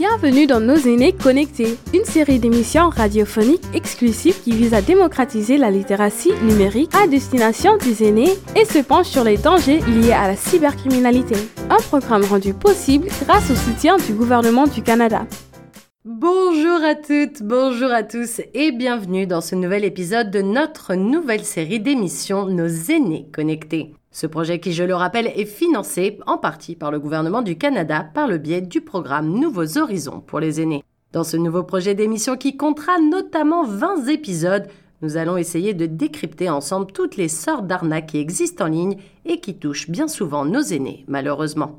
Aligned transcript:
Bienvenue 0.00 0.46
dans 0.46 0.60
Nos 0.60 0.76
aînés 0.76 1.12
connectés, 1.12 1.76
une 1.92 2.06
série 2.06 2.38
d'émissions 2.38 2.88
radiophoniques 2.88 3.66
exclusives 3.74 4.40
qui 4.40 4.52
vise 4.52 4.72
à 4.72 4.80
démocratiser 4.80 5.58
la 5.58 5.70
littératie 5.70 6.32
numérique 6.42 6.94
à 6.94 7.06
destination 7.06 7.76
des 7.76 8.08
aînés 8.08 8.32
et 8.56 8.64
se 8.64 8.78
penche 8.78 9.08
sur 9.08 9.24
les 9.24 9.36
dangers 9.36 9.80
liés 9.80 10.12
à 10.12 10.26
la 10.26 10.36
cybercriminalité. 10.36 11.34
Un 11.68 11.76
programme 11.76 12.24
rendu 12.24 12.54
possible 12.54 13.08
grâce 13.26 13.50
au 13.50 13.54
soutien 13.54 13.98
du 13.98 14.14
gouvernement 14.14 14.66
du 14.66 14.82
Canada. 14.82 15.26
Bonjour 16.06 16.82
à 16.82 16.94
toutes, 16.94 17.42
bonjour 17.42 17.90
à 17.90 18.02
tous 18.02 18.40
et 18.54 18.72
bienvenue 18.72 19.26
dans 19.26 19.42
ce 19.42 19.54
nouvel 19.54 19.84
épisode 19.84 20.30
de 20.30 20.40
notre 20.40 20.94
nouvelle 20.94 21.44
série 21.44 21.78
d'émissions 21.78 22.46
Nos 22.46 22.68
aînés 22.90 23.26
connectés. 23.34 23.92
Ce 24.12 24.26
projet 24.26 24.58
qui, 24.58 24.72
je 24.72 24.82
le 24.82 24.94
rappelle, 24.94 25.28
est 25.28 25.44
financé 25.44 26.18
en 26.26 26.36
partie 26.36 26.74
par 26.74 26.90
le 26.90 26.98
gouvernement 26.98 27.42
du 27.42 27.56
Canada 27.56 28.04
par 28.12 28.26
le 28.26 28.38
biais 28.38 28.60
du 28.60 28.80
programme 28.80 29.38
Nouveaux 29.38 29.78
Horizons 29.78 30.20
pour 30.20 30.40
les 30.40 30.60
aînés. 30.60 30.82
Dans 31.12 31.22
ce 31.22 31.36
nouveau 31.36 31.62
projet 31.62 31.94
d'émission 31.94 32.36
qui 32.36 32.56
comptera 32.56 32.98
notamment 32.98 33.64
20 33.64 34.08
épisodes, 34.08 34.66
nous 35.02 35.16
allons 35.16 35.36
essayer 35.36 35.74
de 35.74 35.86
décrypter 35.86 36.50
ensemble 36.50 36.90
toutes 36.90 37.16
les 37.16 37.28
sortes 37.28 37.68
d'arnaques 37.68 38.08
qui 38.08 38.18
existent 38.18 38.64
en 38.64 38.68
ligne 38.68 38.96
et 39.24 39.38
qui 39.38 39.54
touchent 39.54 39.88
bien 39.88 40.08
souvent 40.08 40.44
nos 40.44 40.60
aînés, 40.60 41.04
malheureusement. 41.06 41.78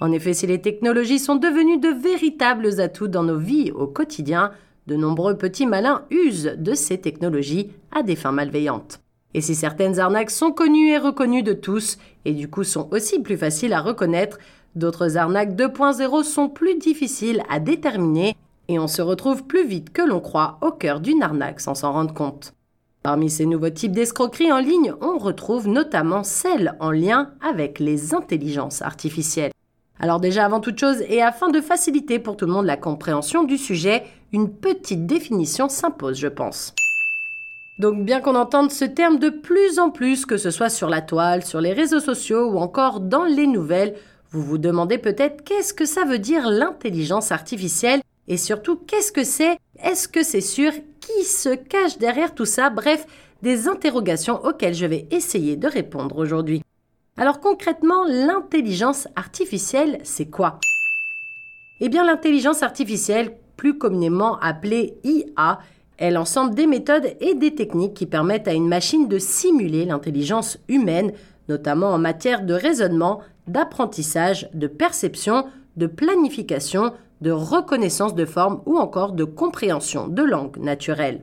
En 0.00 0.10
effet, 0.10 0.34
si 0.34 0.48
les 0.48 0.60
technologies 0.60 1.20
sont 1.20 1.36
devenues 1.36 1.78
de 1.78 1.88
véritables 1.88 2.80
atouts 2.80 3.06
dans 3.06 3.22
nos 3.22 3.38
vies 3.38 3.70
au 3.70 3.86
quotidien, 3.86 4.50
de 4.88 4.96
nombreux 4.96 5.38
petits 5.38 5.66
malins 5.66 6.02
usent 6.10 6.56
de 6.58 6.74
ces 6.74 7.00
technologies 7.00 7.70
à 7.92 8.02
des 8.02 8.16
fins 8.16 8.32
malveillantes. 8.32 9.01
Et 9.34 9.40
si 9.40 9.54
certaines 9.54 9.98
arnaques 9.98 10.30
sont 10.30 10.52
connues 10.52 10.90
et 10.90 10.98
reconnues 10.98 11.42
de 11.42 11.54
tous, 11.54 11.98
et 12.24 12.32
du 12.32 12.48
coup 12.48 12.64
sont 12.64 12.88
aussi 12.92 13.20
plus 13.20 13.36
faciles 13.36 13.72
à 13.72 13.80
reconnaître, 13.80 14.38
d'autres 14.74 15.16
arnaques 15.16 15.54
2.0 15.54 16.22
sont 16.22 16.48
plus 16.48 16.76
difficiles 16.76 17.42
à 17.48 17.58
déterminer, 17.58 18.36
et 18.68 18.78
on 18.78 18.88
se 18.88 19.02
retrouve 19.02 19.44
plus 19.44 19.66
vite 19.66 19.92
que 19.92 20.02
l'on 20.02 20.20
croit 20.20 20.58
au 20.60 20.70
cœur 20.70 21.00
d'une 21.00 21.22
arnaque 21.22 21.60
sans 21.60 21.74
s'en 21.74 21.92
rendre 21.92 22.14
compte. 22.14 22.54
Parmi 23.02 23.30
ces 23.30 23.46
nouveaux 23.46 23.70
types 23.70 23.92
d'escroqueries 23.92 24.52
en 24.52 24.60
ligne, 24.60 24.94
on 25.00 25.18
retrouve 25.18 25.66
notamment 25.66 26.22
celles 26.22 26.76
en 26.78 26.92
lien 26.92 27.32
avec 27.40 27.80
les 27.80 28.14
intelligences 28.14 28.80
artificielles. 28.80 29.50
Alors 29.98 30.20
déjà 30.20 30.44
avant 30.44 30.60
toute 30.60 30.78
chose, 30.78 31.02
et 31.08 31.22
afin 31.22 31.48
de 31.48 31.60
faciliter 31.60 32.18
pour 32.18 32.36
tout 32.36 32.46
le 32.46 32.52
monde 32.52 32.66
la 32.66 32.76
compréhension 32.76 33.44
du 33.44 33.58
sujet, 33.58 34.04
une 34.32 34.50
petite 34.50 35.06
définition 35.06 35.68
s'impose, 35.68 36.18
je 36.18 36.28
pense. 36.28 36.74
Donc 37.78 38.04
bien 38.04 38.20
qu'on 38.20 38.34
entende 38.34 38.70
ce 38.70 38.84
terme 38.84 39.18
de 39.18 39.30
plus 39.30 39.78
en 39.78 39.90
plus, 39.90 40.26
que 40.26 40.36
ce 40.36 40.50
soit 40.50 40.68
sur 40.68 40.88
la 40.88 41.00
toile, 41.00 41.44
sur 41.44 41.60
les 41.60 41.72
réseaux 41.72 42.00
sociaux 42.00 42.50
ou 42.50 42.58
encore 42.58 43.00
dans 43.00 43.24
les 43.24 43.46
nouvelles, 43.46 43.94
vous 44.30 44.42
vous 44.42 44.58
demandez 44.58 44.98
peut-être 44.98 45.42
qu'est-ce 45.42 45.74
que 45.74 45.84
ça 45.84 46.04
veut 46.04 46.18
dire 46.18 46.48
l'intelligence 46.48 47.32
artificielle 47.32 48.02
et 48.28 48.36
surtout 48.36 48.76
qu'est-ce 48.76 49.12
que 49.12 49.24
c'est? 49.24 49.58
Est-ce 49.82 50.06
que 50.08 50.22
c'est 50.22 50.40
sûr? 50.40 50.72
Qui 51.00 51.24
se 51.24 51.54
cache 51.54 51.98
derrière 51.98 52.34
tout 52.34 52.44
ça? 52.44 52.70
Bref, 52.70 53.06
des 53.42 53.68
interrogations 53.68 54.44
auxquelles 54.44 54.74
je 54.74 54.86
vais 54.86 55.08
essayer 55.10 55.56
de 55.56 55.66
répondre 55.66 56.18
aujourd'hui. 56.18 56.62
Alors 57.16 57.40
concrètement, 57.40 58.04
l'intelligence 58.04 59.08
artificielle, 59.16 59.98
c'est 60.04 60.30
quoi? 60.30 60.60
Eh 61.80 61.88
bien 61.88 62.04
l'intelligence 62.06 62.62
artificielle, 62.62 63.36
plus 63.56 63.76
communément 63.76 64.38
appelée 64.38 64.98
IA, 65.04 65.58
est 65.98 66.10
l'ensemble 66.10 66.54
des 66.54 66.66
méthodes 66.66 67.14
et 67.20 67.34
des 67.34 67.54
techniques 67.54 67.94
qui 67.94 68.06
permettent 68.06 68.48
à 68.48 68.54
une 68.54 68.68
machine 68.68 69.08
de 69.08 69.18
simuler 69.18 69.84
l'intelligence 69.84 70.58
humaine, 70.68 71.12
notamment 71.48 71.90
en 71.90 71.98
matière 71.98 72.44
de 72.44 72.54
raisonnement, 72.54 73.20
d'apprentissage, 73.46 74.48
de 74.54 74.66
perception, 74.66 75.46
de 75.76 75.86
planification, 75.86 76.92
de 77.20 77.30
reconnaissance 77.30 78.14
de 78.14 78.24
forme 78.24 78.60
ou 78.66 78.76
encore 78.76 79.12
de 79.12 79.24
compréhension 79.24 80.08
de 80.08 80.22
langue 80.22 80.56
naturelle. 80.58 81.22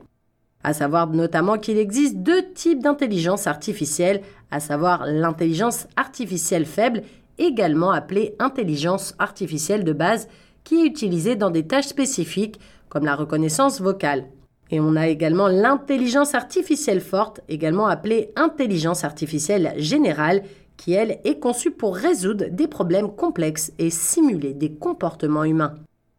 À 0.62 0.74
savoir 0.74 1.08
notamment 1.08 1.58
qu'il 1.58 1.78
existe 1.78 2.18
deux 2.18 2.52
types 2.52 2.82
d'intelligence 2.82 3.46
artificielle, 3.46 4.20
à 4.50 4.60
savoir 4.60 5.06
l'intelligence 5.06 5.86
artificielle 5.96 6.66
faible, 6.66 7.02
également 7.38 7.90
appelée 7.90 8.34
intelligence 8.38 9.14
artificielle 9.18 9.84
de 9.84 9.92
base, 9.92 10.28
qui 10.64 10.82
est 10.82 10.86
utilisée 10.86 11.36
dans 11.36 11.50
des 11.50 11.66
tâches 11.66 11.86
spécifiques 11.86 12.60
comme 12.90 13.04
la 13.04 13.14
reconnaissance 13.14 13.80
vocale. 13.80 14.24
Et 14.70 14.80
on 14.80 14.96
a 14.96 15.08
également 15.08 15.48
l'intelligence 15.48 16.34
artificielle 16.34 17.00
forte, 17.00 17.40
également 17.48 17.86
appelée 17.86 18.32
intelligence 18.36 19.04
artificielle 19.04 19.74
générale, 19.76 20.42
qui 20.76 20.92
elle 20.92 21.18
est 21.24 21.38
conçue 21.38 21.72
pour 21.72 21.96
résoudre 21.96 22.46
des 22.50 22.68
problèmes 22.68 23.14
complexes 23.14 23.72
et 23.78 23.90
simuler 23.90 24.54
des 24.54 24.72
comportements 24.72 25.44
humains. 25.44 25.74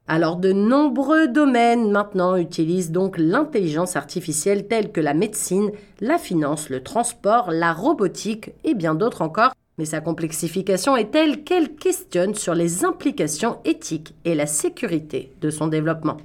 Alors 0.07 0.35
de 0.35 0.51
nombreux 0.51 1.27
domaines 1.27 1.89
maintenant 1.89 2.35
utilisent 2.35 2.91
donc 2.91 3.17
l'intelligence 3.17 3.95
artificielle 3.95 4.67
telle 4.67 4.91
que 4.91 4.99
la 4.99 5.13
médecine, 5.13 5.71
la 6.01 6.17
finance, 6.17 6.69
le 6.69 6.83
transport, 6.83 7.49
la 7.51 7.71
robotique 7.71 8.51
et 8.63 8.73
bien 8.73 8.93
d'autres 8.93 9.21
encore, 9.21 9.53
mais 9.77 9.85
sa 9.85 10.01
complexification 10.01 10.97
est 10.97 11.11
telle 11.11 11.43
qu'elle 11.43 11.75
questionne 11.75 12.35
sur 12.35 12.53
les 12.53 12.83
implications 12.83 13.59
éthiques 13.63 14.13
et 14.25 14.35
la 14.35 14.47
sécurité 14.47 15.31
de 15.39 15.49
son 15.49 15.67
développement. 15.67 16.17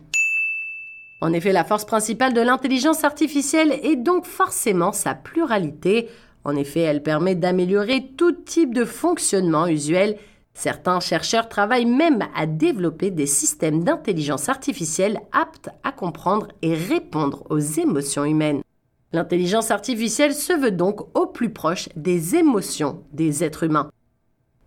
En 1.21 1.33
effet, 1.33 1.53
la 1.53 1.65
force 1.65 1.87
principale 1.87 2.35
de 2.35 2.41
l'intelligence 2.43 3.03
artificielle 3.03 3.73
est 3.83 3.97
donc 3.97 4.27
forcément 4.27 4.93
sa 4.93 5.15
pluralité. 5.15 6.09
En 6.45 6.55
effet, 6.55 6.81
elle 6.81 7.03
permet 7.03 7.35
d'améliorer 7.35 8.13
tout 8.17 8.33
type 8.33 8.75
de 8.75 8.85
fonctionnement 8.85 9.67
usuel. 9.67 10.19
Certains 10.53 11.01
chercheurs 11.01 11.49
travaillent 11.49 11.87
même 11.87 12.25
à 12.35 12.47
développer 12.47 13.11
des 13.11 13.27
systèmes 13.27 13.83
d'intelligence 13.83 14.49
artificielle 14.49 15.21
aptes 15.33 15.71
à 15.85 15.93
comprendre 15.93 16.49
et 16.63 16.75
répondre 16.75 17.45
aux 17.51 17.59
émotions 17.59 18.25
humaines. 18.25 18.63
L'intelligence 19.13 19.71
artificielle 19.71 20.35
se 20.35 20.53
veut 20.53 20.71
donc 20.71 21.01
au 21.17 21.27
plus 21.27 21.51
proche 21.51 21.89
des 21.97 22.37
émotions 22.37 23.03
des 23.13 23.43
êtres 23.43 23.65
humains. 23.65 23.91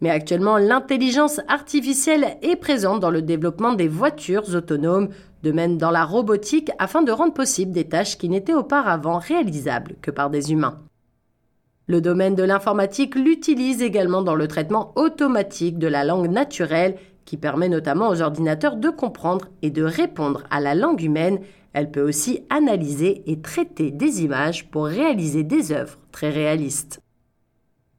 Mais 0.01 0.09
actuellement, 0.09 0.57
l'intelligence 0.57 1.41
artificielle 1.47 2.37
est 2.41 2.55
présente 2.55 3.01
dans 3.01 3.09
le 3.09 3.21
développement 3.21 3.73
des 3.73 3.87
voitures 3.87 4.55
autonomes, 4.55 5.09
de 5.43 5.51
même 5.51 5.77
dans 5.77 5.91
la 5.91 6.05
robotique, 6.05 6.71
afin 6.79 7.01
de 7.01 7.11
rendre 7.11 7.33
possible 7.33 7.71
des 7.71 7.87
tâches 7.87 8.17
qui 8.17 8.29
n'étaient 8.29 8.53
auparavant 8.53 9.17
réalisables 9.17 9.95
que 10.01 10.11
par 10.11 10.29
des 10.29 10.51
humains. 10.51 10.79
Le 11.87 12.01
domaine 12.01 12.35
de 12.35 12.43
l'informatique 12.43 13.15
l'utilise 13.15 13.81
également 13.81 14.21
dans 14.21 14.35
le 14.35 14.47
traitement 14.47 14.93
automatique 14.95 15.79
de 15.79 15.87
la 15.87 16.03
langue 16.03 16.29
naturelle, 16.29 16.95
qui 17.25 17.35
permet 17.35 17.69
notamment 17.69 18.09
aux 18.09 18.21
ordinateurs 18.21 18.75
de 18.75 18.89
comprendre 18.89 19.49
et 19.61 19.69
de 19.69 19.83
répondre 19.83 20.43
à 20.49 20.59
la 20.59 20.75
langue 20.75 21.01
humaine. 21.01 21.39
Elle 21.73 21.91
peut 21.91 22.01
aussi 22.01 22.41
analyser 22.49 23.23
et 23.27 23.41
traiter 23.41 23.91
des 23.91 24.23
images 24.23 24.69
pour 24.69 24.85
réaliser 24.85 25.43
des 25.43 25.71
œuvres 25.71 25.97
très 26.11 26.29
réalistes. 26.29 27.01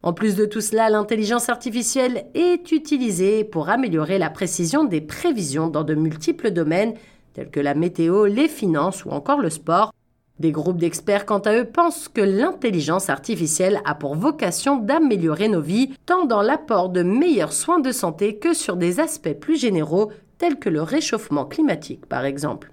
En 0.02 0.14
plus 0.14 0.34
de 0.34 0.46
tout 0.46 0.62
cela, 0.62 0.88
l'intelligence 0.88 1.50
artificielle 1.50 2.24
est 2.34 2.72
utilisée 2.72 3.44
pour 3.44 3.68
améliorer 3.68 4.18
la 4.18 4.30
précision 4.30 4.84
des 4.84 5.02
prévisions 5.02 5.68
dans 5.68 5.84
de 5.84 5.94
multiples 5.94 6.50
domaines 6.50 6.94
tels 7.34 7.50
que 7.50 7.60
la 7.60 7.74
météo, 7.74 8.24
les 8.24 8.48
finances 8.48 9.04
ou 9.04 9.10
encore 9.10 9.40
le 9.40 9.50
sport. 9.50 9.92
Des 10.38 10.52
groupes 10.52 10.78
d'experts, 10.78 11.26
quant 11.26 11.40
à 11.40 11.54
eux, 11.54 11.66
pensent 11.66 12.08
que 12.08 12.22
l'intelligence 12.22 13.10
artificielle 13.10 13.82
a 13.84 13.94
pour 13.94 14.14
vocation 14.14 14.76
d'améliorer 14.76 15.48
nos 15.48 15.60
vies, 15.60 15.92
tant 16.06 16.24
dans 16.24 16.40
l'apport 16.40 16.88
de 16.88 17.02
meilleurs 17.02 17.52
soins 17.52 17.78
de 17.78 17.92
santé 17.92 18.38
que 18.38 18.54
sur 18.54 18.76
des 18.76 19.00
aspects 19.00 19.34
plus 19.34 19.60
généraux, 19.60 20.10
tels 20.38 20.58
que 20.58 20.70
le 20.70 20.80
réchauffement 20.80 21.44
climatique, 21.44 22.06
par 22.06 22.24
exemple. 22.24 22.72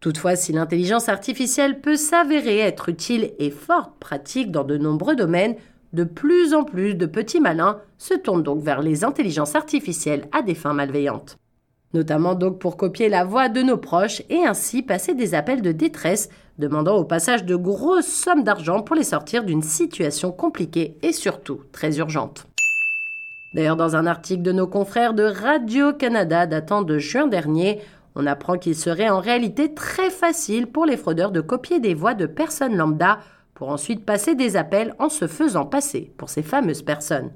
Toutefois, 0.00 0.36
si 0.36 0.52
l'intelligence 0.52 1.08
artificielle 1.08 1.80
peut 1.80 1.96
s'avérer 1.96 2.58
être 2.58 2.90
utile 2.90 3.32
et 3.38 3.50
fort 3.50 3.92
pratique 3.98 4.50
dans 4.50 4.64
de 4.64 4.76
nombreux 4.76 5.16
domaines, 5.16 5.56
de 5.92 6.04
plus 6.04 6.54
en 6.54 6.64
plus 6.64 6.94
de 6.94 7.06
petits 7.06 7.40
malins 7.40 7.80
se 7.98 8.14
tournent 8.14 8.42
donc 8.42 8.62
vers 8.62 8.82
les 8.82 9.04
intelligences 9.04 9.54
artificielles 9.54 10.28
à 10.32 10.42
des 10.42 10.54
fins 10.54 10.72
malveillantes. 10.72 11.36
Notamment 11.92 12.34
donc 12.34 12.60
pour 12.60 12.76
copier 12.76 13.08
la 13.08 13.24
voix 13.24 13.48
de 13.48 13.62
nos 13.62 13.76
proches 13.76 14.22
et 14.30 14.46
ainsi 14.46 14.82
passer 14.82 15.14
des 15.14 15.34
appels 15.34 15.62
de 15.62 15.72
détresse 15.72 16.28
demandant 16.58 16.96
au 16.96 17.04
passage 17.04 17.44
de 17.44 17.56
grosses 17.56 18.06
sommes 18.06 18.44
d'argent 18.44 18.82
pour 18.82 18.94
les 18.94 19.02
sortir 19.02 19.42
d'une 19.44 19.62
situation 19.62 20.30
compliquée 20.30 20.96
et 21.02 21.12
surtout 21.12 21.62
très 21.72 21.98
urgente. 21.98 22.46
D'ailleurs, 23.54 23.76
dans 23.76 23.96
un 23.96 24.06
article 24.06 24.42
de 24.42 24.52
nos 24.52 24.68
confrères 24.68 25.14
de 25.14 25.24
Radio-Canada 25.24 26.46
datant 26.46 26.82
de 26.82 26.98
juin 26.98 27.26
dernier, 27.26 27.80
on 28.14 28.26
apprend 28.26 28.58
qu'il 28.58 28.76
serait 28.76 29.08
en 29.08 29.18
réalité 29.18 29.74
très 29.74 30.10
facile 30.10 30.68
pour 30.68 30.86
les 30.86 30.96
fraudeurs 30.96 31.32
de 31.32 31.40
copier 31.40 31.80
des 31.80 31.94
voix 31.94 32.14
de 32.14 32.26
personnes 32.26 32.76
lambda 32.76 33.18
pour 33.60 33.68
ensuite 33.68 34.06
passer 34.06 34.34
des 34.34 34.56
appels 34.56 34.94
en 34.98 35.10
se 35.10 35.26
faisant 35.26 35.66
passer 35.66 36.14
pour 36.16 36.30
ces 36.30 36.42
fameuses 36.42 36.80
personnes. 36.80 37.30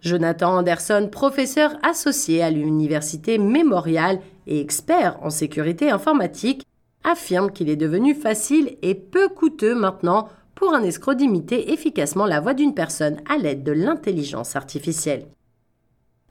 Jonathan 0.00 0.56
Anderson, 0.56 1.10
professeur 1.12 1.76
associé 1.82 2.42
à 2.42 2.48
l'université 2.48 3.36
Mémorial 3.36 4.20
et 4.46 4.58
expert 4.58 5.18
en 5.20 5.28
sécurité 5.28 5.90
informatique, 5.90 6.64
affirme 7.04 7.52
qu'il 7.52 7.68
est 7.68 7.76
devenu 7.76 8.14
facile 8.14 8.78
et 8.80 8.94
peu 8.94 9.28
coûteux 9.28 9.74
maintenant 9.74 10.30
pour 10.54 10.72
un 10.72 10.82
escroc 10.82 11.12
d'imiter 11.12 11.74
efficacement 11.74 12.24
la 12.24 12.40
voix 12.40 12.54
d'une 12.54 12.72
personne 12.72 13.18
à 13.28 13.36
l'aide 13.36 13.64
de 13.64 13.72
l'intelligence 13.72 14.56
artificielle. 14.56 15.26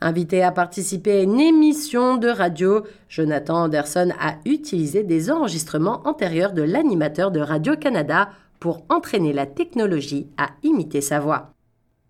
Invité 0.01 0.42
à 0.42 0.51
participer 0.51 1.19
à 1.19 1.22
une 1.22 1.39
émission 1.39 2.18
de 2.18 2.30
radio, 2.30 2.81
Jonathan 3.10 3.66
Anderson 3.66 4.10
a 4.19 4.38
utilisé 4.45 5.04
des 5.04 5.30
enregistrements 5.30 6.01
antérieurs 6.06 6.54
de 6.54 6.63
l'animateur 6.63 7.30
de 7.30 7.42
Radio-Canada 7.42 8.30
pour 8.62 8.86
entraîner 8.90 9.34
la 9.34 9.48
technologie 9.48 10.28
à 10.38 10.52
imiter 10.63 11.02
sa 11.02 11.19
voix. 11.19 11.52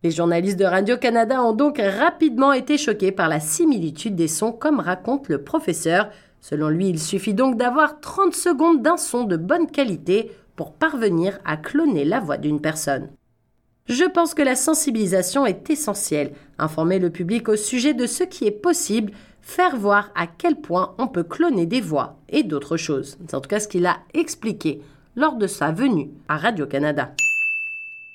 Les 0.04 0.12
journalistes 0.12 0.60
de 0.60 0.66
Radio-Canada 0.66 1.42
ont 1.42 1.54
donc 1.54 1.80
rapidement 1.80 2.52
été 2.54 2.78
choqués 2.78 3.14
par 3.14 3.30
la 3.30 3.40
similitude 3.40 4.16
des 4.16 4.28
sons 4.28 4.52
comme 4.52 4.80
raconte 4.80 5.30
le 5.30 5.44
professeur. 5.44 6.10
Selon 6.42 6.70
lui, 6.70 6.90
il 6.90 7.00
suffit 7.00 7.34
donc 7.34 7.56
d'avoir 7.56 8.02
30 8.02 8.36
secondes 8.36 8.82
d'un 8.82 8.98
son 8.98 9.24
de 9.24 9.38
bonne 9.38 9.72
qualité 9.72 10.32
pour 10.58 10.74
parvenir 10.74 11.40
à 11.46 11.56
cloner 11.56 12.04
la 12.04 12.20
voix 12.20 12.38
d'une 12.38 12.60
personne. 12.60 13.10
Je 13.86 14.06
pense 14.06 14.34
que 14.34 14.42
la 14.42 14.56
sensibilisation 14.56 15.46
est 15.46 15.70
essentielle. 15.70 16.34
Informer 16.60 17.00
le 17.00 17.12
public 17.12 17.48
au 17.48 17.56
sujet 17.56 17.94
de 17.94 18.08
ce 18.08 18.24
qui 18.24 18.46
est 18.46 18.52
possible, 18.52 19.14
faire 19.42 19.78
voir 19.78 20.12
à 20.16 20.28
quel 20.28 20.58
point 20.58 20.96
on 20.98 21.08
peut 21.08 21.24
cloner 21.24 21.66
des 21.66 21.82
voix 21.82 22.20
et 22.28 22.44
d'autres 22.44 22.78
choses. 22.78 23.18
C'est 23.28 23.36
en 23.36 23.42
tout 23.42 23.50
cas 23.50 23.62
ce 23.62 23.70
qu'il 23.70 23.86
a 23.86 24.00
expliqué 24.14 24.82
lors 25.16 25.36
de 25.36 25.48
sa 25.48 25.72
venue 25.72 26.10
à 26.28 26.38
Radio-Canada. 26.38 27.12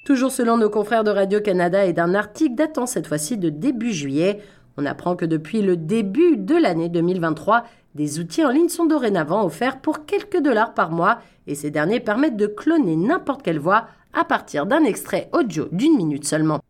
Toujours 0.05 0.31
selon 0.31 0.57
nos 0.57 0.71
confrères 0.71 1.05
de 1.05 1.11
Radio-Canada 1.11 1.85
et 1.85 1.93
d'un 1.93 2.15
article 2.15 2.55
datant 2.55 2.87
cette 2.87 3.07
fois-ci 3.07 3.37
de 3.37 3.51
début 3.51 3.93
juillet, 3.93 4.41
on 4.77 4.87
apprend 4.87 5.17
que 5.17 5.25
depuis 5.25 5.63
le 5.63 5.77
début 5.77 6.37
de 6.37 6.55
l'année 6.55 6.89
2023, 6.89 7.65
des 7.95 8.19
outils 8.19 8.45
en 8.45 8.51
ligne 8.51 8.69
sont 8.69 8.87
dorénavant 8.87 9.45
offerts 9.45 9.81
pour 9.81 10.05
quelques 10.05 10.41
dollars 10.41 10.75
par 10.75 10.91
mois 10.91 11.19
et 11.47 11.55
ces 11.55 11.71
derniers 11.71 12.01
permettent 12.01 12.37
de 12.37 12.47
cloner 12.47 12.97
n'importe 12.97 13.43
quelle 13.43 13.59
voix 13.59 13.87
à 14.13 14.25
partir 14.25 14.67
d'un 14.67 14.85
extrait 14.85 15.29
audio 15.33 15.69
d'une 15.73 15.97
minute 15.97 16.25
seulement. 16.25 16.61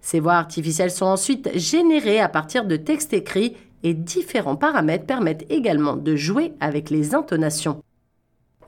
Ces 0.00 0.20
voix 0.20 0.34
artificielles 0.34 0.90
sont 0.90 1.06
ensuite 1.06 1.50
générées 1.56 2.20
à 2.20 2.28
partir 2.28 2.64
de 2.64 2.76
textes 2.76 3.12
écrits 3.12 3.56
et 3.82 3.94
différents 3.94 4.56
paramètres 4.56 5.06
permettent 5.06 5.46
également 5.50 5.96
de 5.96 6.16
jouer 6.16 6.54
avec 6.60 6.90
les 6.90 7.14
intonations. 7.14 7.82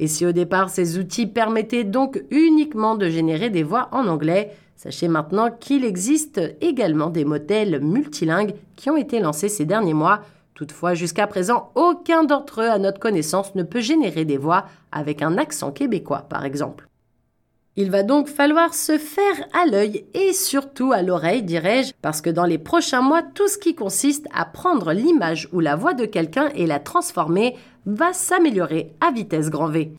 Et 0.00 0.08
si 0.08 0.25
au 0.25 0.32
départ 0.32 0.70
ces 0.70 0.99
outils 0.99 1.26
permettaient 1.26 1.85
donc 1.85 2.25
uniquement 2.31 2.97
de 2.97 3.11
générer 3.11 3.50
des 3.50 3.62
voix 3.62 3.88
en 3.93 4.08
anglais, 4.08 4.50
sachez 4.75 5.08
maintenant 5.08 5.50
qu'il 5.50 5.85
existe 5.85 6.41
également 6.62 7.11
des 7.11 7.26
modèles 7.26 7.81
multilingues 7.81 8.55
qui 8.76 8.88
ont 8.88 8.97
été 8.97 9.20
lancés 9.20 9.50
ces 9.50 9.67
derniers 9.67 9.94
mois. 9.94 10.20
Toutefois, 10.55 10.94
jusqu'à 10.94 11.26
présent, 11.26 11.70
aucun 11.75 12.25
d'entre 12.25 12.62
eux, 12.62 12.70
à 12.70 12.79
notre 12.79 12.99
connaissance, 12.99 13.55
ne 13.55 13.62
peut 13.62 13.81
générer 13.81 14.25
des 14.25 14.38
voix 14.38 14.64
avec 14.91 15.20
un 15.20 15.37
accent 15.37 15.70
québécois, 15.70 16.26
par 16.29 16.47
exemple. 16.47 16.90
Il 17.81 17.91
va 17.91 18.03
donc 18.03 18.29
falloir 18.29 18.75
se 18.75 18.99
faire 18.99 19.47
à 19.55 19.65
l'œil 19.65 20.05
et 20.12 20.35
surtout 20.35 20.93
à 20.93 21.00
l'oreille, 21.00 21.43
dirais-je, 21.43 21.94
parce 22.03 22.21
que 22.21 22.29
dans 22.29 22.44
les 22.44 22.59
prochains 22.59 23.00
mois, 23.00 23.23
tout 23.23 23.49
ce 23.49 23.56
qui 23.56 23.75
consiste 23.75 24.27
à 24.35 24.44
prendre 24.44 24.93
l'image 24.93 25.49
ou 25.55 25.61
la 25.61 25.77
voix 25.77 25.94
de 25.94 26.05
quelqu'un 26.05 26.50
et 26.55 26.67
la 26.67 26.79
transformer 26.79 27.56
va 27.87 28.12
s'améliorer 28.12 28.93
à 29.00 29.11
vitesse 29.12 29.49
grand 29.49 29.71
V. 29.71 29.94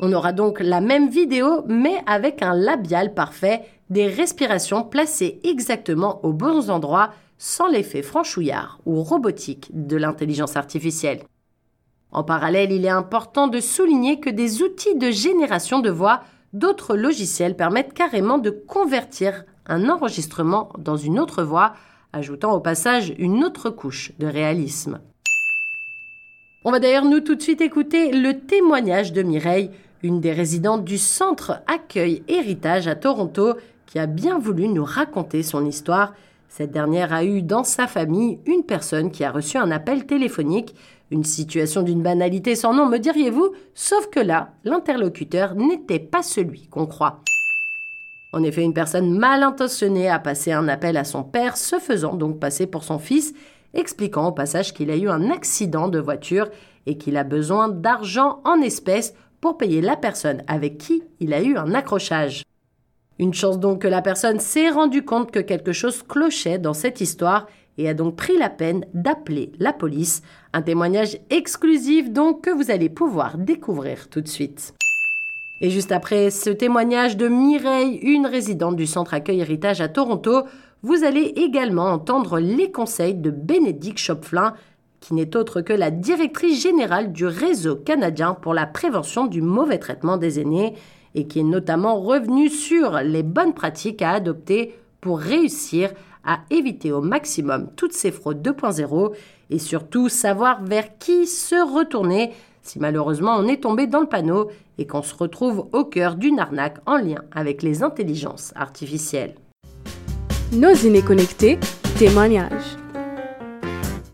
On 0.00 0.12
aura 0.12 0.34
donc 0.34 0.60
la 0.60 0.82
même 0.82 1.08
vidéo, 1.08 1.64
mais 1.66 2.02
avec 2.04 2.42
un 2.42 2.52
labial 2.52 3.14
parfait, 3.14 3.62
des 3.88 4.08
respirations 4.08 4.84
placées 4.84 5.40
exactement 5.44 6.20
aux 6.26 6.34
bons 6.34 6.68
endroits, 6.68 7.08
sans 7.38 7.68
l'effet 7.68 8.02
franchouillard 8.02 8.80
ou 8.84 9.02
robotique 9.02 9.70
de 9.72 9.96
l'intelligence 9.96 10.56
artificielle. 10.58 11.20
En 12.12 12.22
parallèle, 12.22 12.70
il 12.70 12.84
est 12.84 12.90
important 12.90 13.48
de 13.48 13.60
souligner 13.60 14.20
que 14.20 14.28
des 14.30 14.62
outils 14.62 14.96
de 14.96 15.10
génération 15.10 15.80
de 15.80 15.90
voix 15.90 16.20
d'autres 16.52 16.96
logiciels 16.96 17.56
permettent 17.56 17.92
carrément 17.92 18.38
de 18.38 18.50
convertir 18.50 19.44
un 19.66 19.88
enregistrement 19.88 20.70
dans 20.78 20.96
une 20.96 21.18
autre 21.18 21.42
voix, 21.42 21.74
ajoutant 22.12 22.52
au 22.52 22.60
passage 22.60 23.14
une 23.18 23.44
autre 23.44 23.70
couche 23.70 24.12
de 24.18 24.26
réalisme. 24.26 25.00
On 26.64 26.72
va 26.72 26.80
d'ailleurs 26.80 27.04
nous 27.04 27.20
tout 27.20 27.34
de 27.34 27.42
suite 27.42 27.60
écouter 27.60 28.10
le 28.10 28.40
témoignage 28.40 29.12
de 29.12 29.22
Mireille, 29.22 29.70
une 30.02 30.20
des 30.20 30.32
résidentes 30.32 30.84
du 30.84 30.98
centre 30.98 31.62
Accueil 31.66 32.22
Héritage 32.28 32.88
à 32.88 32.96
Toronto, 32.96 33.54
qui 33.86 33.98
a 33.98 34.06
bien 34.06 34.38
voulu 34.38 34.68
nous 34.68 34.84
raconter 34.84 35.42
son 35.42 35.64
histoire. 35.64 36.12
Cette 36.48 36.72
dernière 36.72 37.12
a 37.12 37.24
eu 37.24 37.42
dans 37.42 37.64
sa 37.64 37.86
famille 37.86 38.40
une 38.46 38.64
personne 38.64 39.10
qui 39.10 39.24
a 39.24 39.30
reçu 39.30 39.58
un 39.58 39.70
appel 39.70 40.06
téléphonique 40.06 40.74
une 41.10 41.24
situation 41.24 41.82
d'une 41.82 42.02
banalité 42.02 42.56
sans 42.56 42.74
nom, 42.74 42.86
me 42.86 42.98
diriez-vous, 42.98 43.52
sauf 43.74 44.08
que 44.10 44.20
là, 44.20 44.52
l'interlocuteur 44.64 45.54
n'était 45.54 46.00
pas 46.00 46.22
celui 46.22 46.66
qu'on 46.66 46.86
croit. 46.86 47.20
En 48.32 48.42
effet, 48.42 48.62
une 48.62 48.74
personne 48.74 49.16
mal 49.16 49.42
intentionnée 49.42 50.10
a 50.10 50.18
passé 50.18 50.52
un 50.52 50.68
appel 50.68 50.96
à 50.96 51.04
son 51.04 51.22
père, 51.22 51.56
se 51.56 51.78
faisant 51.78 52.14
donc 52.14 52.40
passer 52.40 52.66
pour 52.66 52.84
son 52.84 52.98
fils, 52.98 53.34
expliquant 53.72 54.28
au 54.28 54.32
passage 54.32 54.74
qu'il 54.74 54.90
a 54.90 54.96
eu 54.96 55.08
un 55.08 55.30
accident 55.30 55.88
de 55.88 55.98
voiture 55.98 56.48
et 56.86 56.98
qu'il 56.98 57.16
a 57.16 57.24
besoin 57.24 57.68
d'argent 57.68 58.40
en 58.44 58.60
espèces 58.60 59.14
pour 59.40 59.56
payer 59.56 59.80
la 59.80 59.96
personne 59.96 60.42
avec 60.48 60.78
qui 60.78 61.02
il 61.20 61.32
a 61.34 61.42
eu 61.42 61.56
un 61.56 61.74
accrochage. 61.74 62.42
Une 63.18 63.32
chance 63.32 63.58
donc 63.58 63.82
que 63.82 63.88
la 63.88 64.02
personne 64.02 64.40
s'est 64.40 64.70
rendue 64.70 65.04
compte 65.04 65.30
que 65.30 65.40
quelque 65.40 65.72
chose 65.72 66.02
clochait 66.02 66.58
dans 66.58 66.74
cette 66.74 67.00
histoire 67.00 67.46
et 67.78 67.88
a 67.88 67.94
donc 67.94 68.16
pris 68.16 68.36
la 68.38 68.50
peine 68.50 68.84
d'appeler 68.94 69.52
la 69.58 69.72
police. 69.72 70.22
Un 70.52 70.62
témoignage 70.62 71.18
exclusif 71.30 72.10
donc 72.10 72.42
que 72.42 72.50
vous 72.50 72.70
allez 72.70 72.88
pouvoir 72.88 73.38
découvrir 73.38 74.08
tout 74.08 74.20
de 74.20 74.28
suite. 74.28 74.74
Et 75.60 75.70
juste 75.70 75.92
après 75.92 76.30
ce 76.30 76.50
témoignage 76.50 77.16
de 77.16 77.28
Mireille, 77.28 77.98
une 78.02 78.26
résidente 78.26 78.76
du 78.76 78.86
centre 78.86 79.14
accueil 79.14 79.40
héritage 79.40 79.80
à 79.80 79.88
Toronto, 79.88 80.42
vous 80.82 81.04
allez 81.04 81.32
également 81.36 81.86
entendre 81.86 82.38
les 82.38 82.70
conseils 82.70 83.14
de 83.14 83.30
Bénédicte 83.30 83.98
Chopflin, 83.98 84.54
qui 85.00 85.14
n'est 85.14 85.36
autre 85.36 85.62
que 85.62 85.72
la 85.72 85.90
directrice 85.90 86.62
générale 86.62 87.12
du 87.12 87.26
réseau 87.26 87.76
canadien 87.76 88.34
pour 88.34 88.52
la 88.52 88.66
prévention 88.66 89.26
du 89.26 89.40
mauvais 89.40 89.78
traitement 89.78 90.16
des 90.16 90.40
aînés 90.40 90.74
et 91.14 91.26
qui 91.26 91.40
est 91.40 91.44
notamment 91.44 92.00
revenue 92.00 92.50
sur 92.50 92.98
les 93.00 93.22
bonnes 93.22 93.54
pratiques 93.54 94.02
à 94.02 94.12
adopter 94.12 94.74
pour 95.00 95.18
réussir 95.18 95.90
à 96.26 96.40
éviter 96.50 96.92
au 96.92 97.00
maximum 97.00 97.68
toutes 97.76 97.92
ces 97.92 98.10
fraudes 98.10 98.46
2.0 98.46 99.12
et 99.50 99.58
surtout 99.58 100.08
savoir 100.08 100.62
vers 100.62 100.98
qui 100.98 101.26
se 101.26 101.54
retourner 101.54 102.32
si 102.62 102.80
malheureusement 102.80 103.36
on 103.38 103.46
est 103.46 103.62
tombé 103.62 103.86
dans 103.86 104.00
le 104.00 104.08
panneau 104.08 104.50
et 104.78 104.86
qu'on 104.86 105.02
se 105.02 105.14
retrouve 105.14 105.68
au 105.72 105.84
cœur 105.84 106.16
d'une 106.16 106.40
arnaque 106.40 106.78
en 106.86 106.96
lien 106.96 107.22
avec 107.32 107.62
les 107.62 107.82
intelligences 107.82 108.52
artificielles. 108.56 109.36
Nos 110.52 110.74
inés 110.74 111.02
connectés, 111.02 111.58
témoignages 111.98 112.76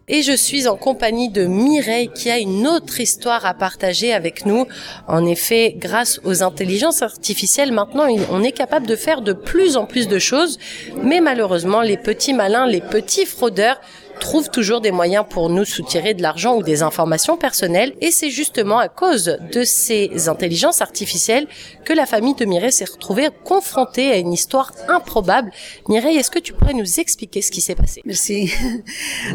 et 0.08 0.22
je 0.22 0.32
suis 0.32 0.68
en 0.68 0.76
compagnie 0.76 1.28
de 1.28 1.44
Mireille 1.44 2.10
qui 2.14 2.30
a 2.30 2.38
une 2.38 2.66
autre 2.66 3.00
histoire 3.00 3.46
à 3.46 3.54
partager 3.54 4.12
avec 4.12 4.46
nous. 4.46 4.66
En 5.08 5.24
effet, 5.24 5.74
grâce 5.76 6.20
aux 6.24 6.42
intelligences 6.42 7.02
artificielles, 7.02 7.72
maintenant 7.72 8.06
on 8.30 8.42
est 8.42 8.52
capable 8.52 8.86
de 8.86 8.96
faire 8.96 9.22
de 9.22 9.32
plus 9.32 9.76
en 9.76 9.86
plus 9.86 10.08
de 10.08 10.18
choses, 10.18 10.58
mais 11.02 11.20
malheureusement 11.20 11.80
les 11.80 11.96
petits 11.96 12.34
malins, 12.34 12.66
les 12.66 12.80
petits 12.80 13.26
fraudeurs 13.26 13.80
trouve 14.22 14.48
toujours 14.48 14.80
des 14.80 14.92
moyens 14.92 15.24
pour 15.28 15.50
nous 15.50 15.64
soutirer 15.64 16.14
de 16.14 16.22
l'argent 16.22 16.56
ou 16.56 16.62
des 16.62 16.82
informations 16.82 17.36
personnelles. 17.36 17.92
Et 18.00 18.10
c'est 18.10 18.30
justement 18.30 18.78
à 18.78 18.88
cause 18.88 19.36
de 19.52 19.64
ces 19.64 20.28
intelligences 20.28 20.80
artificielles 20.80 21.46
que 21.84 21.92
la 21.92 22.06
famille 22.06 22.34
de 22.34 22.44
Mireille 22.44 22.72
s'est 22.72 22.92
retrouvée 22.96 23.28
confrontée 23.44 24.10
à 24.12 24.16
une 24.16 24.32
histoire 24.32 24.72
improbable. 24.88 25.50
Mireille, 25.88 26.16
est-ce 26.16 26.30
que 26.30 26.38
tu 26.38 26.52
pourrais 26.52 26.74
nous 26.74 27.00
expliquer 27.00 27.42
ce 27.42 27.50
qui 27.50 27.60
s'est 27.60 27.74
passé? 27.74 28.00
Merci. 28.04 28.52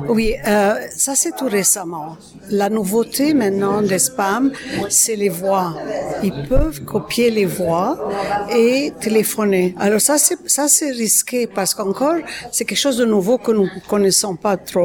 Oui, 0.09 0.35
euh, 0.47 0.75
ça 0.95 1.13
c'est 1.15 1.35
tout 1.35 1.47
récemment. 1.47 2.17
La 2.49 2.69
nouveauté 2.69 3.33
maintenant 3.33 3.81
des 3.81 3.99
spams, 3.99 4.51
c'est 4.89 5.15
les 5.15 5.29
voix. 5.29 5.75
Ils 6.23 6.45
peuvent 6.47 6.81
copier 6.83 7.29
les 7.31 7.45
voix 7.45 8.09
et 8.55 8.93
téléphoner. 8.99 9.75
Alors 9.79 10.01
ça 10.01 10.17
c'est 10.17 10.37
ça 10.47 10.67
c'est 10.67 10.91
risqué 10.91 11.47
parce 11.47 11.73
qu'encore 11.73 12.19
c'est 12.51 12.65
quelque 12.65 12.77
chose 12.87 12.97
de 12.97 13.05
nouveau 13.05 13.37
que 13.37 13.51
nous 13.51 13.69
connaissons 13.87 14.35
pas 14.35 14.55
trop 14.57 14.76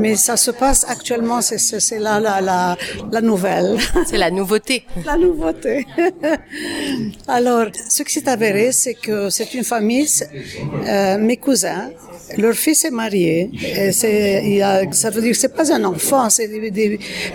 mais 0.00 0.16
ça 0.16 0.36
se 0.36 0.50
passe 0.50 0.84
actuellement, 0.88 1.40
c'est 1.40 1.98
la, 1.98 2.20
la, 2.20 2.40
la, 2.40 2.76
la 3.10 3.20
nouvelle. 3.20 3.78
C'est 4.06 4.18
la 4.18 4.30
nouveauté. 4.30 4.84
la 5.06 5.16
nouveauté. 5.16 5.86
Alors, 7.28 7.66
ce 7.88 8.02
qui 8.02 8.12
s'est 8.12 8.28
avéré, 8.28 8.72
c'est 8.72 8.94
que 8.94 9.30
c'est 9.30 9.54
une 9.54 9.64
famille, 9.64 10.08
euh, 10.86 11.18
mes 11.18 11.36
cousins, 11.36 11.90
leur 12.38 12.54
fils 12.54 12.84
est 12.84 12.90
marié, 12.90 13.50
et 13.62 13.90
il 14.54 14.62
a, 14.62 14.90
ça 14.92 15.10
veut 15.10 15.20
dire 15.20 15.32
que 15.32 15.38
c'est 15.38 15.54
pas 15.54 15.72
un 15.72 15.84
enfant, 15.84 16.28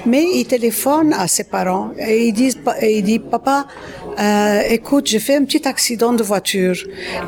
mais 0.06 0.26
il 0.34 0.46
téléphone 0.46 1.14
à 1.14 1.28
ses 1.28 1.44
parents 1.44 1.92
et 1.98 2.28
il 2.28 2.34
dit, 2.34 2.56
et 2.82 2.98
il 2.98 3.04
dit 3.04 3.20
papa, 3.20 3.68
euh, 4.20 4.62
écoute, 4.70 5.08
j'ai 5.08 5.20
fait 5.20 5.36
un 5.36 5.46
petit 5.46 5.68
accident 5.68 6.14
de 6.14 6.24
voiture 6.24 6.76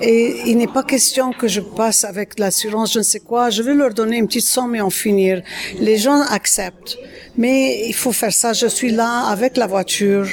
et 0.02 0.36
il 0.48 0.58
n'est 0.58 0.68
pas 0.68 0.84
question 0.84 1.32
que 1.32 1.48
je 1.48 1.62
passe 1.62 2.04
avec 2.04 2.38
l'assurance, 2.38 2.94
je 2.94 3.00
ne 3.00 3.04
sais 3.04 3.20
quoi. 3.20 3.50
Je 3.50 3.64
vais 3.64 3.74
leur 3.74 3.94
donner 3.94 4.18
une 4.18 4.28
petite 4.28 4.46
somme 4.46 4.76
et 4.76 4.82
en 4.82 4.90
finir. 4.90 5.42
Les 5.80 5.98
gens 5.98 6.22
acceptent. 6.22 6.98
Mais 7.38 7.88
il 7.88 7.94
faut 7.94 8.12
faire 8.12 8.34
ça. 8.34 8.52
Je 8.52 8.68
suis 8.68 8.92
là 8.92 9.28
avec 9.30 9.56
la 9.56 9.68
voiture, 9.68 10.28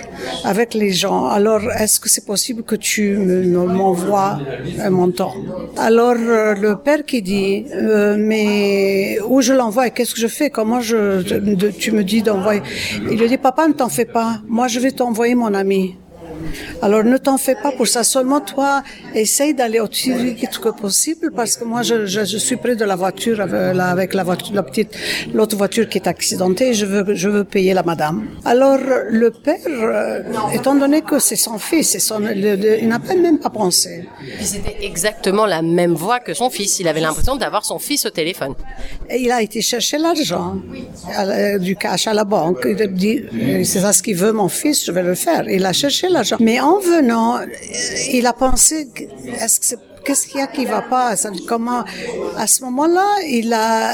avec 0.44 0.74
les 0.74 0.92
gens. 0.92 1.26
Alors, 1.26 1.62
est-ce 1.78 2.00
que 2.00 2.08
c'est 2.08 2.26
possible 2.26 2.64
que 2.64 2.74
tu 2.74 3.16
m'envoies 3.16 4.40
un 4.80 4.90
montant? 4.90 5.34
Alors, 5.76 6.16
euh, 6.18 6.54
le 6.54 6.76
père 6.76 7.04
qui 7.04 7.22
dit, 7.22 7.66
euh, 7.72 8.16
mais 8.18 9.18
où 9.28 9.40
je 9.42 9.52
l'envoie 9.52 9.90
Qu'est-ce 9.90 10.14
que 10.14 10.20
je 10.20 10.26
fais? 10.26 10.50
Comment 10.50 10.80
je, 10.80 11.22
tu 11.70 11.92
me 11.92 12.02
dis 12.02 12.22
d'envoyer? 12.22 12.62
Il 13.10 13.16
lui 13.18 13.28
dit, 13.28 13.38
papa, 13.38 13.68
ne 13.68 13.74
t'en 13.74 13.88
fais 13.88 14.04
pas. 14.04 14.40
Moi, 14.48 14.66
je 14.66 14.80
vais 14.80 14.90
t'envoyer 14.90 15.36
mon 15.36 15.54
ami. 15.54 15.96
Alors 16.82 17.04
ne 17.04 17.16
t'en 17.16 17.38
fais 17.38 17.54
pas 17.54 17.72
pour 17.72 17.86
ça. 17.86 18.04
Seulement 18.04 18.40
toi, 18.40 18.82
essaye 19.14 19.54
d'aller 19.54 19.80
aussi 19.80 20.12
vite 20.12 20.58
que 20.58 20.70
possible 20.70 21.32
parce 21.34 21.56
que 21.56 21.64
moi, 21.64 21.82
je, 21.82 22.06
je, 22.06 22.24
je 22.24 22.38
suis 22.38 22.56
près 22.56 22.76
de 22.76 22.84
la 22.84 22.96
voiture 22.96 23.40
avec, 23.40 24.14
la 24.14 24.24
voiture, 24.24 24.54
la 24.54 24.62
petite, 24.62 24.96
l'autre 25.32 25.56
voiture 25.56 25.88
qui 25.88 25.98
est 25.98 26.06
accidentée. 26.06 26.74
Je 26.74 26.86
veux, 26.86 27.14
je 27.14 27.28
veux 27.28 27.44
payer 27.44 27.74
la 27.74 27.82
madame. 27.82 28.26
Alors 28.44 28.78
le 29.10 29.30
père, 29.30 29.58
euh, 29.66 30.22
étant 30.52 30.74
donné 30.74 31.02
que 31.02 31.18
c'est 31.18 31.36
son 31.36 31.58
fils, 31.58 31.90
c'est 31.90 31.98
son, 31.98 32.20
il 32.22 32.88
n'a 32.88 32.98
même 32.98 33.38
pas 33.38 33.50
pensé. 33.50 34.06
c'était 34.40 34.76
exactement 34.82 35.46
la 35.46 35.62
même 35.62 35.94
voix 35.94 36.20
que 36.20 36.34
son 36.34 36.50
fils. 36.50 36.80
Il 36.80 36.88
avait 36.88 37.00
l'impression 37.00 37.36
d'avoir 37.36 37.64
son 37.64 37.78
fils 37.78 38.06
au 38.06 38.10
téléphone. 38.10 38.54
Et 39.10 39.18
il 39.22 39.30
a 39.30 39.42
été 39.42 39.60
chercher 39.60 39.98
l'argent, 39.98 40.56
du 41.60 41.76
cash 41.76 42.06
à 42.06 42.14
la 42.14 42.24
banque. 42.24 42.66
Il 42.68 42.80
a 42.82 42.86
dit, 42.86 43.22
c'est 43.64 43.80
ça 43.80 43.92
ce 43.92 44.02
qu'il 44.02 44.16
veut 44.16 44.32
mon 44.32 44.48
fils, 44.48 44.84
je 44.86 44.92
vais 44.92 45.02
le 45.02 45.14
faire. 45.14 45.48
Il 45.48 45.64
a 45.66 45.72
cherché 45.72 46.08
l'argent. 46.08 46.37
Mais 46.40 46.60
en 46.60 46.78
venant, 46.78 47.40
il 48.12 48.26
a 48.26 48.32
pensé, 48.32 48.88
que 49.60 49.76
qu'est-ce 50.04 50.26
qu'il 50.26 50.40
y 50.40 50.42
a 50.42 50.46
qui 50.46 50.64
va 50.66 50.82
pas? 50.82 51.14
Comment 51.46 51.84
À 52.36 52.46
ce 52.46 52.62
moment-là, 52.64 53.06
il 53.28 53.52
a, 53.52 53.92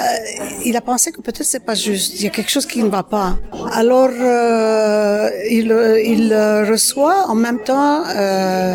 il 0.64 0.76
a 0.76 0.80
pensé 0.80 1.12
que 1.12 1.20
peut-être 1.20 1.44
c'est 1.44 1.64
pas 1.64 1.74
juste. 1.74 2.14
Il 2.16 2.24
y 2.24 2.26
a 2.26 2.30
quelque 2.30 2.50
chose 2.50 2.66
qui 2.66 2.82
ne 2.82 2.88
va 2.88 3.02
pas. 3.02 3.36
Alors, 3.72 4.10
euh, 4.12 5.30
il, 5.50 5.66
il 6.04 6.34
reçoit 6.68 7.28
en 7.28 7.34
même 7.34 7.60
temps 7.60 8.02
euh, 8.06 8.74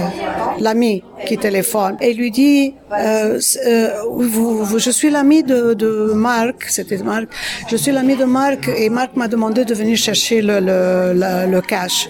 l'ami 0.59 1.03
qui 1.25 1.37
téléphone 1.37 1.97
et 2.01 2.13
lui 2.13 2.31
dit 2.31 2.75
euh, 2.93 3.39
je 3.39 4.91
suis 4.91 5.09
l'ami 5.09 5.43
de, 5.43 6.13
Marc, 6.13 6.63
c'était 6.67 6.97
Marc. 6.97 7.27
Je 7.69 7.75
suis 7.75 7.91
l'ami 7.91 8.15
de 8.15 8.25
Marc 8.25 8.67
et 8.67 8.89
Marc 8.89 9.15
m'a 9.15 9.27
demandé 9.27 9.65
de 9.65 9.73
venir 9.73 9.97
chercher 9.97 10.41
le, 10.41 10.59
le, 10.59 11.61
cash. 11.61 12.09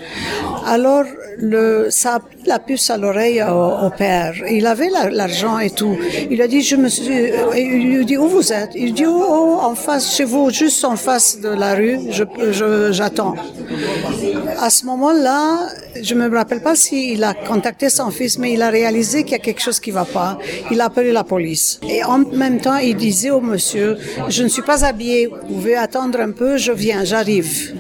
Alors 0.66 1.06
le, 1.38 1.88
ça 1.90 2.16
a 2.16 2.20
pris 2.20 2.44
la 2.46 2.60
puce 2.60 2.90
à 2.90 2.98
l'oreille 2.98 3.42
au, 3.44 3.90
père. 3.98 4.34
Il 4.50 4.66
avait 4.68 4.90
l'argent 5.10 5.60
et 5.60 5.70
tout. 5.70 5.98
Il 6.30 6.42
a 6.42 6.48
dit, 6.48 6.62
je 6.62 6.76
me 6.76 6.90
suis, 6.90 7.32
il 7.56 7.98
lui 7.98 8.06
dit, 8.06 8.18
où 8.18 8.28
vous 8.28 8.52
êtes? 8.54 8.72
Il 8.76 8.94
dit, 8.94 9.06
oh, 9.06 9.26
oh, 9.28 9.60
en 9.62 9.76
face, 9.76 10.16
chez 10.16 10.26
vous, 10.26 10.50
juste 10.50 10.84
en 10.86 10.96
face 10.96 11.40
de 11.40 11.50
la 11.50 11.76
rue, 11.76 12.00
je, 12.12 12.92
j'attends. 12.92 13.36
À 14.60 14.70
ce 14.70 14.86
moment-là, 14.86 15.70
je 16.02 16.16
me 16.16 16.34
rappelle 16.36 16.62
pas 16.62 16.76
s'il 16.76 17.24
a 17.24 17.34
contacté 17.34 17.90
son 17.90 18.12
fils, 18.12 18.38
mais 18.38 18.54
il 18.54 18.62
a 18.62 18.70
réalisé 18.70 19.24
qu'il 19.24 19.34
y 19.34 19.36
a 19.36 19.40
quelque 19.40 19.62
chose 19.62 19.80
qui 19.80 19.92
va 19.92 20.06
pas. 20.06 20.38
Il 20.72 20.82
a 20.82 20.86
appelé 20.86 21.12
la 21.12 21.24
police. 21.24 21.80
Et 21.88 22.04
en 22.04 22.20
même 22.20 22.60
temps, 22.60 22.78
il 22.78 22.96
disait 22.96 23.30
au 23.30 23.42
monsieur, 23.42 23.98
je 24.28 24.44
ne 24.44 24.48
suis 24.48 24.62
pas 24.62 24.86
habillé, 24.86 25.28
vous 25.28 25.56
pouvez 25.56 25.76
attendre 25.76 26.20
un 26.20 26.32
peu, 26.32 26.58
je 26.58 26.72
viens, 26.72 27.04
j'arrive. 27.04 27.76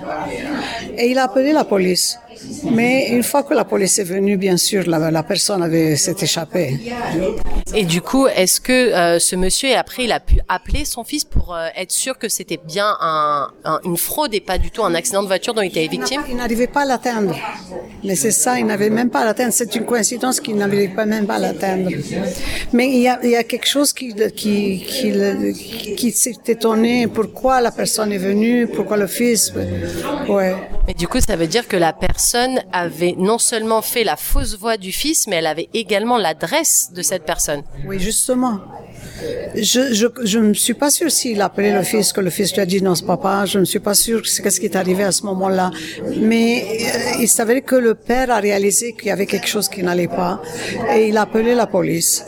Et 0.98 1.12
il 1.12 1.18
a 1.18 1.24
appelé 1.26 1.54
la 1.54 1.64
police. 1.64 2.18
Mais 2.72 3.10
une 3.10 3.24
fois 3.24 3.44
que 3.44 3.54
la 3.54 3.66
police 3.66 4.00
est 4.00 4.04
venue, 4.04 4.38
bien 4.38 4.58
sûr, 4.58 4.84
la, 4.88 5.12
la 5.12 5.24
personne 5.24 5.62
avait 5.64 5.96
s'est 5.96 6.16
échappée. 6.22 6.80
Et 7.76 7.86
du 7.86 8.02
coup, 8.02 8.28
est-ce 8.28 8.60
que 8.60 8.72
euh, 8.74 9.20
ce 9.20 9.36
monsieur 9.36 9.76
après 9.76 10.06
il 10.06 10.12
a 10.12 10.20
pu 10.20 10.40
appeler 10.48 10.86
son 10.86 11.04
fils 11.04 11.24
pour 11.24 11.56
euh, 11.56 11.68
être 11.76 11.92
sûr 11.92 12.18
que 12.18 12.30
c'était 12.30 12.60
bien 12.66 12.98
un, 13.02 13.50
une 13.84 13.98
fraude 13.98 14.34
et 14.34 14.42
pas 14.42 14.58
du 14.58 14.72
tout 14.72 14.84
un 14.84 14.96
accident 14.96 15.22
de 15.22 15.28
voiture 15.28 15.54
dont 15.54 15.62
il 15.62 15.68
était 15.68 15.88
victime? 15.88 16.22
Il 16.30 16.38
n'arrivait 16.38 16.68
pas 16.68 16.82
à 16.82 16.86
l'atteindre. 16.86 17.36
Mais 18.04 18.16
c'est 18.16 18.32
ça, 18.32 18.60
il 18.60 18.66
n'avait 18.66 18.90
même 18.90 19.10
pas 19.10 19.20
à 19.20 19.26
l'atteindre. 19.26 19.54
C'est 19.54 19.76
une 19.76 19.86
coïncidence 19.86 20.40
qu'il 20.40 20.56
n'arrivait 20.56 20.88
pas 20.88 21.06
même 21.06 21.28
pas 21.28 21.36
à 21.36 21.40
l'atteindre. 21.40 21.90
Mais 22.74 22.88
il 22.88 23.02
y, 23.02 23.08
a, 23.08 23.20
il 23.24 23.32
y 23.32 23.36
a 23.36 23.44
quelque 23.44 23.68
chose 23.68 23.94
qui 23.94 24.14
qui 24.36 24.84
qui, 24.88 25.96
qui 25.96 26.12
s'est 26.12 26.38
étonné. 26.48 27.08
Pourquoi 27.08 27.62
la 27.62 27.72
personne 27.72 28.12
est 28.12 28.18
venue? 28.18 28.68
Pourquoi 28.68 28.98
le 28.98 29.08
fils? 29.08 29.54
Ouais. 30.28 30.56
Mais 30.88 30.94
du 30.94 31.08
coup, 31.08 31.20
ça 31.20 31.36
veut 31.36 31.48
dire 31.48 31.68
que 31.68 31.78
la 31.78 31.94
personne 31.94 32.29
avait 32.72 33.16
non 33.18 33.38
seulement 33.38 33.82
fait 33.82 34.04
la 34.04 34.16
fausse 34.16 34.58
voix 34.58 34.78
du 34.78 34.92
fils, 34.92 35.28
mais 35.28 35.38
elle 35.38 35.48
avait 35.48 35.70
également 35.74 36.18
l'adresse 36.18 36.90
de 36.94 37.02
cette 37.02 37.24
personne. 37.24 37.64
Oui, 37.88 38.00
justement. 38.00 38.60
Je, 39.56 39.94
je, 39.94 40.08
je 40.24 40.40
ne 40.40 40.54
suis 40.54 40.74
pas 40.74 40.90
sûre 40.90 41.12
s'il 41.12 41.42
a 41.42 41.46
appelé 41.46 41.72
le 41.72 41.84
fils, 41.84 42.14
que 42.14 42.22
le 42.22 42.30
fils 42.30 42.54
lui 42.54 42.62
a 42.62 42.66
dit 42.66 42.82
non, 42.82 42.96
c'est 42.96 43.06
papa. 43.06 43.46
Je 43.46 43.60
ne 43.60 43.66
suis 43.66 43.80
pas 43.80 43.94
sûre 43.94 44.22
qu'est-ce 44.22 44.60
qui 44.60 44.66
est 44.66 44.76
arrivé 44.76 45.04
à 45.04 45.12
ce 45.12 45.24
moment-là. 45.24 45.72
Mais 46.18 46.64
euh, 46.64 47.22
il 47.22 47.28
s'avérait 47.28 47.62
que 47.62 47.76
le 47.76 47.96
père 47.96 48.32
a 48.32 48.40
réalisé 48.40 48.94
qu'il 48.94 49.08
y 49.08 49.12
avait 49.12 49.26
quelque 49.26 49.48
chose 49.48 49.68
qui 49.70 49.84
n'allait 49.84 50.08
pas 50.08 50.42
et 50.94 51.10
il 51.10 51.18
a 51.18 51.22
appelé 51.24 51.56
la 51.56 51.68
police. 51.68 52.24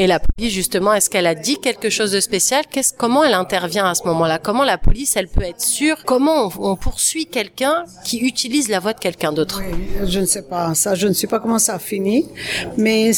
Et 0.00 0.06
la 0.06 0.20
police, 0.20 0.52
justement, 0.52 0.94
est-ce 0.94 1.10
qu'elle 1.10 1.26
a 1.26 1.34
dit 1.34 1.58
quelque 1.58 1.90
chose 1.90 2.12
de 2.12 2.20
spécial? 2.20 2.62
Qu'est-ce, 2.70 2.92
Comment 2.96 3.24
elle 3.24 3.34
intervient 3.34 3.84
à 3.84 3.96
ce 3.96 4.04
moment-là? 4.04 4.38
Comment 4.38 4.62
la 4.62 4.78
police, 4.78 5.16
elle 5.16 5.26
peut 5.26 5.42
être 5.42 5.60
sûre? 5.60 5.96
Comment 6.06 6.52
on, 6.60 6.76
poursuit 6.76 7.26
quelqu'un 7.26 7.84
qui 8.04 8.18
utilise 8.18 8.68
la 8.68 8.78
voix 8.78 8.92
de 8.92 9.00
quelqu'un 9.00 9.32
d'autre? 9.32 9.60
Je 10.06 10.20
ne 10.20 10.24
sais 10.24 10.42
pas. 10.42 10.72
Ça, 10.76 10.94
je 10.94 11.08
ne 11.08 11.12
sais 11.12 11.26
pas 11.26 11.40
comment 11.40 11.58
ça 11.58 11.74
a 11.74 11.78
fini. 11.80 12.28
Mais 12.76 13.10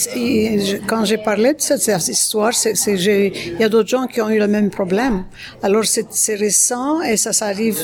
quand 0.87 1.05
j'ai 1.05 1.19
parlé 1.19 1.53
de 1.53 1.61
cette, 1.61 1.87
histoire, 2.09 2.53
il 2.87 3.57
y 3.61 3.63
a 3.65 3.69
d'autres 3.69 3.91
gens 3.91 4.07
qui 4.07 4.23
ont 4.23 4.31
eu 4.31 4.39
le 4.39 4.49
même 4.49 4.71
problème. 4.71 5.25
Alors 5.63 5.85
c'est, 5.85 6.35
récent 6.35 7.03
et 7.03 7.19
ça, 7.19 7.35
ça 7.35 7.47
arrive. 7.49 7.79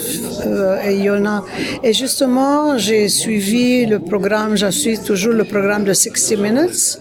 Euh, 0.46 0.80
et 0.86 0.94
il 0.94 1.04
y 1.04 1.10
en 1.10 1.26
a. 1.26 1.44
Et 1.82 1.92
justement, 1.92 2.78
j'ai 2.78 3.10
suivi 3.10 3.84
le 3.84 3.98
programme. 3.98 4.56
Je 4.56 4.70
suis 4.70 4.98
toujours 4.98 5.34
le 5.34 5.44
programme 5.44 5.84
de 5.84 5.92
60 5.92 6.38
Minutes. 6.38 6.98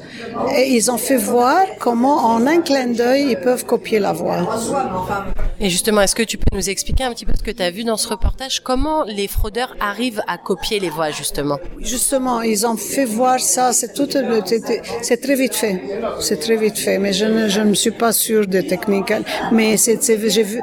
Et 0.57 0.69
ils 0.69 0.91
ont 0.91 0.97
fait 0.97 1.17
voir 1.17 1.61
comment, 1.79 2.17
en 2.25 2.45
un 2.47 2.61
clin 2.61 2.87
d'œil, 2.87 3.31
ils 3.31 3.39
peuvent 3.39 3.65
copier 3.65 3.99
la 3.99 4.13
voix. 4.13 4.37
Et 5.59 5.69
justement, 5.69 6.01
est-ce 6.01 6.15
que 6.15 6.23
tu 6.23 6.37
peux 6.37 6.55
nous 6.55 6.69
expliquer 6.69 7.05
un 7.05 7.13
petit 7.13 7.25
peu 7.25 7.33
ce 7.37 7.43
que 7.43 7.51
tu 7.51 7.63
as 7.63 7.71
vu 7.71 7.83
dans 7.83 7.97
ce 7.97 8.07
reportage? 8.07 8.61
Comment 8.61 9.03
les 9.05 9.27
fraudeurs 9.27 9.75
arrivent 9.79 10.21
à 10.27 10.37
copier 10.37 10.79
les 10.79 10.89
voix, 10.89 11.11
justement? 11.11 11.59
Justement, 11.79 12.41
ils 12.41 12.65
ont 12.67 12.77
fait 12.77 13.05
voir 13.05 13.39
ça. 13.39 13.73
C'est 13.73 13.93
tout, 13.93 14.07
c'est 15.01 15.21
très 15.21 15.35
vite 15.35 15.55
fait. 15.55 15.81
C'est 16.19 16.39
très 16.39 16.57
vite 16.57 16.77
fait. 16.77 16.97
Mais 16.97 17.13
je 17.13 17.25
ne, 17.25 17.47
je 17.47 17.61
ne 17.61 17.73
suis 17.73 17.91
pas 17.91 18.11
sûre 18.11 18.47
des 18.47 18.65
techniques. 18.65 19.13
Mais 19.51 19.77
c'est, 19.77 19.99
j'ai 20.29 20.43
vu, 20.43 20.61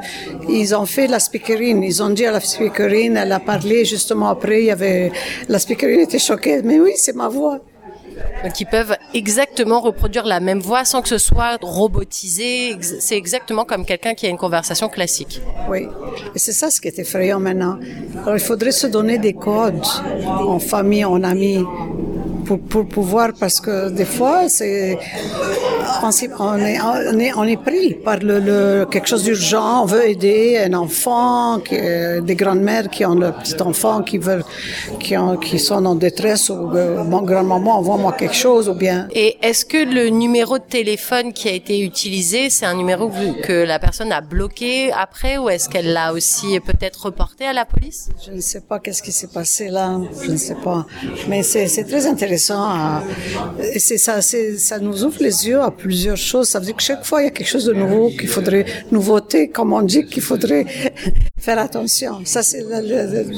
ils 0.48 0.74
ont 0.74 0.86
fait 0.86 1.06
la 1.06 1.18
speakerine. 1.18 1.82
Ils 1.82 2.02
ont 2.02 2.10
dit 2.10 2.26
à 2.26 2.32
la 2.32 2.40
speakerine, 2.40 3.16
elle 3.16 3.32
a 3.32 3.40
parlé 3.40 3.84
justement 3.84 4.28
après. 4.28 4.60
Il 4.60 4.66
y 4.66 4.70
avait, 4.70 5.12
la 5.48 5.58
speakerine 5.58 6.00
était 6.00 6.18
choquée. 6.18 6.60
Mais 6.62 6.78
oui, 6.80 6.92
c'est 6.96 7.16
ma 7.16 7.28
voix. 7.28 7.60
Ils 8.58 8.66
peuvent 8.66 8.96
exactement 9.14 9.80
reproduire 9.80 10.26
la 10.26 10.40
même 10.40 10.60
voix 10.60 10.84
sans 10.84 11.02
que 11.02 11.08
ce 11.08 11.18
soit 11.18 11.58
robotisé. 11.60 12.76
C'est 12.80 13.16
exactement 13.16 13.64
comme 13.64 13.84
quelqu'un 13.84 14.14
qui 14.14 14.26
a 14.26 14.28
une 14.28 14.38
conversation 14.38 14.88
classique. 14.88 15.40
Oui, 15.68 15.86
et 16.34 16.38
c'est 16.38 16.52
ça 16.52 16.70
ce 16.70 16.80
qui 16.80 16.88
est 16.88 16.98
effrayant 16.98 17.40
maintenant. 17.40 17.78
Alors 18.22 18.36
il 18.36 18.40
faudrait 18.40 18.72
se 18.72 18.86
donner 18.86 19.18
des 19.18 19.32
codes 19.32 19.84
en 20.26 20.58
famille, 20.58 21.04
en 21.04 21.22
amis, 21.22 21.64
pour, 22.44 22.60
pour 22.60 22.86
pouvoir, 22.86 23.30
parce 23.38 23.60
que 23.60 23.90
des 23.90 24.04
fois, 24.04 24.48
c'est 24.48 24.98
on 26.38 26.58
est, 26.58 26.78
on 26.80 27.18
est, 27.18 27.32
on 27.34 27.44
est 27.44 27.56
pris 27.56 27.94
par 27.94 28.18
le, 28.18 28.40
le 28.40 28.86
quelque 28.90 29.08
chose 29.08 29.24
d'urgent. 29.24 29.82
On 29.82 29.86
veut 29.86 30.08
aider 30.08 30.58
un 30.66 30.74
enfant, 30.74 31.60
qui, 31.60 31.76
des 31.76 32.34
grandes-mères 32.34 32.88
qui 32.88 33.04
ont 33.04 33.14
le 33.14 33.30
petit 33.32 33.60
enfant 33.62 34.02
qui 34.02 34.18
veulent, 34.18 34.44
qui, 34.98 35.16
ont, 35.16 35.36
qui 35.36 35.58
sont 35.58 35.84
en 35.84 35.94
détresse 35.94 36.50
ou 36.50 36.70
euh, 36.74 37.04
mon 37.04 37.22
grand-maman 37.22 37.78
envoie-moi 37.78 38.12
quelque 38.12 38.34
chose 38.34 38.68
ou 38.68 38.74
bien. 38.74 39.08
Et 39.14 39.36
est-ce 39.42 39.64
que 39.64 39.76
le 39.98 40.08
numéro 40.08 40.58
de 40.58 40.64
téléphone 40.64 41.32
qui 41.32 41.48
a 41.48 41.52
été 41.52 41.80
utilisé, 41.80 42.50
c'est 42.50 42.66
un 42.66 42.74
numéro 42.74 43.10
que 43.42 43.64
la 43.64 43.78
personne 43.78 44.12
a 44.12 44.20
bloqué 44.20 44.92
après 44.92 45.38
ou 45.38 45.48
est-ce 45.48 45.68
qu'elle 45.68 45.92
l'a 45.92 46.12
aussi 46.12 46.58
peut-être 46.60 47.06
reporté 47.06 47.44
à 47.44 47.52
la 47.52 47.64
police? 47.64 48.08
Je 48.26 48.32
ne 48.32 48.40
sais 48.40 48.60
pas 48.60 48.78
qu'est-ce 48.80 49.02
qui 49.02 49.12
s'est 49.12 49.28
passé 49.28 49.68
là. 49.68 49.98
Je 50.24 50.30
ne 50.30 50.36
sais 50.36 50.56
pas. 50.56 50.86
Mais 51.28 51.42
c'est 51.42 51.84
très 51.84 52.06
intéressant. 52.06 52.31
C'est 53.78 53.98
ça, 53.98 54.20
ça 54.22 54.78
nous 54.78 55.04
ouvre 55.04 55.18
les 55.20 55.48
yeux 55.48 55.60
à 55.60 55.70
plusieurs 55.70 56.16
choses. 56.16 56.48
Ça 56.48 56.58
veut 56.58 56.66
dire 56.66 56.76
que 56.76 56.82
chaque 56.82 57.04
fois, 57.04 57.22
il 57.22 57.24
y 57.24 57.28
a 57.28 57.30
quelque 57.30 57.48
chose 57.48 57.64
de 57.64 57.72
nouveau 57.72 58.10
qu'il 58.10 58.28
faudrait, 58.28 58.66
nouveauté, 58.90 59.48
comme 59.48 59.72
on 59.72 59.82
dit, 59.82 60.06
qu'il 60.06 60.22
faudrait 60.22 60.66
faire 61.38 61.58
attention. 61.58 62.20
Ça, 62.24 62.42
c'est, 62.42 62.64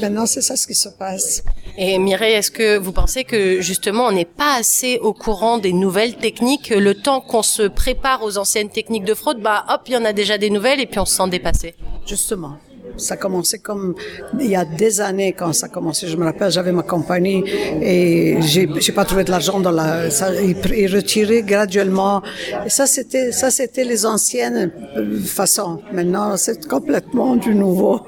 maintenant, 0.01 0.27
c'est 0.27 0.43
ça 0.43 0.57
ce 0.57 0.67
qui 0.67 0.75
se 0.75 0.89
passe. 0.89 1.43
Et 1.77 1.99
Mireille, 1.99 2.35
est-ce 2.35 2.51
que 2.51 2.79
vous 2.79 2.93
pensez 2.93 3.25
que 3.25 3.61
justement, 3.61 4.07
on 4.07 4.13
n'est 4.13 4.25
pas 4.25 4.57
assez 4.57 4.99
au 4.99 5.13
courant 5.13 5.59
des 5.59 5.73
nouvelles 5.73 6.17
techniques, 6.17 6.71
le 6.71 6.95
temps 6.95 7.21
qu'on 7.21 7.43
se 7.43 7.63
prépare 7.63 8.23
aux 8.23 8.39
anciennes 8.39 8.71
techniques 8.71 9.05
de 9.05 9.15
fraude, 9.15 9.41
bah, 9.41 9.65
hop, 9.69 9.83
il 9.87 9.95
y 9.95 9.97
en 9.97 10.05
a 10.05 10.13
déjà 10.13 10.39
des 10.39 10.51
nouvelles 10.51 10.81
et 10.81 10.87
puis 10.87 11.01
on 11.01 11.05
se 11.05 11.17
sent 11.17 11.29
dépassé? 11.29 11.75
Justement. 12.07 12.59
Ça 12.97 13.15
a 13.15 13.17
commencé 13.17 13.59
comme 13.59 13.95
il 14.39 14.47
y 14.47 14.57
a 14.57 14.65
des 14.65 15.01
années 15.01 15.33
quand 15.33 15.53
ça 15.53 15.67
a 15.67 15.69
commencé. 15.69 16.07
Je 16.09 16.17
me 16.17 16.25
rappelle, 16.25 16.51
j'avais 16.51 16.73
ma 16.73 16.83
compagnie 16.83 17.45
et 17.83 18.41
j'ai, 18.41 18.69
j'ai 18.81 18.93
pas 18.93 19.05
trouvé 19.05 19.25
de 19.25 19.31
l'argent 19.31 19.61
dans 19.61 19.71
la, 19.71 20.11
ça, 20.11 20.31
ils, 20.35 20.95
retiraient 20.95 21.43
graduellement. 21.43 22.23
Et 22.67 22.71
ça, 22.71 22.87
c'était, 22.87 23.33
ça, 23.33 23.51
c'était 23.51 23.85
les 23.85 24.07
anciennes 24.07 24.71
façons. 25.25 25.81
Maintenant, 25.93 26.37
c'est 26.37 26.67
complètement 26.67 27.37
du 27.37 27.55
nouveau. 27.55 28.01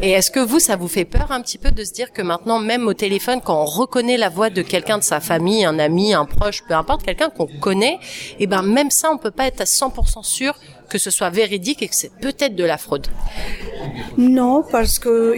Et 0.00 0.10
est-ce 0.10 0.30
que 0.30 0.40
vous, 0.40 0.58
ça 0.58 0.76
vous 0.76 0.88
fait 0.88 1.04
peur 1.04 1.30
un 1.30 1.40
petit 1.42 1.58
peu 1.58 1.70
de 1.70 1.84
se 1.84 1.92
dire 1.92 2.12
que 2.12 2.22
maintenant, 2.22 2.58
même 2.58 2.86
au 2.86 2.94
téléphone, 2.94 3.40
quand 3.44 3.62
on 3.62 3.66
reconnaît 3.66 4.16
la 4.16 4.28
voix 4.28 4.50
de 4.50 4.62
quelqu'un 4.62 4.98
de 4.98 5.04
sa 5.04 5.20
famille, 5.20 5.64
un 5.64 5.78
ami, 5.78 6.14
un 6.14 6.24
proche, 6.24 6.62
peu 6.66 6.74
importe, 6.74 7.02
quelqu'un 7.04 7.30
qu'on 7.30 7.46
connaît, 7.46 7.98
et 8.38 8.44
eh 8.44 8.46
ben 8.46 8.62
même 8.62 8.90
ça, 8.90 9.10
on 9.12 9.18
peut 9.18 9.30
pas 9.30 9.46
être 9.46 9.60
à 9.60 9.64
100% 9.64 10.22
sûr 10.24 10.54
que 10.92 10.98
ce 10.98 11.10
soit 11.10 11.30
véridique 11.30 11.82
et 11.82 11.88
que 11.88 11.94
c'est 11.94 12.12
peut-être 12.20 12.54
de 12.54 12.64
la 12.64 12.76
fraude 12.76 13.06
Non, 14.18 14.62
parce 14.70 14.98
que 14.98 15.34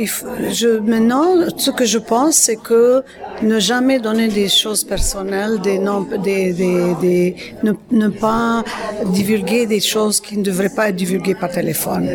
je, 0.51 0.81
maintenant, 0.81 1.27
ce 1.57 1.71
que 1.71 1.85
je 1.85 1.99
pense, 1.99 2.35
c'est 2.35 2.57
que 2.57 3.05
ne 3.41 3.61
jamais 3.61 4.01
donner 4.01 4.27
des 4.27 4.49
choses 4.49 4.83
personnelles, 4.83 5.61
des 5.61 5.79
noms, 5.79 6.01
des, 6.01 6.53
des, 6.53 6.95
des 7.01 7.37
ne, 7.63 7.73
ne, 7.93 8.09
pas 8.09 8.65
divulguer 9.07 9.67
des 9.67 9.79
choses 9.79 10.21
qui 10.21 10.37
ne 10.37 10.43
devraient 10.43 10.75
pas 10.75 10.89
être 10.89 10.97
divulguées 10.97 11.37
par 11.37 11.51
téléphone. 11.51 12.09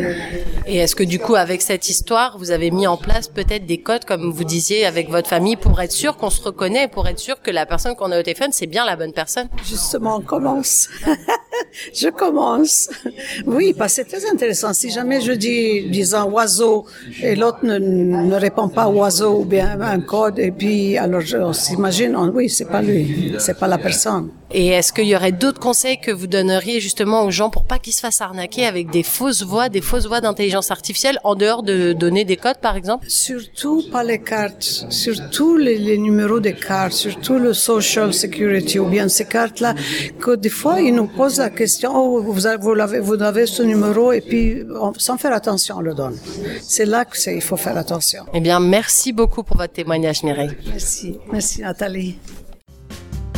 Et 0.66 0.76
est-ce 0.76 0.94
que 0.94 1.02
du 1.02 1.18
coup, 1.18 1.34
avec 1.34 1.62
cette 1.62 1.88
histoire, 1.88 2.36
vous 2.36 2.50
avez 2.50 2.70
mis 2.70 2.86
en 2.86 2.98
place 2.98 3.26
peut-être 3.28 3.64
des 3.64 3.80
codes, 3.80 4.04
comme 4.04 4.30
vous 4.30 4.44
disiez, 4.44 4.84
avec 4.84 5.08
votre 5.08 5.28
famille, 5.28 5.56
pour 5.56 5.80
être 5.80 5.92
sûr 5.92 6.18
qu'on 6.18 6.30
se 6.30 6.42
reconnaît, 6.42 6.88
pour 6.88 7.08
être 7.08 7.18
sûr 7.18 7.40
que 7.40 7.50
la 7.50 7.64
personne 7.64 7.96
qu'on 7.96 8.12
a 8.12 8.20
au 8.20 8.22
téléphone, 8.22 8.50
c'est 8.52 8.66
bien 8.66 8.84
la 8.84 8.96
bonne 8.96 9.14
personne? 9.14 9.48
Justement, 9.64 10.16
on 10.16 10.20
commence. 10.20 10.88
je 11.94 12.08
commence. 12.08 12.90
Oui, 13.46 13.74
parce 13.76 13.94
que 13.96 14.02
c'est 14.02 14.16
très 14.16 14.30
intéressant. 14.30 14.72
Si 14.72 14.90
jamais 14.90 15.20
je 15.20 15.32
dis, 15.32 15.88
disons, 15.88 16.30
oiseau, 16.30 16.86
et 17.22 17.34
l'autre 17.34 17.60
ne, 17.62 17.78
ne, 17.78 18.36
répond 18.36 18.68
pas 18.68 18.88
oiseau 18.88 19.40
ou 19.40 19.44
bien 19.44 19.80
un 19.80 20.00
code, 20.00 20.38
et 20.38 20.50
puis 20.50 20.96
alors 20.96 21.22
on 21.34 21.52
s'imagine, 21.52 22.16
oui, 22.34 22.48
c'est 22.48 22.66
pas 22.68 22.82
lui, 22.82 23.34
c'est 23.38 23.58
pas 23.58 23.68
la 23.68 23.78
personne. 23.78 24.30
Et 24.52 24.68
est-ce 24.68 24.92
qu'il 24.92 25.04
y 25.04 25.14
aurait 25.14 25.30
d'autres 25.30 25.60
conseils 25.60 26.00
que 26.00 26.10
vous 26.10 26.26
donneriez 26.26 26.80
justement 26.80 27.24
aux 27.24 27.30
gens 27.30 27.50
pour 27.50 27.64
pas 27.66 27.78
qu'ils 27.78 27.92
se 27.92 28.00
fassent 28.00 28.20
arnaquer 28.20 28.66
avec 28.66 28.90
des 28.90 29.04
fausses 29.04 29.44
voix, 29.44 29.68
des 29.68 29.80
fausses 29.80 30.06
voix 30.06 30.20
d'intelligence 30.20 30.72
artificielle 30.72 31.20
en 31.22 31.36
dehors 31.36 31.62
de 31.62 31.92
donner 31.92 32.24
des 32.24 32.36
codes 32.36 32.58
par 32.60 32.74
exemple? 32.74 33.06
Surtout 33.08 33.84
pas 33.92 34.02
les 34.02 34.18
cartes, 34.18 34.86
surtout 34.90 35.56
les, 35.56 35.78
les, 35.78 35.98
numéros 35.98 36.40
des 36.40 36.54
cartes, 36.54 36.94
surtout 36.94 37.38
le 37.38 37.54
social 37.54 38.12
security 38.12 38.80
ou 38.80 38.86
bien 38.86 39.08
ces 39.08 39.24
cartes-là, 39.24 39.74
que 40.18 40.34
des 40.34 40.48
fois 40.48 40.80
ils 40.80 40.94
nous 40.94 41.06
posent 41.06 41.38
la 41.38 41.50
question, 41.50 41.92
oh 41.94 42.20
vous 42.20 42.46
avez, 42.48 42.58
vous 42.60 42.80
avez, 42.80 42.98
vous 43.10 43.22
avez 43.22 43.46
ce 43.46 43.62
numéro 43.62 44.12
et 44.12 44.20
puis 44.20 44.62
on, 44.80 44.92
sans 44.96 45.16
faire 45.18 45.32
attention 45.32 45.76
on 45.78 45.80
le 45.80 45.94
donne. 45.94 46.16
C'est 46.62 46.86
là 46.86 47.04
que 47.04 47.16
il 47.30 47.42
faut 47.42 47.56
faire 47.56 47.76
attention. 47.76 48.24
Eh 48.32 48.40
bien 48.40 48.60
merci 48.60 49.12
beaucoup 49.12 49.42
pour 49.42 49.56
votre 49.56 49.72
témoignage 49.72 50.22
Mireille. 50.22 50.56
Merci, 50.68 51.18
merci 51.32 51.60
Nathalie. 51.62 52.18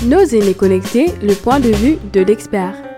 Nos 0.05 0.25
aînés 0.25 0.55
connectés, 0.55 1.07
le 1.23 1.35
point 1.35 1.61
de 1.61 1.71
vue 1.71 1.97
de 2.13 2.21
l'expert. 2.21 2.92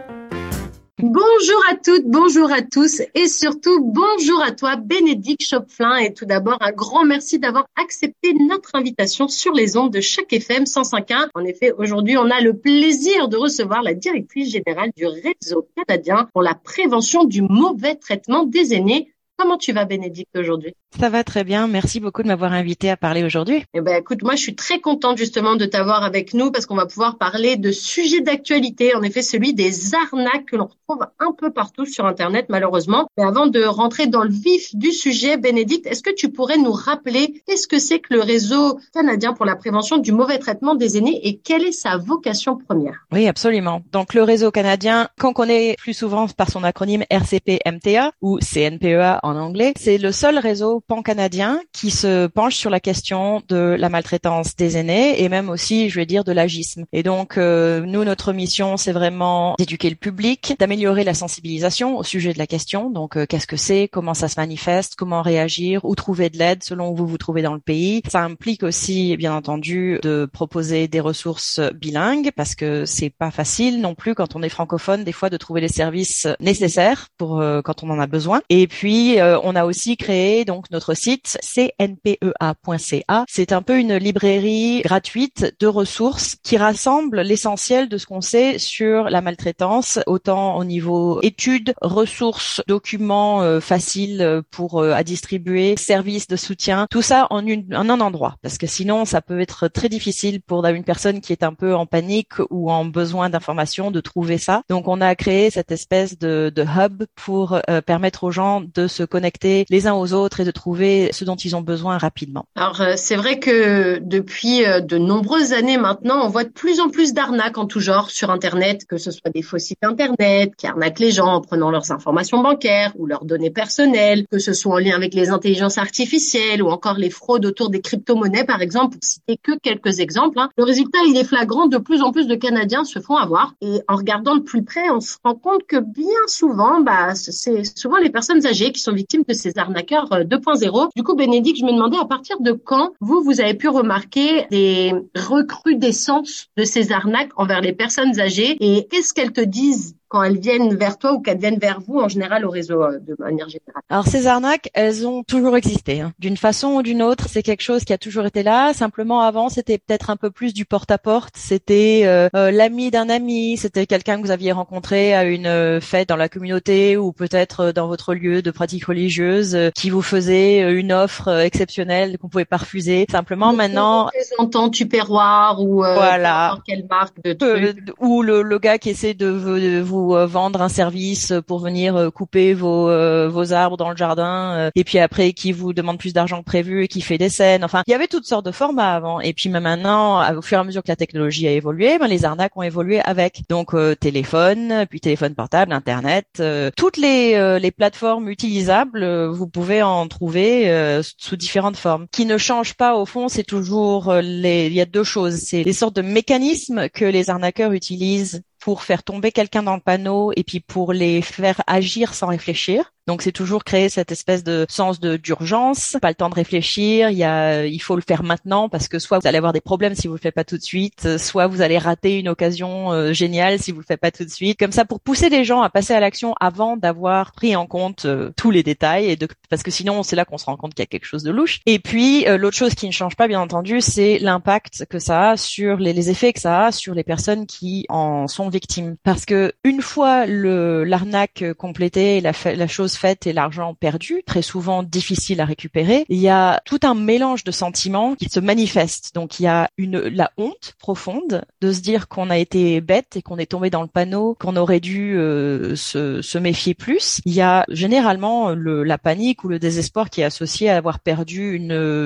Bonjour 1.02 1.60
à 1.68 1.74
toutes, 1.74 2.06
bonjour 2.06 2.52
à 2.52 2.62
tous 2.62 3.02
et 3.14 3.26
surtout 3.26 3.82
bonjour 3.82 4.40
à 4.40 4.52
toi 4.52 4.76
Bénédicte 4.76 5.44
Chopflin 5.44 5.96
et 5.96 6.14
tout 6.14 6.24
d'abord 6.24 6.56
un 6.60 6.70
grand 6.70 7.04
merci 7.04 7.40
d'avoir 7.40 7.66
accepté 7.74 8.32
notre 8.32 8.70
invitation 8.74 9.26
sur 9.26 9.52
les 9.52 9.76
ondes 9.76 9.92
de 9.92 10.00
chaque 10.00 10.32
FM 10.32 10.64
105.1. 10.64 11.30
En 11.34 11.44
effet, 11.44 11.72
aujourd'hui 11.72 12.16
on 12.16 12.30
a 12.30 12.40
le 12.40 12.56
plaisir 12.56 13.26
de 13.26 13.36
recevoir 13.36 13.82
la 13.82 13.94
directrice 13.94 14.52
générale 14.52 14.92
du 14.96 15.04
réseau 15.06 15.68
canadien 15.76 16.28
pour 16.32 16.42
la 16.42 16.54
prévention 16.54 17.24
du 17.24 17.42
mauvais 17.42 17.96
traitement 17.96 18.44
des 18.44 18.72
aînés, 18.72 19.14
Comment 19.36 19.58
tu 19.58 19.72
vas, 19.72 19.84
Bénédicte, 19.84 20.36
aujourd'hui? 20.36 20.74
Ça 20.98 21.08
va 21.08 21.24
très 21.24 21.42
bien. 21.42 21.66
Merci 21.66 21.98
beaucoup 21.98 22.22
de 22.22 22.28
m'avoir 22.28 22.52
invité 22.52 22.88
à 22.88 22.96
parler 22.96 23.24
aujourd'hui. 23.24 23.64
Eh 23.74 23.80
ben, 23.80 23.96
écoute, 23.96 24.22
moi, 24.22 24.36
je 24.36 24.42
suis 24.42 24.54
très 24.54 24.80
contente 24.80 25.18
justement 25.18 25.56
de 25.56 25.66
t'avoir 25.66 26.04
avec 26.04 26.34
nous 26.34 26.52
parce 26.52 26.66
qu'on 26.66 26.76
va 26.76 26.86
pouvoir 26.86 27.18
parler 27.18 27.56
de 27.56 27.72
sujets 27.72 28.20
d'actualité. 28.20 28.94
En 28.94 29.02
effet, 29.02 29.22
celui 29.22 29.54
des 29.54 29.94
arnaques 29.94 30.46
que 30.46 30.56
l'on 30.56 30.66
retrouve 30.66 31.06
un 31.18 31.32
peu 31.32 31.50
partout 31.50 31.84
sur 31.84 32.06
Internet, 32.06 32.46
malheureusement. 32.48 33.08
Mais 33.18 33.24
avant 33.24 33.46
de 33.46 33.64
rentrer 33.64 34.06
dans 34.06 34.22
le 34.22 34.30
vif 34.30 34.74
du 34.74 34.92
sujet, 34.92 35.36
Bénédicte, 35.36 35.86
est-ce 35.86 36.02
que 36.02 36.14
tu 36.14 36.30
pourrais 36.30 36.58
nous 36.58 36.72
rappeler 36.72 37.42
qu'est-ce 37.46 37.66
que 37.66 37.78
c'est 37.78 37.98
que 37.98 38.14
le 38.14 38.20
réseau 38.20 38.78
canadien 38.92 39.32
pour 39.32 39.46
la 39.46 39.56
prévention 39.56 39.98
du 39.98 40.12
mauvais 40.12 40.38
traitement 40.38 40.76
des 40.76 40.96
aînés 40.96 41.20
et 41.26 41.38
quelle 41.38 41.64
est 41.64 41.72
sa 41.72 41.96
vocation 41.96 42.56
première? 42.56 43.04
Oui, 43.12 43.26
absolument. 43.26 43.82
Donc, 43.90 44.14
le 44.14 44.22
réseau 44.22 44.52
canadien, 44.52 45.08
qu'on 45.20 45.32
connaît 45.32 45.74
plus 45.76 45.94
souvent 45.94 46.28
par 46.28 46.50
son 46.50 46.62
acronyme 46.62 47.02
RCP-MTA 47.10 48.12
ou 48.22 48.38
CNPEA 48.38 49.18
en 49.22 49.36
anglais. 49.36 49.74
C'est 49.76 49.98
le 49.98 50.12
seul 50.12 50.38
réseau 50.38 50.83
pan-canadien 50.86 51.60
qui 51.72 51.90
se 51.90 52.26
penche 52.26 52.56
sur 52.56 52.70
la 52.70 52.80
question 52.80 53.42
de 53.48 53.76
la 53.78 53.88
maltraitance 53.88 54.56
des 54.56 54.76
aînés 54.76 55.22
et 55.22 55.28
même 55.28 55.48
aussi, 55.48 55.88
je 55.88 55.96
vais 55.96 56.06
dire, 56.06 56.24
de 56.24 56.32
l'agisme. 56.32 56.84
Et 56.92 57.02
donc, 57.02 57.36
euh, 57.38 57.80
nous, 57.80 58.04
notre 58.04 58.32
mission, 58.32 58.76
c'est 58.76 58.92
vraiment 58.92 59.54
d'éduquer 59.58 59.90
le 59.90 59.96
public, 59.96 60.54
d'améliorer 60.58 61.04
la 61.04 61.14
sensibilisation 61.14 61.96
au 61.96 62.02
sujet 62.02 62.32
de 62.32 62.38
la 62.38 62.46
question. 62.46 62.90
Donc, 62.90 63.16
euh, 63.16 63.26
qu'est-ce 63.26 63.46
que 63.46 63.56
c'est, 63.56 63.88
comment 63.88 64.14
ça 64.14 64.28
se 64.28 64.38
manifeste, 64.38 64.94
comment 64.96 65.22
réagir, 65.22 65.84
où 65.84 65.94
trouver 65.94 66.30
de 66.30 66.38
l'aide 66.38 66.62
selon 66.62 66.90
où 66.90 66.96
vous 66.96 67.06
vous 67.06 67.18
trouvez 67.18 67.42
dans 67.42 67.54
le 67.54 67.60
pays? 67.60 68.02
Ça 68.08 68.22
implique 68.22 68.62
aussi, 68.62 69.16
bien 69.16 69.34
entendu, 69.34 69.98
de 70.02 70.28
proposer 70.32 70.88
des 70.88 71.00
ressources 71.00 71.60
bilingues 71.74 72.30
parce 72.36 72.54
que 72.54 72.84
c'est 72.84 73.10
pas 73.10 73.30
facile 73.30 73.80
non 73.80 73.94
plus 73.94 74.14
quand 74.14 74.36
on 74.36 74.42
est 74.42 74.48
francophone 74.48 75.04
des 75.04 75.12
fois 75.12 75.30
de 75.30 75.36
trouver 75.36 75.60
les 75.60 75.68
services 75.68 76.26
nécessaires 76.40 77.08
pour 77.16 77.40
euh, 77.40 77.62
quand 77.62 77.82
on 77.82 77.90
en 77.90 77.98
a 77.98 78.06
besoin. 78.06 78.40
Et 78.48 78.66
puis 78.66 79.20
euh, 79.20 79.38
on 79.42 79.56
a 79.56 79.64
aussi 79.64 79.96
créé 79.96 80.44
donc 80.44 80.70
notre 80.74 80.94
site 80.94 81.38
cnpea.ca. 81.40 83.24
C'est 83.28 83.52
un 83.52 83.62
peu 83.62 83.78
une 83.78 83.94
librairie 83.96 84.82
gratuite 84.82 85.54
de 85.60 85.66
ressources 85.68 86.36
qui 86.42 86.56
rassemble 86.56 87.20
l'essentiel 87.20 87.88
de 87.88 87.96
ce 87.96 88.06
qu'on 88.06 88.20
sait 88.20 88.58
sur 88.58 89.04
la 89.04 89.20
maltraitance, 89.20 90.00
autant 90.06 90.56
au 90.56 90.64
niveau 90.64 91.22
études, 91.22 91.74
ressources, 91.80 92.60
documents 92.66 93.42
euh, 93.42 93.60
faciles 93.60 94.42
pour 94.50 94.82
euh, 94.82 94.92
à 94.92 95.04
distribuer, 95.04 95.76
services 95.76 96.26
de 96.26 96.36
soutien, 96.36 96.88
tout 96.90 97.02
ça 97.02 97.28
en, 97.30 97.46
un 97.46 98.00
endroit. 98.00 98.34
Parce 98.42 98.58
que 98.58 98.66
sinon, 98.66 99.04
ça 99.04 99.22
peut 99.22 99.40
être 99.40 99.68
très 99.68 99.88
difficile 99.88 100.42
pour 100.42 100.66
une 100.66 100.82
personne 100.82 101.20
qui 101.20 101.32
est 101.32 101.44
un 101.44 101.54
peu 101.54 101.76
en 101.76 101.86
panique 101.86 102.40
ou 102.50 102.70
en 102.72 102.84
besoin 102.84 103.30
d'informations 103.30 103.92
de 103.92 104.00
trouver 104.00 104.38
ça. 104.38 104.62
Donc, 104.68 104.88
on 104.88 105.00
a 105.00 105.14
créé 105.14 105.50
cette 105.50 105.70
espèce 105.70 106.18
de, 106.18 106.50
de 106.52 106.62
hub 106.64 107.04
pour 107.14 107.60
permettre 107.86 108.24
aux 108.24 108.32
gens 108.32 108.60
de 108.60 108.88
se 108.88 109.04
connecter 109.04 109.66
les 109.70 109.86
uns 109.86 109.94
aux 109.94 110.12
autres 110.12 110.40
et 110.40 110.44
de 110.44 110.50
trouver 110.50 110.63
ce 110.64 111.24
dont 111.24 111.36
ils 111.36 111.54
ont 111.56 111.60
besoin 111.60 111.98
rapidement. 111.98 112.46
Alors 112.56 112.80
euh, 112.80 112.94
c'est 112.96 113.16
vrai 113.16 113.38
que 113.38 113.98
depuis 113.98 114.64
euh, 114.64 114.80
de 114.80 114.98
nombreuses 114.98 115.52
années 115.52 115.76
maintenant, 115.76 116.24
on 116.24 116.28
voit 116.28 116.44
de 116.44 116.50
plus 116.50 116.80
en 116.80 116.88
plus 116.88 117.12
d'arnaques 117.12 117.58
en 117.58 117.66
tout 117.66 117.80
genre 117.80 118.10
sur 118.10 118.30
Internet, 118.30 118.86
que 118.86 118.96
ce 118.96 119.10
soit 119.10 119.30
des 119.30 119.42
faux 119.42 119.58
sites 119.58 119.82
Internet 119.82 120.52
qui 120.56 120.66
arnaquent 120.66 121.00
les 121.00 121.10
gens 121.10 121.26
en 121.26 121.40
prenant 121.40 121.70
leurs 121.70 121.90
informations 121.92 122.42
bancaires 122.42 122.92
ou 122.96 123.06
leurs 123.06 123.24
données 123.24 123.50
personnelles, 123.50 124.26
que 124.30 124.38
ce 124.38 124.52
soit 124.52 124.74
en 124.74 124.78
lien 124.78 124.96
avec 124.96 125.14
les 125.14 125.30
intelligences 125.30 125.78
artificielles 125.78 126.62
ou 126.62 126.68
encore 126.68 126.96
les 126.96 127.10
fraudes 127.10 127.46
autour 127.46 127.70
des 127.70 127.80
crypto-monnaies 127.80 128.44
par 128.44 128.62
exemple, 128.62 128.96
pour 128.96 129.04
citer 129.04 129.36
que 129.36 129.52
quelques 129.58 130.00
exemples. 130.00 130.38
Hein. 130.38 130.48
Le 130.56 130.64
résultat, 130.64 130.98
il 131.08 131.16
est 131.16 131.24
flagrant, 131.24 131.66
de 131.66 131.78
plus 131.78 132.02
en 132.02 132.12
plus 132.12 132.26
de 132.26 132.34
Canadiens 132.34 132.84
se 132.84 133.00
font 133.00 133.16
avoir 133.16 133.54
et 133.60 133.80
en 133.88 133.96
regardant 133.96 134.36
de 134.36 134.42
plus 134.42 134.64
près, 134.64 134.90
on 134.90 135.00
se 135.00 135.16
rend 135.24 135.34
compte 135.34 135.64
que 135.66 135.76
bien 135.76 136.04
souvent, 136.26 136.80
bah, 136.80 137.14
c'est 137.14 137.64
souvent 137.76 137.98
les 137.98 138.10
personnes 138.10 138.46
âgées 138.46 138.72
qui 138.72 138.80
sont 138.80 138.92
victime 138.92 139.22
de 139.28 139.34
ces 139.34 139.58
arnaqueurs 139.58 140.08
2.0. 140.44 140.90
Du 140.94 141.02
coup, 141.02 141.14
Bénédicte, 141.14 141.58
je 141.58 141.64
me 141.64 141.72
demandais 141.72 141.98
à 141.98 142.04
partir 142.04 142.40
de 142.40 142.52
quand 142.52 142.92
vous, 143.00 143.22
vous 143.22 143.40
avez 143.40 143.54
pu 143.54 143.68
remarquer 143.68 144.46
des 144.50 144.92
recrudescences 145.14 146.48
de 146.56 146.64
ces 146.64 146.92
arnaques 146.92 147.32
envers 147.36 147.60
les 147.60 147.72
personnes 147.72 148.20
âgées 148.20 148.56
et 148.60 148.86
qu'est-ce 148.88 149.14
qu'elles 149.14 149.32
te 149.32 149.40
disent? 149.40 149.96
Quand 150.14 150.22
elles 150.22 150.38
viennent 150.38 150.76
vers 150.76 150.96
toi 150.96 151.12
ou 151.12 151.20
qu'elles 151.20 151.38
viennent 151.38 151.58
vers 151.58 151.80
vous 151.80 151.98
en 151.98 152.08
général 152.08 152.46
au 152.46 152.50
réseau 152.50 152.80
euh, 152.84 153.00
de 153.00 153.16
manière 153.18 153.48
générale 153.48 153.82
Alors 153.90 154.06
ces 154.06 154.28
arnaques, 154.28 154.70
elles 154.72 155.08
ont 155.08 155.24
toujours 155.24 155.56
existé. 155.56 156.02
Hein. 156.02 156.12
D'une 156.20 156.36
façon 156.36 156.68
ou 156.68 156.82
d'une 156.82 157.02
autre, 157.02 157.26
c'est 157.28 157.42
quelque 157.42 157.62
chose 157.62 157.82
qui 157.82 157.92
a 157.92 157.98
toujours 157.98 158.24
été 158.24 158.44
là. 158.44 158.72
Simplement 158.74 159.22
avant, 159.22 159.48
c'était 159.48 159.76
peut-être 159.76 160.10
un 160.10 160.16
peu 160.16 160.30
plus 160.30 160.54
du 160.54 160.66
porte-à-porte. 160.66 161.34
C'était 161.36 162.02
euh, 162.04 162.28
euh, 162.36 162.52
l'ami 162.52 162.92
d'un 162.92 163.08
ami, 163.08 163.56
c'était 163.56 163.86
quelqu'un 163.86 164.18
que 164.18 164.26
vous 164.26 164.30
aviez 164.30 164.52
rencontré 164.52 165.14
à 165.14 165.24
une 165.24 165.80
fête 165.80 166.10
dans 166.10 166.16
la 166.16 166.28
communauté 166.28 166.96
ou 166.96 167.10
peut-être 167.10 167.72
dans 167.72 167.88
votre 167.88 168.14
lieu 168.14 168.40
de 168.40 168.52
pratique 168.52 168.84
religieuse 168.84 169.58
qui 169.74 169.90
vous 169.90 170.02
faisait 170.02 170.72
une 170.72 170.92
offre 170.92 171.40
exceptionnelle 171.40 172.18
qu'on 172.18 172.28
pouvait 172.28 172.44
pas 172.44 172.58
refuser. 172.58 173.06
Simplement 173.10 173.50
le 173.50 173.56
maintenant, 173.56 174.04
représentant 174.04 174.70
Tupperware 174.70 175.60
ou 175.60 175.78
voilà, 175.78 176.58
quelle 176.64 176.86
marque 176.88 177.20
de 177.24 177.32
trucs. 177.32 177.82
ou 177.98 178.22
le, 178.22 178.42
le, 178.42 178.58
gars 178.60 178.78
qui 178.78 178.90
essaie 178.90 179.14
de 179.14 179.26
vous 179.26 180.03
vous 180.04 180.26
vvendre 180.26 180.62
un 180.62 180.68
service 180.68 181.32
pour 181.46 181.58
venir 181.58 182.10
couper 182.14 182.54
vos 182.54 182.86
vos 183.28 183.52
arbres 183.52 183.76
dans 183.76 183.90
le 183.90 183.96
jardin 183.96 184.70
et 184.74 184.84
puis 184.84 184.98
après 184.98 185.32
qui 185.32 185.52
vous 185.52 185.72
demande 185.72 185.98
plus 185.98 186.12
d'argent 186.12 186.40
que 186.40 186.44
prévu 186.44 186.84
et 186.84 186.88
qui 186.88 187.00
fait 187.00 187.18
des 187.18 187.28
scènes. 187.28 187.64
Enfin, 187.64 187.82
il 187.86 187.90
y 187.90 187.94
avait 187.94 188.06
toutes 188.06 188.26
sortes 188.26 188.46
de 188.46 188.50
formats 188.50 188.94
avant. 188.94 189.20
Et 189.20 189.32
puis 189.32 189.48
maintenant, 189.48 190.36
au 190.36 190.42
fur 190.42 190.58
et 190.58 190.60
à 190.60 190.64
mesure 190.64 190.82
que 190.82 190.88
la 190.88 190.96
technologie 190.96 191.46
a 191.48 191.52
évolué, 191.52 191.98
ben, 191.98 192.06
les 192.06 192.24
arnaques 192.24 192.56
ont 192.56 192.62
évolué 192.62 193.00
avec. 193.00 193.42
Donc 193.48 193.74
téléphone, 194.00 194.86
puis 194.88 195.00
téléphone 195.00 195.34
portable, 195.34 195.72
internet, 195.72 196.42
toutes 196.76 196.96
les 196.96 197.58
les 197.58 197.70
plateformes 197.70 198.28
utilisables, 198.28 199.28
vous 199.28 199.46
pouvez 199.46 199.82
en 199.82 200.06
trouver 200.08 201.00
sous 201.02 201.36
différentes 201.36 201.76
formes. 201.76 202.06
Qui 202.12 202.26
ne 202.26 202.38
changent 202.38 202.74
pas 202.74 202.96
au 202.96 203.06
fond, 203.06 203.28
c'est 203.28 203.44
toujours 203.44 204.12
les. 204.14 204.66
Il 204.66 204.74
y 204.74 204.80
a 204.80 204.86
deux 204.86 205.04
choses. 205.04 205.36
C'est 205.36 205.62
des 205.62 205.72
sortes 205.72 205.96
de 205.96 206.02
mécanismes 206.02 206.88
que 206.88 207.04
les 207.04 207.30
arnaqueurs 207.30 207.72
utilisent 207.72 208.42
pour 208.64 208.82
faire 208.82 209.02
tomber 209.04 209.30
quelqu'un 209.30 209.62
dans 209.62 209.74
le 209.74 209.82
panneau 209.82 210.32
et 210.36 210.42
puis 210.42 210.60
pour 210.60 210.94
les 210.94 211.20
faire 211.20 211.62
agir 211.66 212.14
sans 212.14 212.28
réfléchir. 212.28 212.93
Donc 213.06 213.20
c'est 213.20 213.32
toujours 213.32 213.64
créer 213.64 213.90
cette 213.90 214.12
espèce 214.12 214.44
de 214.44 214.64
sens 214.68 214.98
de 214.98 215.16
d'urgence, 215.16 215.96
pas 216.00 216.08
le 216.08 216.14
temps 216.14 216.30
de 216.30 216.34
réfléchir, 216.34 217.10
il 217.10 217.18
y 217.18 217.24
a 217.24 217.66
il 217.66 217.78
faut 217.80 217.96
le 217.96 218.02
faire 218.02 218.22
maintenant 218.22 218.70
parce 218.70 218.88
que 218.88 218.98
soit 218.98 219.18
vous 219.18 219.26
allez 219.26 219.36
avoir 219.36 219.52
des 219.52 219.60
problèmes 219.60 219.94
si 219.94 220.06
vous 220.06 220.14
le 220.14 220.20
faites 220.20 220.34
pas 220.34 220.44
tout 220.44 220.56
de 220.56 220.62
suite, 220.62 221.18
soit 221.18 221.46
vous 221.46 221.60
allez 221.60 221.76
rater 221.76 222.18
une 222.18 222.28
occasion 222.28 222.92
euh, 222.92 223.12
géniale 223.12 223.58
si 223.58 223.72
vous 223.72 223.80
le 223.80 223.84
faites 223.84 224.00
pas 224.00 224.10
tout 224.10 224.24
de 224.24 224.30
suite. 224.30 224.58
Comme 224.58 224.72
ça 224.72 224.86
pour 224.86 225.00
pousser 225.00 225.28
les 225.28 225.44
gens 225.44 225.60
à 225.60 225.68
passer 225.68 225.92
à 225.92 226.00
l'action 226.00 226.34
avant 226.40 226.78
d'avoir 226.78 227.32
pris 227.32 227.56
en 227.56 227.66
compte 227.66 228.06
euh, 228.06 228.30
tous 228.36 228.50
les 228.50 228.62
détails 228.62 229.10
et 229.10 229.16
de 229.16 229.28
parce 229.50 229.62
que 229.62 229.70
sinon 229.70 230.02
c'est 230.02 230.16
là 230.16 230.24
qu'on 230.24 230.38
se 230.38 230.46
rend 230.46 230.56
compte 230.56 230.74
qu'il 230.74 230.82
y 230.82 230.84
a 230.84 230.86
quelque 230.86 231.06
chose 231.06 231.22
de 231.22 231.30
louche. 231.30 231.60
Et 231.66 231.78
puis 231.78 232.26
euh, 232.26 232.38
l'autre 232.38 232.56
chose 232.56 232.74
qui 232.74 232.86
ne 232.86 232.92
change 232.92 233.16
pas 233.16 233.28
bien 233.28 233.40
entendu, 233.40 233.82
c'est 233.82 234.18
l'impact 234.18 234.86
que 234.86 234.98
ça 234.98 235.32
a 235.32 235.36
sur 235.36 235.76
les, 235.76 235.92
les 235.92 236.08
effets 236.08 236.32
que 236.32 236.40
ça 236.40 236.66
a 236.66 236.72
sur 236.72 236.94
les 236.94 237.04
personnes 237.04 237.46
qui 237.46 237.84
en 237.90 238.28
sont 238.28 238.48
victimes 238.48 238.96
parce 239.04 239.26
que 239.26 239.52
une 239.62 239.82
fois 239.82 240.24
le 240.24 240.84
l'arnaque 240.84 241.44
complétée, 241.58 242.22
la 242.22 242.32
la 242.44 242.66
chose 242.66 242.93
fait 242.96 243.26
et 243.26 243.32
l'argent 243.32 243.74
perdu, 243.74 244.22
très 244.26 244.42
souvent 244.42 244.82
difficile 244.82 245.40
à 245.40 245.44
récupérer, 245.44 246.04
il 246.08 246.18
y 246.18 246.28
a 246.28 246.60
tout 246.64 246.80
un 246.82 246.94
mélange 246.94 247.44
de 247.44 247.50
sentiments 247.50 248.14
qui 248.14 248.28
se 248.28 248.40
manifestent. 248.40 249.14
Donc 249.14 249.40
il 249.40 249.44
y 249.44 249.46
a 249.46 249.68
la 249.78 250.30
honte 250.36 250.74
profonde 250.78 251.44
de 251.60 251.72
se 251.72 251.80
dire 251.80 252.08
qu'on 252.08 252.30
a 252.30 252.38
été 252.38 252.80
bête 252.80 253.16
et 253.16 253.22
qu'on 253.22 253.38
est 253.38 253.50
tombé 253.50 253.70
dans 253.70 253.82
le 253.82 253.88
panneau, 253.88 254.36
qu'on 254.38 254.56
aurait 254.56 254.80
dû 254.80 255.16
euh, 255.16 255.74
se, 255.76 256.38
méfier 256.38 256.74
plus. 256.74 257.20
Il 257.24 257.32
y 257.32 257.40
a 257.40 257.64
généralement 257.68 258.50
le, 258.50 258.82
la 258.82 258.98
panique 258.98 259.44
ou 259.44 259.48
le 259.48 259.58
désespoir 259.58 260.10
qui 260.10 260.20
est 260.20 260.24
associé 260.24 260.68
à 260.68 260.76
avoir 260.76 260.98
perdu 261.00 261.60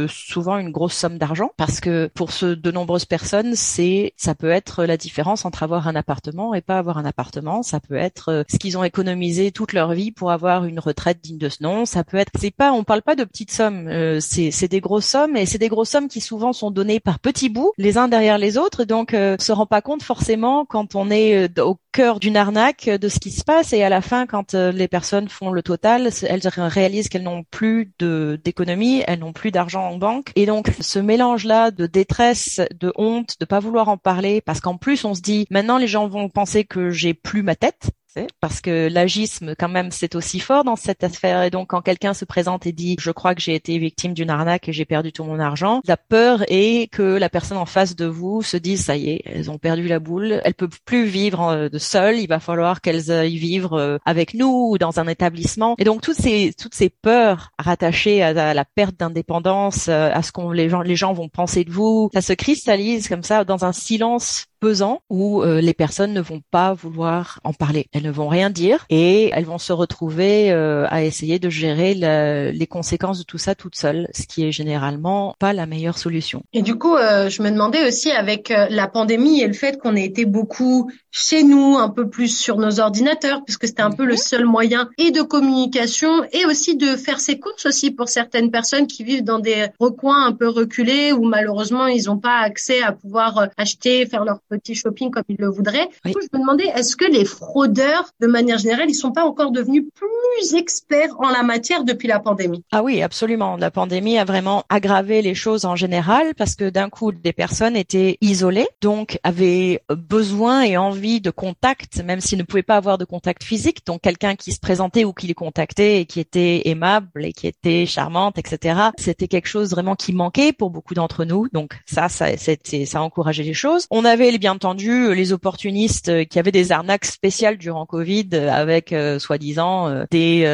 souvent 0.09 0.59
une 0.59 0.70
grosse 0.70 0.94
somme 0.94 1.18
d'argent 1.18 1.51
parce 1.57 1.81
que 1.81 2.11
pour 2.14 2.31
de 2.42 2.70
nombreuses 2.70 3.05
personnes, 3.05 3.55
ça 3.55 4.35
peut 4.35 4.51
être 4.51 4.85
la 4.85 4.96
différence 4.96 5.44
entre 5.44 5.62
avoir 5.62 5.88
un 5.88 5.96
appartement 5.96 6.55
et 6.55 6.61
pas 6.61 6.79
avoir 6.79 6.98
un 6.98 7.05
appartement. 7.05 7.62
Ça 7.62 7.81
peut 7.81 7.96
être 7.96 8.29
euh, 8.31 8.42
ce 8.48 8.59
qu'ils 8.59 8.79
ont 8.79 8.85
économisé 8.85 9.51
toute 9.51 9.72
leur 9.72 9.92
vie 9.92 10.11
pour 10.11 10.31
avoir 10.31 10.64
une 10.64 10.78
retraite 10.79 11.21
digne 11.23 11.38
de 11.38 11.49
ce 11.49 11.62
nom. 11.62 11.85
Ça 11.85 12.05
peut 12.05 12.17
être, 12.17 12.33
c'est 12.38 12.51
pas, 12.51 12.73
on 12.73 12.85
parle 12.85 13.03
pas 13.03 13.14
de 13.14 13.25
petites 13.25 13.51
sommes, 13.51 13.88
euh, 13.88 14.19
c'est 14.21 14.69
des 14.69 14.81
grosses 14.81 15.07
sommes 15.07 15.37
et 15.37 15.47
c'est 15.47 15.59
des 15.59 15.69
grosses 15.69 15.91
sommes 15.91 16.09
qui 16.09 16.21
souvent 16.21 16.53
sont 16.53 16.71
données 16.71 17.01
par 17.01 17.19
petits 17.19 17.49
bouts, 17.49 17.73
les 17.79 17.99
uns 17.99 18.09
derrière 18.09 18.38
les 18.38 18.59
autres. 18.59 18.85
Donc, 18.85 19.14
euh, 19.14 19.37
on 19.38 19.43
se 19.43 19.53
rend 19.53 19.67
pas 19.67 19.83
compte 19.83 20.03
forcément 20.03 20.64
quand 20.64 20.95
on 20.95 21.11
est 21.11 21.49
euh, 21.49 21.62
au 21.62 21.79
cœur 21.93 22.21
d'une 22.21 22.37
arnaque 22.37 22.88
de 22.88 23.09
ce 23.09 23.19
qui 23.19 23.31
se 23.31 23.45
passe 23.45 23.73
et 23.73 23.83
à 23.83 23.88
la 23.88 24.01
fin, 24.01 24.27
quand 24.27 24.55
les 24.55 24.88
personnes 24.88 25.29
font 25.29 25.51
le 25.51 25.62
total, 25.62 26.11
elles 26.23 26.49
réalisent 26.49 27.09
qu'elles 27.09 27.23
n'ont 27.23 27.45
plus 27.51 27.93
d'économie, 27.99 29.03
elles 29.07 29.19
n'ont 29.19 29.33
plus 29.33 29.51
d'argent 29.51 29.88
en 29.88 29.97
banque 29.97 30.31
et 30.37 30.47
donc 30.47 30.71
ce 30.81 30.99
mélange 30.99 31.45
là 31.45 31.71
de 31.71 31.87
détresse, 31.87 32.61
de 32.79 32.93
honte, 32.97 33.37
de 33.41 33.45
pas 33.45 33.59
vouloir 33.59 33.88
en 33.88 33.97
parler 33.97 34.41
parce 34.41 34.61
qu'en 34.61 34.77
plus 34.77 35.05
on 35.05 35.14
se 35.14 35.21
dit 35.21 35.47
maintenant 35.51 35.79
les 35.79 35.87
gens 35.87 36.09
vont 36.09 36.29
penser 36.29 36.64
que 36.64 36.91
j'ai 36.91 37.14
plus 37.14 37.43
ma 37.43 37.57
tête 37.57 37.91
parce 38.40 38.61
que 38.61 38.88
l'agisme 38.88 39.55
quand 39.59 39.68
même 39.68 39.90
c'est 39.90 40.14
aussi 40.14 40.40
fort 40.40 40.64
dans 40.64 40.77
cette 40.77 41.05
affaire. 41.05 41.42
Et 41.42 41.51
donc 41.51 41.68
quand 41.68 41.83
quelqu'un 41.83 42.14
se 42.14 42.25
présente 42.25 42.66
et 42.66 42.73
dit 42.73 42.97
je 43.01 43.11
crois 43.11 43.35
que 43.35 43.40
j'ai 43.40 43.55
été 43.55 43.79
victime 43.79 44.14
d'une 44.14 44.31
arnaque 44.31 44.68
et 44.68 44.73
j'ai 44.73 44.85
perdu 44.85 45.12
tout 45.12 45.25
mon 45.25 45.38
argent, 45.38 45.81
la 45.87 45.97
peur 45.97 46.44
est 46.49 46.90
que 46.90 47.03
la 47.03 47.29
personne 47.29 47.59
en 47.59 47.66
face 47.66 47.97
de 47.97 48.07
vous 48.07 48.42
se 48.42 48.57
dise 48.57 48.85
ça 48.85 48.97
y 48.97 49.11
est, 49.11 49.23
elles 49.25 49.51
ont 49.51 49.59
perdu 49.59 49.88
la 49.88 49.99
boule, 49.99 50.40
elles 50.44 50.55
peuvent 50.55 50.81
plus 50.85 51.05
vivre 51.05 51.68
de 51.68 51.79
seules, 51.79 52.18
il 52.18 52.29
va 52.29 52.40
falloir 52.40 52.81
qu'elles 52.81 53.11
aillent 53.11 53.37
vivre 53.37 53.75
euh, 53.75 53.99
avec 54.05 54.35
nous 54.35 54.71
ou 54.71 54.79
dans 54.79 55.01
un 55.01 55.07
établissement. 55.07 55.75
Et 55.79 55.85
donc 55.85 56.01
toutes 56.01 56.16
ces 56.16 56.53
toutes 56.59 56.75
ces 56.75 56.90
peurs 56.90 57.51
rattachées 57.59 58.23
à, 58.23 58.33
la 58.55 58.64
perte 58.64 58.97
d'indépendance, 58.97 59.88
euh, 59.88 60.11
à 60.12 60.23
ce 60.23 60.33
qu'on 60.33 60.51
les 60.51 60.68
gens 60.68 60.83
les 60.83 60.97
gens 60.97 61.12
vont 61.12 61.29
penser 61.29 61.64
de 61.64 61.71
vous, 61.71 62.11
ça 62.14 62.23
se 62.23 62.33
cristallise 62.33 63.09
comme 63.09 63.23
ça 63.23 63.44
dans 63.44 63.64
un 63.64 63.73
silence 63.73 64.47
pesant 64.61 65.03
où 65.11 65.42
euh, 65.42 65.61
les 65.61 65.75
personnes 65.75 66.12
ne 66.12 66.21
vont 66.21 66.40
pas 66.51 66.75
vouloir 66.75 67.40
en 67.44 67.53
parler. 67.53 67.87
Elles 67.92 68.03
ne 68.03 68.11
vont 68.11 68.29
rien 68.29 68.51
dire 68.51 68.87
et 68.90 69.31
elles 69.33 69.44
vont 69.44 69.59
se 69.59 69.73
retrouver 69.73 70.51
euh, 70.51 70.87
à 70.88 71.03
essayer 71.03 71.38
de 71.38 71.51
gérer 71.51 71.94
les 71.94 72.66
conséquences 72.66 73.18
de 73.18 73.25
tout 73.25 73.38
ça 73.38 73.55
toutes 73.55 73.77
seules, 73.77 74.09
ce 74.12 74.27
qui 74.27 74.44
est 74.44 74.53
généralement 74.53 75.35
pas 75.38 75.53
la 75.53 75.66
meilleure 75.66 75.99
solution. 75.99 76.42
Et 76.53 76.62
du 76.62 76.77
coup, 76.77 76.94
euh, 76.94 77.29
je 77.29 77.42
me 77.42 77.51
demandais 77.51 77.87
aussi 77.87 78.11
avec 78.11 78.49
la 78.49 78.88
pandémie 78.88 79.40
et 79.40 79.47
le 79.47 79.53
fait 79.53 79.79
qu'on 79.79 79.97
ait 79.97 80.05
été 80.05 80.25
beaucoup 80.25 80.90
chez 81.11 81.42
nous, 81.42 81.77
un 81.77 81.88
peu 81.88 82.09
plus 82.09 82.29
sur 82.29 82.59
nos 82.59 82.81
ordinateurs, 82.81 83.44
puisque 83.44 83.66
c'était 83.66 83.83
un 83.83 83.90
peu 83.90 84.05
le 84.05 84.12
mhm. 84.12 84.18
seul 84.18 84.44
moyen 84.44 84.88
et 84.99 85.11
de 85.11 85.23
communication 85.23 86.25
et 86.33 86.47
aussi 86.47 86.77
de 86.77 86.97
faire 86.97 87.21
ses 87.21 87.38
courses 87.38 87.66
aussi 87.66 87.90
pour 87.90 88.09
certaines 88.09 88.51
personnes 88.51 88.87
qui 88.87 89.05
vivent 89.05 89.25
dans 89.25 89.38
des 89.38 89.66
recoins 89.79 90.27
un 90.27 90.33
peu 90.33 90.49
reculés 90.49 91.12
où 91.12 91.25
malheureusement 91.25 91.87
ils 91.87 92.05
n'ont 92.05 92.18
pas 92.18 92.38
accès 92.38 92.83
à 92.83 92.92
pouvoir 92.92 93.49
acheter, 93.57 94.07
faire 94.07 94.25
leur 94.25 94.40
petit 94.49 94.75
shopping 94.75 95.11
comme 95.11 95.25
ils 95.29 95.37
le 95.39 95.49
voudraient. 95.49 95.89
Du 96.05 96.13
coup, 96.13 96.21
je 96.21 96.37
me 96.37 96.41
demandais, 96.41 96.67
est-ce 96.75 96.97
que 96.97 97.05
les 97.05 97.25
fraudeurs, 97.25 98.11
de 98.21 98.27
manière 98.27 98.59
générale, 98.59 98.87
ils 98.89 98.95
sont 98.95 99.13
pas 99.13 99.25
encore 99.25 99.51
devenus 99.51 99.85
plus 99.95 100.55
experts 100.55 101.15
en 101.19 101.29
la 101.29 101.43
matière 101.43 101.85
depuis 101.85 102.09
la 102.09 102.21
pandémie? 102.21 102.65
Ah 102.73 102.83
oui, 102.83 103.03
absolument. 103.03 103.57
La 103.57 103.71
pandémie 103.71 104.19
a 104.19 104.25
vraiment 104.25 104.65
aggravé 104.69 105.23
les 105.23 105.35
choses 105.35 105.65
en 105.65 105.77
général 105.77 106.35
parce 106.37 106.55
que 106.55 106.71
d'un 106.71 106.89
coup, 106.89 107.13
des 107.13 107.33
personnes 107.33 107.77
étaient 107.77 108.19
isolées, 108.21 108.69
donc 108.81 109.19
avaient 109.23 109.83
besoin 109.91 110.63
et 110.63 110.77
envie 110.77 111.21
de 111.21 111.31
contact, 111.31 112.03
même 112.03 112.21
s'ils 112.21 112.39
ne 112.39 112.45
pouvaient 112.45 112.63
pas 112.63 112.77
avoir 112.77 112.99
de 112.99 113.05
contact 113.05 113.43
physique. 113.43 113.85
Donc 113.87 114.03
quelqu'un 114.03 114.37
qui 114.37 114.53
se 114.53 114.61
présentait 114.61 115.05
ou 115.05 115.13
qui 115.13 115.27
les 115.27 115.35
contactait 115.35 116.01
et 116.01 116.07
qui 116.07 116.21
était 116.21 116.63
aimable 116.69 117.25
et 117.25 117.33
qui 117.33 117.47
était 117.47 117.87
charmante, 117.87 118.39
etc. 118.39 118.81
C'était 118.99 119.29
quelque 119.29 119.49
chose 119.49 119.71
vraiment 119.71 119.95
qui 119.95 120.13
manquait 120.13 120.53
pour 120.53 120.71
beaucoup 120.71 120.95
d'entre 120.95 121.25
nous. 121.25 121.49
Donc 121.53 121.79
ça, 121.87 122.09
ça, 122.09 122.37
c'était, 122.37 122.85
ça 122.85 122.99
a 122.99 123.03
encouragé 123.03 123.43
les 123.43 123.55
choses. 123.55 123.87
On 123.91 124.05
avait 124.05 124.38
bien 124.38 124.53
entendu 124.53 125.14
les 125.14 125.33
opportunistes 125.33 126.09
euh, 126.09 126.24
qui 126.24 126.38
avaient 126.38 126.53
des 126.53 126.72
arnaques 126.72 127.05
spéciales 127.05 127.59
durant 127.59 127.87
Covid 127.87 128.29
euh, 128.33 128.51
avec 128.51 128.92
euh, 128.92 129.18
soi-disant 129.18 130.05
des 130.11 130.46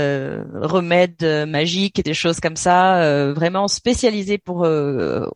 remèdes 0.54 1.46
magiques 1.48 1.98
et 1.98 2.02
des 2.02 2.14
choses 2.14 2.40
comme 2.40 2.56
ça, 2.56 3.32
vraiment 3.32 3.68
spécialisés 3.68 4.38
pour 4.38 4.66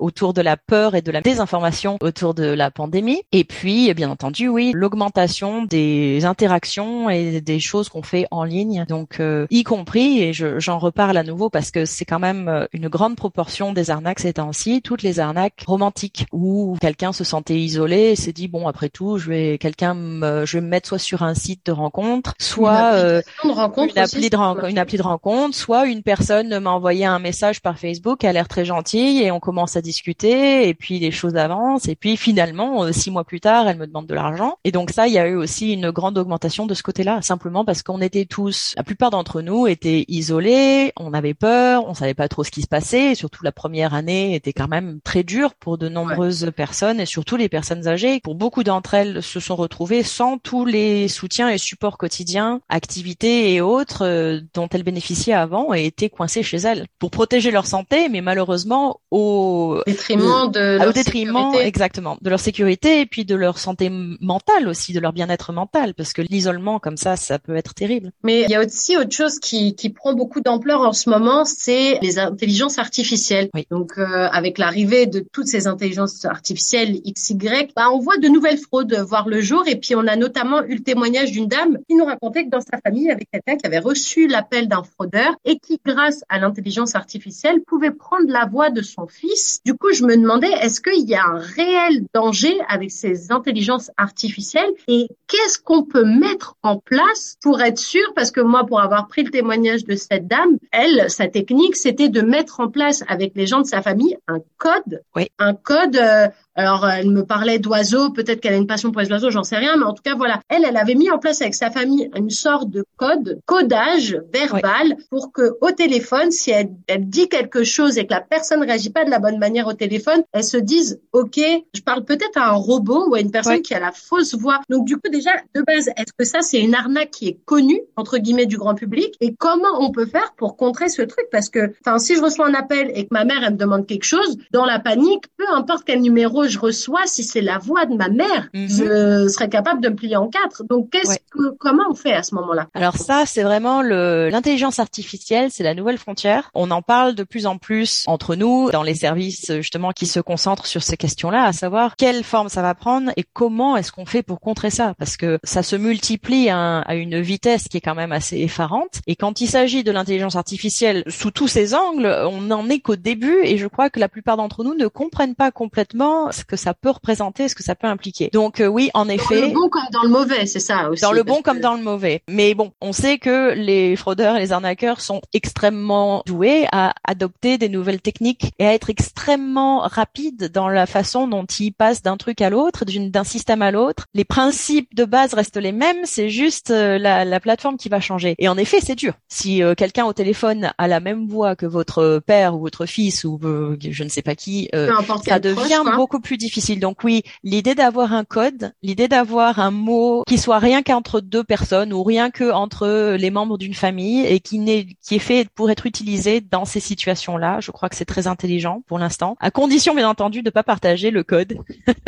autour 0.00 0.34
de 0.34 0.40
la 0.40 0.56
peur 0.56 0.94
et 0.94 1.02
de 1.02 1.10
la 1.10 1.20
désinformation 1.20 1.98
autour 2.00 2.34
de 2.34 2.44
la 2.44 2.70
pandémie. 2.70 3.22
Et 3.32 3.44
puis, 3.44 3.92
bien 3.94 4.10
entendu, 4.10 4.48
oui, 4.48 4.72
l'augmentation 4.74 5.64
des 5.64 6.24
interactions 6.24 7.10
et 7.10 7.40
des 7.40 7.60
choses 7.60 7.88
qu'on 7.88 8.02
fait 8.02 8.26
en 8.30 8.44
ligne, 8.44 8.84
donc 8.88 9.20
y 9.50 9.62
compris, 9.62 10.22
et 10.22 10.32
j'en 10.32 10.78
reparle 10.78 11.16
à 11.16 11.22
nouveau 11.22 11.50
parce 11.50 11.70
que 11.70 11.84
c'est 11.84 12.04
quand 12.04 12.20
même 12.20 12.66
une 12.72 12.88
grande 12.88 13.16
proportion 13.16 13.72
des 13.72 13.90
arnaques 13.90 14.20
ces 14.20 14.34
temps-ci, 14.34 14.82
toutes 14.82 15.02
les 15.02 15.20
arnaques 15.20 15.64
romantiques 15.66 16.26
où 16.32 16.76
quelqu'un 16.80 17.12
se 17.12 17.24
sentait 17.24 17.58
isolé 17.58 18.16
s'est 18.16 18.32
bon 18.46 18.68
après 18.68 18.88
tout 18.88 19.18
je 19.18 19.30
vais 19.30 19.58
quelqu'un 19.58 19.94
me, 19.94 20.46
je 20.46 20.58
vais 20.58 20.60
me 20.60 20.68
mettre 20.68 20.88
soit 20.88 20.98
sur 20.98 21.22
un 21.22 21.34
site 21.34 21.66
de 21.66 21.72
rencontre 21.72 22.34
soit 22.38 22.92
euh, 22.92 23.22
une, 23.42 23.50
rencontre 23.50 23.94
une 23.96 24.02
appli 24.02 24.30
de 24.30 24.36
rencontre 24.36 24.68
une 24.68 24.78
appli 24.78 24.98
de 24.98 25.02
rencontre 25.02 25.56
soit 25.56 25.86
une 25.86 26.02
personne 26.02 26.60
m'a 26.60 26.70
envoyé 26.70 27.04
un 27.04 27.18
message 27.18 27.60
par 27.60 27.78
Facebook 27.78 28.22
elle 28.22 28.30
a 28.30 28.32
l'air 28.34 28.48
très 28.48 28.64
gentille 28.64 29.22
et 29.22 29.30
on 29.30 29.40
commence 29.40 29.76
à 29.76 29.80
discuter 29.80 30.68
et 30.68 30.74
puis 30.74 30.98
les 30.98 31.10
choses 31.10 31.36
avancent 31.36 31.88
et 31.88 31.96
puis 31.96 32.16
finalement 32.16 32.84
euh, 32.84 32.92
six 32.92 33.10
mois 33.10 33.24
plus 33.24 33.40
tard 33.40 33.68
elle 33.68 33.78
me 33.78 33.86
demande 33.86 34.06
de 34.06 34.14
l'argent. 34.14 34.58
Et 34.64 34.72
donc 34.72 34.90
ça 34.90 35.08
il 35.08 35.14
y 35.14 35.18
a 35.18 35.26
eu 35.26 35.34
aussi 35.34 35.72
une 35.72 35.90
grande 35.90 36.18
augmentation 36.18 36.66
de 36.66 36.74
ce 36.74 36.82
côté-là 36.82 37.22
simplement 37.22 37.64
parce 37.64 37.82
qu'on 37.82 38.00
était 38.00 38.26
tous 38.26 38.74
la 38.76 38.84
plupart 38.84 39.10
d'entre 39.10 39.40
nous 39.40 39.66
étaient 39.66 40.04
isolés 40.08 40.92
on 40.98 41.12
avait 41.14 41.34
peur 41.34 41.88
on 41.88 41.94
savait 41.94 42.14
pas 42.14 42.28
trop 42.28 42.44
ce 42.44 42.50
qui 42.50 42.62
se 42.62 42.68
passait 42.68 43.12
et 43.12 43.14
surtout 43.14 43.44
la 43.44 43.52
première 43.52 43.94
année 43.94 44.34
était 44.34 44.52
quand 44.52 44.68
même 44.68 45.00
très 45.02 45.22
dure 45.22 45.54
pour 45.54 45.78
de 45.78 45.88
nombreuses 45.88 46.50
personnes 46.54 47.00
et 47.00 47.06
surtout 47.06 47.36
les 47.36 47.48
personnes 47.48 47.88
âgées 47.88 48.20
pour 48.28 48.34
beaucoup 48.34 48.62
d'entre 48.62 48.92
elles 48.92 49.22
se 49.22 49.40
sont 49.40 49.56
retrouvées 49.56 50.02
sans 50.02 50.36
tous 50.36 50.66
les 50.66 51.08
soutiens 51.08 51.48
et 51.48 51.56
supports 51.56 51.96
quotidiens, 51.96 52.60
activités 52.68 53.54
et 53.54 53.62
autres 53.62 54.04
euh, 54.04 54.40
dont 54.52 54.68
elles 54.68 54.82
bénéficiaient 54.82 55.32
avant 55.32 55.72
et 55.72 55.86
étaient 55.86 56.10
coincées 56.10 56.42
chez 56.42 56.58
elles 56.58 56.84
pour 56.98 57.10
protéger 57.10 57.50
leur 57.50 57.64
santé, 57.64 58.10
mais 58.10 58.20
malheureusement 58.20 59.00
au 59.10 59.80
détriment 59.86 60.50
de 60.52 60.86
au 60.86 60.92
détriment 60.92 61.54
exactement 61.54 62.18
de 62.20 62.28
leur 62.28 62.38
sécurité 62.38 63.00
et 63.00 63.06
puis 63.06 63.24
de 63.24 63.34
leur 63.34 63.56
santé 63.56 63.90
mentale 63.90 64.68
aussi, 64.68 64.92
de 64.92 65.00
leur 65.00 65.14
bien-être 65.14 65.54
mental, 65.54 65.94
parce 65.94 66.12
que 66.12 66.20
l'isolement 66.20 66.80
comme 66.80 66.98
ça, 66.98 67.16
ça 67.16 67.38
peut 67.38 67.56
être 67.56 67.72
terrible. 67.72 68.12
Mais 68.24 68.42
il 68.42 68.50
y 68.50 68.56
a 68.56 68.62
aussi 68.62 68.98
autre 68.98 69.16
chose 69.16 69.38
qui, 69.38 69.74
qui 69.74 69.88
prend 69.88 70.12
beaucoup 70.12 70.42
d'ampleur 70.42 70.82
en 70.82 70.92
ce 70.92 71.08
moment, 71.08 71.46
c'est 71.46 71.98
les 72.02 72.18
intelligences 72.18 72.78
artificielles. 72.78 73.48
Donc 73.70 73.92
euh, 73.96 74.28
avec 74.30 74.58
l'arrivée 74.58 75.06
de 75.06 75.24
toutes 75.32 75.46
ces 75.46 75.66
intelligences 75.66 76.26
artificielles 76.26 77.00
XY, 77.10 77.38
bah, 77.74 77.86
on 77.90 78.00
voit 78.00 78.17
de 78.18 78.28
nouvelles 78.28 78.58
fraudes 78.58 78.94
voir 79.06 79.28
le 79.28 79.40
jour. 79.40 79.64
Et 79.66 79.76
puis, 79.76 79.94
on 79.94 80.06
a 80.06 80.16
notamment 80.16 80.62
eu 80.64 80.76
le 80.76 80.82
témoignage 80.82 81.32
d'une 81.32 81.48
dame 81.48 81.78
qui 81.88 81.94
nous 81.94 82.04
racontait 82.04 82.44
que 82.44 82.50
dans 82.50 82.60
sa 82.60 82.78
famille, 82.78 83.04
il 83.04 83.08
y 83.08 83.12
avait 83.12 83.26
quelqu'un 83.30 83.56
qui 83.56 83.66
avait 83.66 83.78
reçu 83.78 84.26
l'appel 84.26 84.68
d'un 84.68 84.82
fraudeur 84.82 85.34
et 85.44 85.58
qui, 85.58 85.80
grâce 85.84 86.22
à 86.28 86.38
l'intelligence 86.38 86.94
artificielle, 86.94 87.60
pouvait 87.66 87.90
prendre 87.90 88.28
la 88.28 88.46
voix 88.46 88.70
de 88.70 88.82
son 88.82 89.06
fils. 89.06 89.60
Du 89.64 89.74
coup, 89.74 89.92
je 89.92 90.04
me 90.04 90.16
demandais, 90.16 90.50
est-ce 90.62 90.80
qu'il 90.80 91.08
y 91.08 91.14
a 91.14 91.24
un 91.24 91.38
réel 91.38 92.04
danger 92.14 92.56
avec 92.68 92.90
ces 92.90 93.32
intelligences 93.32 93.90
artificielles? 93.96 94.70
Et 94.86 95.08
qu'est-ce 95.26 95.58
qu'on 95.58 95.84
peut 95.84 96.04
mettre 96.04 96.56
en 96.62 96.78
place 96.78 97.36
pour 97.42 97.60
être 97.60 97.78
sûr, 97.78 98.12
parce 98.14 98.30
que 98.30 98.40
moi, 98.40 98.66
pour 98.66 98.80
avoir 98.80 99.08
pris 99.08 99.22
le 99.22 99.30
témoignage 99.30 99.84
de 99.84 99.94
cette 99.94 100.26
dame, 100.26 100.58
elle, 100.72 101.10
sa 101.10 101.28
technique, 101.28 101.76
c'était 101.76 102.08
de 102.08 102.20
mettre 102.20 102.60
en 102.60 102.68
place 102.68 103.04
avec 103.08 103.32
les 103.34 103.46
gens 103.46 103.60
de 103.60 103.66
sa 103.66 103.82
famille 103.82 104.16
un 104.26 104.40
code, 104.58 105.02
oui. 105.14 105.28
un 105.38 105.54
code 105.54 105.96
euh, 105.96 106.28
alors, 106.58 106.88
elle 106.88 107.10
me 107.10 107.24
parlait 107.24 107.60
d'oiseaux, 107.60 108.07
peut-être 108.10 108.40
qu'elle 108.40 108.54
a 108.54 108.56
une 108.56 108.66
passion 108.66 108.92
pour 108.92 109.00
les 109.00 109.10
oiseaux, 109.10 109.30
j'en 109.30 109.42
sais 109.42 109.56
rien, 109.56 109.76
mais 109.76 109.84
en 109.84 109.94
tout 109.94 110.02
cas, 110.02 110.14
voilà. 110.14 110.40
Elle, 110.48 110.64
elle 110.64 110.76
avait 110.76 110.94
mis 110.94 111.10
en 111.10 111.18
place 111.18 111.40
avec 111.40 111.54
sa 111.54 111.70
famille 111.70 112.10
une 112.16 112.30
sorte 112.30 112.70
de 112.70 112.84
code, 112.96 113.40
codage 113.46 114.18
verbal 114.32 114.96
pour 115.10 115.32
que 115.32 115.56
au 115.60 115.70
téléphone, 115.70 116.30
si 116.30 116.50
elle, 116.50 116.70
elle, 116.86 117.08
dit 117.08 117.28
quelque 117.28 117.64
chose 117.64 117.98
et 117.98 118.06
que 118.06 118.12
la 118.12 118.20
personne 118.20 118.62
réagit 118.62 118.90
pas 118.90 119.04
de 119.04 119.10
la 119.10 119.18
bonne 119.18 119.38
manière 119.38 119.66
au 119.66 119.72
téléphone, 119.72 120.22
elle 120.32 120.44
se 120.44 120.56
dise, 120.56 121.00
OK, 121.12 121.40
je 121.74 121.80
parle 121.80 122.04
peut-être 122.04 122.36
à 122.36 122.50
un 122.50 122.54
robot 122.54 123.08
ou 123.08 123.14
à 123.14 123.20
une 123.20 123.30
personne 123.30 123.62
qui 123.62 123.74
a 123.74 123.80
la 123.80 123.92
fausse 123.92 124.34
voix. 124.34 124.60
Donc, 124.68 124.86
du 124.86 124.96
coup, 124.96 125.08
déjà, 125.10 125.30
de 125.54 125.62
base, 125.62 125.88
est-ce 125.88 126.12
que 126.16 126.24
ça, 126.24 126.40
c'est 126.42 126.60
une 126.60 126.74
arnaque 126.74 127.10
qui 127.10 127.28
est 127.28 127.38
connue, 127.44 127.80
entre 127.96 128.18
guillemets, 128.18 128.46
du 128.46 128.58
grand 128.58 128.74
public? 128.74 129.14
Et 129.20 129.34
comment 129.34 129.80
on 129.80 129.90
peut 129.90 130.06
faire 130.06 130.34
pour 130.36 130.56
contrer 130.56 130.88
ce 130.88 131.02
truc? 131.02 131.26
Parce 131.30 131.48
que, 131.48 131.72
enfin, 131.84 131.98
si 131.98 132.16
je 132.16 132.22
reçois 132.22 132.46
un 132.46 132.54
appel 132.54 132.90
et 132.94 133.04
que 133.04 133.08
ma 133.12 133.24
mère, 133.24 133.42
elle 133.44 133.54
me 133.54 133.58
demande 133.58 133.86
quelque 133.86 134.04
chose, 134.04 134.38
dans 134.52 134.64
la 134.64 134.78
panique, 134.78 135.24
peu 135.36 135.46
importe 135.48 135.84
quel 135.84 136.00
numéro 136.00 136.44
je 136.46 136.58
reçois, 136.58 137.06
si 137.06 137.22
c'est 137.22 137.40
la 137.40 137.58
voix 137.58 137.86
de 137.86 137.94
ma 137.98 138.08
mère, 138.08 138.48
Mhm. 138.54 138.68
je 138.68 139.28
serais 139.28 139.48
capable 139.48 139.80
de 139.82 139.88
me 139.88 139.94
plier 139.94 140.16
en 140.16 140.28
quatre. 140.28 140.62
Donc, 140.64 140.90
qu'est-ce 140.90 141.08
Ouais. 141.10 141.18
que, 141.30 141.50
comment 141.58 141.82
on 141.90 141.94
fait 141.94 142.12
à 142.14 142.22
ce 142.22 142.34
moment-là? 142.36 142.66
Alors 142.74 142.96
ça, 142.96 143.24
c'est 143.26 143.42
vraiment 143.42 143.82
le 143.82 144.28
l'intelligence 144.30 144.78
artificielle, 144.78 145.50
c'est 145.50 145.64
la 145.64 145.74
nouvelle 145.74 145.98
frontière. 145.98 146.50
On 146.54 146.70
en 146.70 146.82
parle 146.82 147.14
de 147.14 147.24
plus 147.24 147.46
en 147.46 147.58
plus 147.58 148.04
entre 148.06 148.34
nous 148.36 148.70
dans 148.70 148.82
les 148.82 148.94
services 148.94 149.52
justement 149.56 149.90
qui 149.92 150.06
se 150.06 150.20
concentrent 150.20 150.66
sur 150.66 150.82
ces 150.82 150.96
questions-là, 150.96 151.44
à 151.44 151.52
savoir 151.52 151.96
quelle 151.96 152.22
forme 152.24 152.48
ça 152.48 152.62
va 152.62 152.74
prendre 152.74 153.10
et 153.16 153.24
comment 153.32 153.76
est-ce 153.76 153.90
qu'on 153.92 154.06
fait 154.06 154.22
pour 154.22 154.40
contrer 154.40 154.70
ça, 154.70 154.94
parce 154.98 155.16
que 155.16 155.38
ça 155.44 155.62
se 155.62 155.76
multiplie 155.76 156.48
à, 156.50 156.78
à 156.80 156.94
une 156.94 157.20
vitesse 157.20 157.68
qui 157.68 157.78
est 157.78 157.80
quand 157.80 157.94
même 157.96 158.12
assez 158.12 158.36
effarante. 158.38 159.00
Et 159.06 159.16
quand 159.16 159.40
il 159.40 159.48
s'agit 159.48 159.82
de 159.84 159.90
l'intelligence 159.90 160.36
artificielle 160.36 161.02
sous 161.08 161.30
tous 161.30 161.48
ses 161.48 161.74
angles, 161.74 162.06
on 162.30 162.40
n'en 162.42 162.68
est 162.68 162.78
qu'au 162.80 162.96
début 162.96 163.38
et 163.42 163.58
je 163.58 163.66
crois 163.66 163.90
que 163.90 163.98
la 163.98 164.08
plupart 164.08 164.36
d'entre 164.36 164.62
nous 164.64 164.74
ne 164.74 164.86
comprennent 164.86 165.34
pas 165.34 165.50
complètement 165.50 166.30
ce 166.30 166.44
que 166.44 166.56
ça 166.56 166.74
peut 166.74 166.90
représenter, 166.90 167.48
ce 167.48 167.54
que 167.54 167.62
ça 167.64 167.74
peut 167.74 167.87
Donc 168.32 168.60
euh, 168.60 168.66
oui, 168.66 168.90
en 168.94 169.04
Dans 169.06 169.12
effet. 169.12 169.40
le 169.40 169.48
bon 169.54 169.68
comme 169.68 169.82
dans 169.92 170.02
le 170.02 170.08
mauvais, 170.08 170.46
c'est 170.46 170.60
ça 170.60 170.90
aussi. 170.90 171.02
Dans 171.02 171.12
le 171.12 171.22
bon 171.22 171.42
comme 171.42 171.60
dans 171.60 171.74
le 171.74 171.82
mauvais. 171.82 172.22
Mais 172.28 172.54
bon, 172.54 172.72
on 172.80 172.92
sait 172.92 173.18
que 173.18 173.52
les 173.54 173.96
fraudeurs 173.96 174.36
et 174.36 174.40
les 174.40 174.52
arnaqueurs 174.52 175.00
sont 175.00 175.20
extrêmement 175.32 176.22
doués 176.26 176.66
à 176.72 176.92
adopter 177.04 177.58
des 177.58 177.68
nouvelles 177.68 178.00
techniques 178.00 178.52
et 178.58 178.66
à 178.66 178.74
être 178.74 178.90
extrêmement 178.90 179.80
rapides 179.80 180.50
dans 180.52 180.68
la 180.68 180.86
façon 180.86 181.26
dont 181.26 181.44
ils 181.44 181.72
passent 181.72 182.02
d'un 182.02 182.16
truc 182.16 182.40
à 182.40 182.50
l'autre, 182.50 182.84
d'une- 182.84 183.10
d'un 183.10 183.24
système 183.24 183.62
à 183.62 183.70
l'autre. 183.70 184.04
Les 184.14 184.24
principes 184.24 184.94
de 184.94 185.04
base 185.04 185.34
restent 185.34 185.56
les 185.56 185.72
mêmes, 185.72 185.98
c'est 186.04 186.28
juste 186.28 186.70
euh, 186.70 186.98
la, 186.98 187.24
la 187.24 187.40
plateforme 187.40 187.76
qui 187.76 187.88
va 187.88 188.00
changer. 188.00 188.34
Et 188.38 188.48
en 188.48 188.56
effet, 188.58 188.78
c'est 188.80 188.94
dur. 188.94 189.14
Si 189.28 189.62
euh, 189.62 189.74
quelqu'un 189.74 190.04
au 190.04 190.12
téléphone 190.12 190.72
a 190.78 190.88
la 190.88 191.00
même 191.00 191.26
voix 191.26 191.56
que 191.56 191.66
votre 191.66 192.20
père 192.24 192.54
ou 192.54 192.60
votre 192.60 192.86
fils 192.86 193.24
ou 193.24 193.38
euh, 193.44 193.76
je 193.80 194.04
ne 194.04 194.08
sais 194.08 194.22
pas 194.22 194.34
qui, 194.34 194.68
euh, 194.74 194.90
ça 195.24 195.38
devient 195.38 195.80
quoi. 195.82 195.96
beaucoup 195.96 196.20
plus 196.20 196.36
difficile. 196.36 196.78
Donc 196.80 197.02
oui, 197.04 197.22
l'idée 197.42 197.67
d'avoir 197.74 198.12
un 198.12 198.24
code, 198.24 198.72
l'idée 198.82 199.08
d'avoir 199.08 199.58
un 199.58 199.70
mot 199.70 200.22
qui 200.26 200.38
soit 200.38 200.58
rien 200.58 200.82
qu'entre 200.82 201.20
deux 201.20 201.44
personnes 201.44 201.92
ou 201.92 202.02
rien 202.02 202.30
que 202.30 202.52
entre 202.52 203.16
les 203.16 203.30
membres 203.30 203.58
d'une 203.58 203.74
famille 203.74 204.24
et 204.26 204.40
qui 204.40 204.58
n'est 204.58 204.86
qui 205.02 205.16
est 205.16 205.20
fait 205.20 205.48
pour 205.54 205.70
être 205.70 205.86
utilisé 205.86 206.40
dans 206.40 206.64
ces 206.64 206.80
situations-là, 206.80 207.60
je 207.60 207.70
crois 207.70 207.88
que 207.88 207.96
c'est 207.96 208.04
très 208.04 208.26
intelligent 208.26 208.82
pour 208.86 208.98
l'instant, 208.98 209.36
à 209.40 209.50
condition 209.50 209.94
bien 209.94 210.08
entendu 210.08 210.42
de 210.42 210.50
pas 210.50 210.62
partager 210.62 211.10
le 211.10 211.22
code. 211.22 211.58